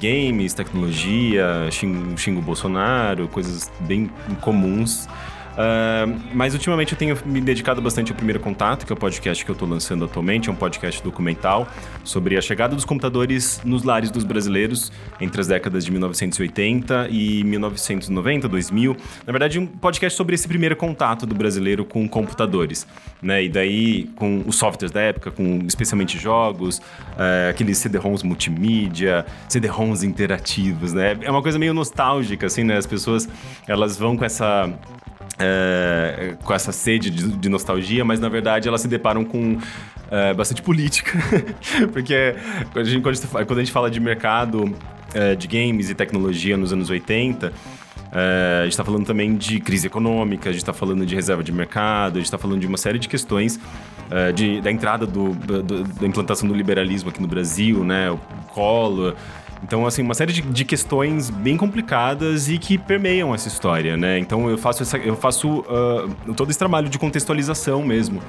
games, 0.00 0.54
tecnologia, 0.54 1.68
xingo, 1.70 2.16
xingo 2.16 2.40
Bolsonaro, 2.40 3.28
coisas 3.28 3.70
bem 3.80 4.10
comuns. 4.40 5.06
Uh, 5.50 6.20
mas 6.32 6.54
ultimamente 6.54 6.92
eu 6.92 6.98
tenho 6.98 7.18
me 7.26 7.40
dedicado 7.40 7.82
bastante 7.82 8.12
ao 8.12 8.16
Primeiro 8.16 8.40
Contato, 8.40 8.86
que 8.86 8.92
é 8.92 8.94
o 8.94 8.96
podcast 8.96 9.44
que 9.44 9.50
eu 9.50 9.52
estou 9.54 9.68
lançando 9.68 10.04
atualmente. 10.04 10.48
É 10.48 10.52
um 10.52 10.56
podcast 10.56 11.02
documental 11.02 11.68
sobre 12.04 12.36
a 12.36 12.40
chegada 12.40 12.74
dos 12.74 12.84
computadores 12.84 13.60
nos 13.64 13.82
lares 13.82 14.10
dos 14.10 14.24
brasileiros 14.24 14.92
entre 15.20 15.40
as 15.40 15.46
décadas 15.46 15.84
de 15.84 15.90
1980 15.90 17.08
e 17.10 17.44
1990, 17.44 18.48
2000. 18.48 18.96
Na 19.26 19.32
verdade, 19.32 19.58
um 19.58 19.66
podcast 19.66 20.16
sobre 20.16 20.34
esse 20.34 20.46
primeiro 20.46 20.76
contato 20.76 21.26
do 21.26 21.34
brasileiro 21.34 21.84
com 21.84 22.08
computadores. 22.08 22.86
Né? 23.20 23.44
E 23.44 23.48
daí, 23.48 24.04
com 24.16 24.42
os 24.46 24.56
softwares 24.56 24.90
da 24.90 25.00
época, 25.00 25.30
com 25.30 25.60
especialmente 25.66 26.18
jogos, 26.18 26.78
uh, 26.78 27.50
aqueles 27.50 27.78
CD-ROMs 27.78 28.22
multimídia, 28.22 29.26
CD-ROMs 29.48 30.04
interativos. 30.04 30.92
Né? 30.92 31.18
É 31.22 31.30
uma 31.30 31.42
coisa 31.42 31.58
meio 31.58 31.74
nostálgica, 31.74 32.46
assim, 32.46 32.64
né? 32.64 32.76
As 32.76 32.86
pessoas 32.86 33.28
elas 33.66 33.98
vão 33.98 34.16
com 34.16 34.24
essa 34.24 34.72
é, 35.40 36.36
com 36.44 36.52
essa 36.52 36.70
sede 36.70 37.10
de, 37.10 37.28
de, 37.32 37.48
nostalgia, 37.48 38.04
mas 38.04 38.20
na 38.20 38.28
verdade 38.28 38.68
elas 38.68 38.82
se 38.82 38.88
deparam 38.88 39.24
com 39.24 39.58
é, 40.10 40.34
bastante 40.34 40.62
política. 40.62 41.18
Porque 41.92 42.36
quando 42.72 42.86
a, 42.86 42.90
gente, 42.90 43.02
quando 43.02 43.56
a 43.56 43.60
gente 43.60 43.72
fala 43.72 43.90
de 43.90 43.98
mercado 43.98 44.72
é, 45.14 45.34
de 45.34 45.48
games 45.48 45.88
e 45.88 45.94
tecnologia 45.94 46.56
nos 46.56 46.72
anos 46.72 46.90
80, 46.90 47.52
É, 48.12 48.58
a 48.58 48.64
gente 48.64 48.72
está 48.72 48.84
falando 48.84 49.06
também 49.06 49.36
de 49.36 49.60
crise 49.60 49.86
econômica, 49.86 50.50
a 50.50 50.52
gente 50.52 50.62
está 50.62 50.72
falando 50.72 51.06
de 51.06 51.14
reserva 51.14 51.44
de 51.44 51.52
mercado, 51.52 52.14
a 52.14 52.18
gente 52.18 52.24
está 52.24 52.38
falando 52.38 52.58
de 52.58 52.66
uma 52.66 52.76
série 52.76 52.98
de 52.98 53.08
questões 53.08 53.60
de, 54.34 54.60
da 54.60 54.72
entrada 54.72 55.06
do, 55.06 55.28
do, 55.32 55.84
da 55.84 56.06
implantação 56.08 56.48
do 56.48 56.52
liberalismo 56.52 57.10
aqui 57.10 57.22
no 57.22 57.28
Brasil, 57.28 57.84
né? 57.84 58.10
O 58.10 58.18
Collor. 58.48 59.14
Então, 59.62 59.86
assim, 59.86 60.02
uma 60.02 60.14
série 60.14 60.32
de, 60.32 60.40
de, 60.40 60.64
questões 60.64 61.28
bem 61.28 61.56
complicadas 61.56 62.48
e 62.48 62.58
que 62.58 62.78
permeiam 62.78 63.34
essa 63.34 63.48
história, 63.48 63.96
né? 63.96 64.18
Então, 64.18 64.48
eu 64.48 64.56
faço, 64.56 64.82
essa, 64.82 64.96
eu 64.96 65.14
faço 65.14 65.60
uh, 65.60 66.34
todo 66.34 66.50
esse 66.50 66.58
trabalho 66.58 66.88
de 66.88 66.98
contextualização 66.98 67.82
mesmo. 67.82 68.20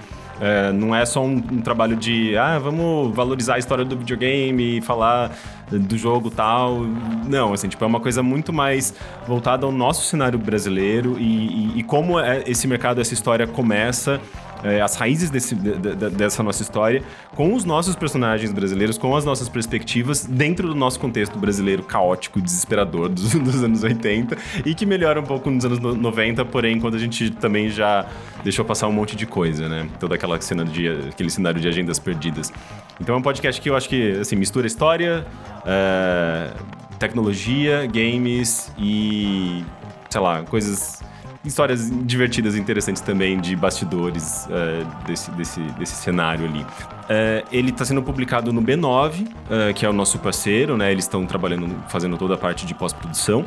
É, 0.42 0.72
não 0.72 0.96
é 0.96 1.06
só 1.06 1.24
um, 1.24 1.36
um, 1.36 1.62
trabalho 1.62 1.96
de, 1.96 2.36
ah, 2.36 2.58
vamos 2.58 3.16
valorizar 3.16 3.56
a 3.56 3.60
história 3.60 3.86
do 3.86 3.96
videogame 3.96 4.80
e 4.80 4.82
falar 4.82 5.38
do 5.70 5.96
jogo 5.96 6.32
tal. 6.32 6.80
Não, 7.28 7.54
assim, 7.54 7.70
tipo, 7.70 7.84
é 7.84 7.88
uma 7.88 8.00
coisa 8.00 8.24
muito 8.24 8.52
mais 8.52 8.92
voltada 9.28 9.68
ao 9.68 9.72
nosso 9.72 10.04
cenário 10.04 10.40
brasileiro 10.40 11.16
e, 11.20 11.76
e, 11.76 11.80
e 11.80 11.84
como 11.84 12.20
é, 12.20 12.44
esse 12.48 12.68
mercado, 12.68 13.00
essa 13.00 13.14
história 13.14 13.46
começa 13.46 14.20
é, 14.64 14.82
as 14.82 14.96
raízes 14.96 15.30
desse, 15.30 15.56
de, 15.56 15.76
de, 15.78 16.10
dessa 16.10 16.44
nossa 16.44 16.62
história, 16.62 17.04
com 17.36 17.54
os 17.54 17.66
nossos 17.66 17.96
personagens 17.96 18.52
brasileiros, 18.52 18.98
com 18.98 19.16
as 19.16 19.26
nossas 19.26 19.50
perspectivas, 19.50 20.26
dentro 20.26 20.68
do 20.68 20.76
nosso 20.76 21.00
contexto 21.00 21.38
brasileiro 21.38 21.84
caótico 21.84 22.40
e 22.40 22.42
desesperador 22.42 23.10
dos, 23.10 23.34
dos 23.36 23.64
anos 23.64 23.84
80, 23.84 24.38
e 24.66 24.74
que 24.76 24.86
melhora 24.86 25.20
um 25.20 25.24
pouco 25.24 25.50
nos 25.50 25.66
anos 25.66 25.80
90, 25.80 26.46
porém, 26.46 26.80
quando 26.80 26.96
a 26.96 27.00
gente 27.00 27.30
também 27.32 27.70
já 27.70 28.06
deixou 28.44 28.66
passar 28.66 28.88
um 28.88 28.92
monte 28.92 29.16
de 29.16 29.26
coisa, 29.26 29.68
né? 29.68 29.88
Toda 30.00 30.16
aquela 30.16 30.40
cena 30.42 30.66
de, 30.66 30.88
aquele 30.88 31.30
cenário 31.30 31.60
de 31.60 31.68
agendas 31.68 32.00
perdidas. 32.00 32.52
Então 33.00 33.16
é 33.16 33.18
um 33.18 33.22
podcast 33.22 33.60
que 33.62 33.70
eu 33.70 33.76
acho 33.76 33.90
que, 33.90 34.12
assim, 34.20 34.36
mistura 34.36 34.68
história, 34.68 35.26
é, 35.66 36.52
tecnologia, 37.00 37.88
games 37.88 38.72
e, 38.78 39.64
sei 40.10 40.22
lá, 40.22 40.44
coisas 40.44 41.04
histórias 41.44 41.90
divertidas 42.06 42.56
e 42.56 42.60
interessantes 42.60 43.02
também 43.02 43.40
de 43.40 43.56
bastidores 43.56 44.48
uh, 44.48 45.06
desse, 45.06 45.32
desse, 45.32 45.60
desse 45.60 45.96
cenário 45.96 46.46
ali. 46.46 46.62
Uh, 46.62 47.48
ele 47.52 47.72
está 47.72 47.84
sendo 47.84 48.02
publicado 48.04 48.54
no 48.54 48.62
B9, 48.62 49.22
uh, 49.22 49.30
eh, 49.50 49.74
que 49.74 49.86
é 49.86 49.90
o 49.90 49.94
nosso 49.94 50.20
parceiro, 50.20 50.78
né? 50.78 50.92
Eles 50.92 51.06
estão 51.06 51.26
trabalhando, 51.26 51.76
fazendo 51.90 52.18
toda 52.18 52.36
a 52.36 52.38
parte 52.38 52.66
de 52.66 52.74
pós-produção. 52.74 53.46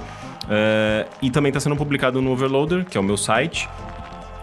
e 1.22 1.30
também 1.30 1.50
está 1.50 1.60
sendo 1.60 1.76
publicado 1.76 2.20
no 2.20 2.32
Overloader, 2.32 2.84
que 2.84 2.98
é 2.98 3.00
o 3.00 3.04
meu 3.04 3.16
site. 3.16 3.68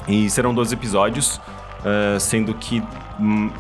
E 0.08 0.30
serão 0.30 0.54
12 0.54 0.74
episódios, 0.74 1.40
sendo 2.20 2.56
que 2.56 2.82
hum, 3.20 3.52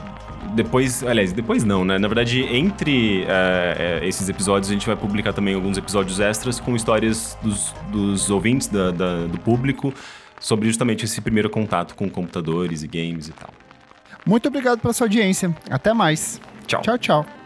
depois, 0.54 1.04
aliás, 1.04 1.32
depois 1.32 1.64
não, 1.64 1.84
né? 1.86 1.98
Na 1.98 2.08
verdade, 2.08 2.42
entre 2.44 3.24
uh, 3.24 4.04
esses 4.04 4.30
episódios, 4.30 4.70
a 4.70 4.74
gente 4.74 4.86
vai 4.86 4.96
publicar 4.96 5.34
também 5.34 5.54
alguns 5.54 5.78
episódios 5.78 6.20
extras 6.20 6.60
com 6.60 6.76
histórias 6.76 7.38
dos, 7.42 7.74
dos 7.92 8.30
ouvintes, 8.30 8.68
da, 8.68 8.92
da, 8.92 9.26
do 9.28 9.40
público, 9.40 9.94
sobre 10.40 10.68
justamente 10.68 11.06
esse 11.06 11.22
primeiro 11.22 11.50
contato 11.50 11.96
com 11.96 12.10
computadores 12.10 12.84
e 12.84 12.88
games 12.88 13.28
e 13.28 13.32
tal. 13.34 13.50
Muito 14.26 14.48
obrigado 14.48 14.80
pela 14.80 14.94
sua 14.94 15.06
audiência. 15.06 15.56
Até 15.70 15.94
mais. 15.94 16.40
Tchau. 16.68 16.82
Tchau, 16.82 16.98
tchau. 16.98 17.41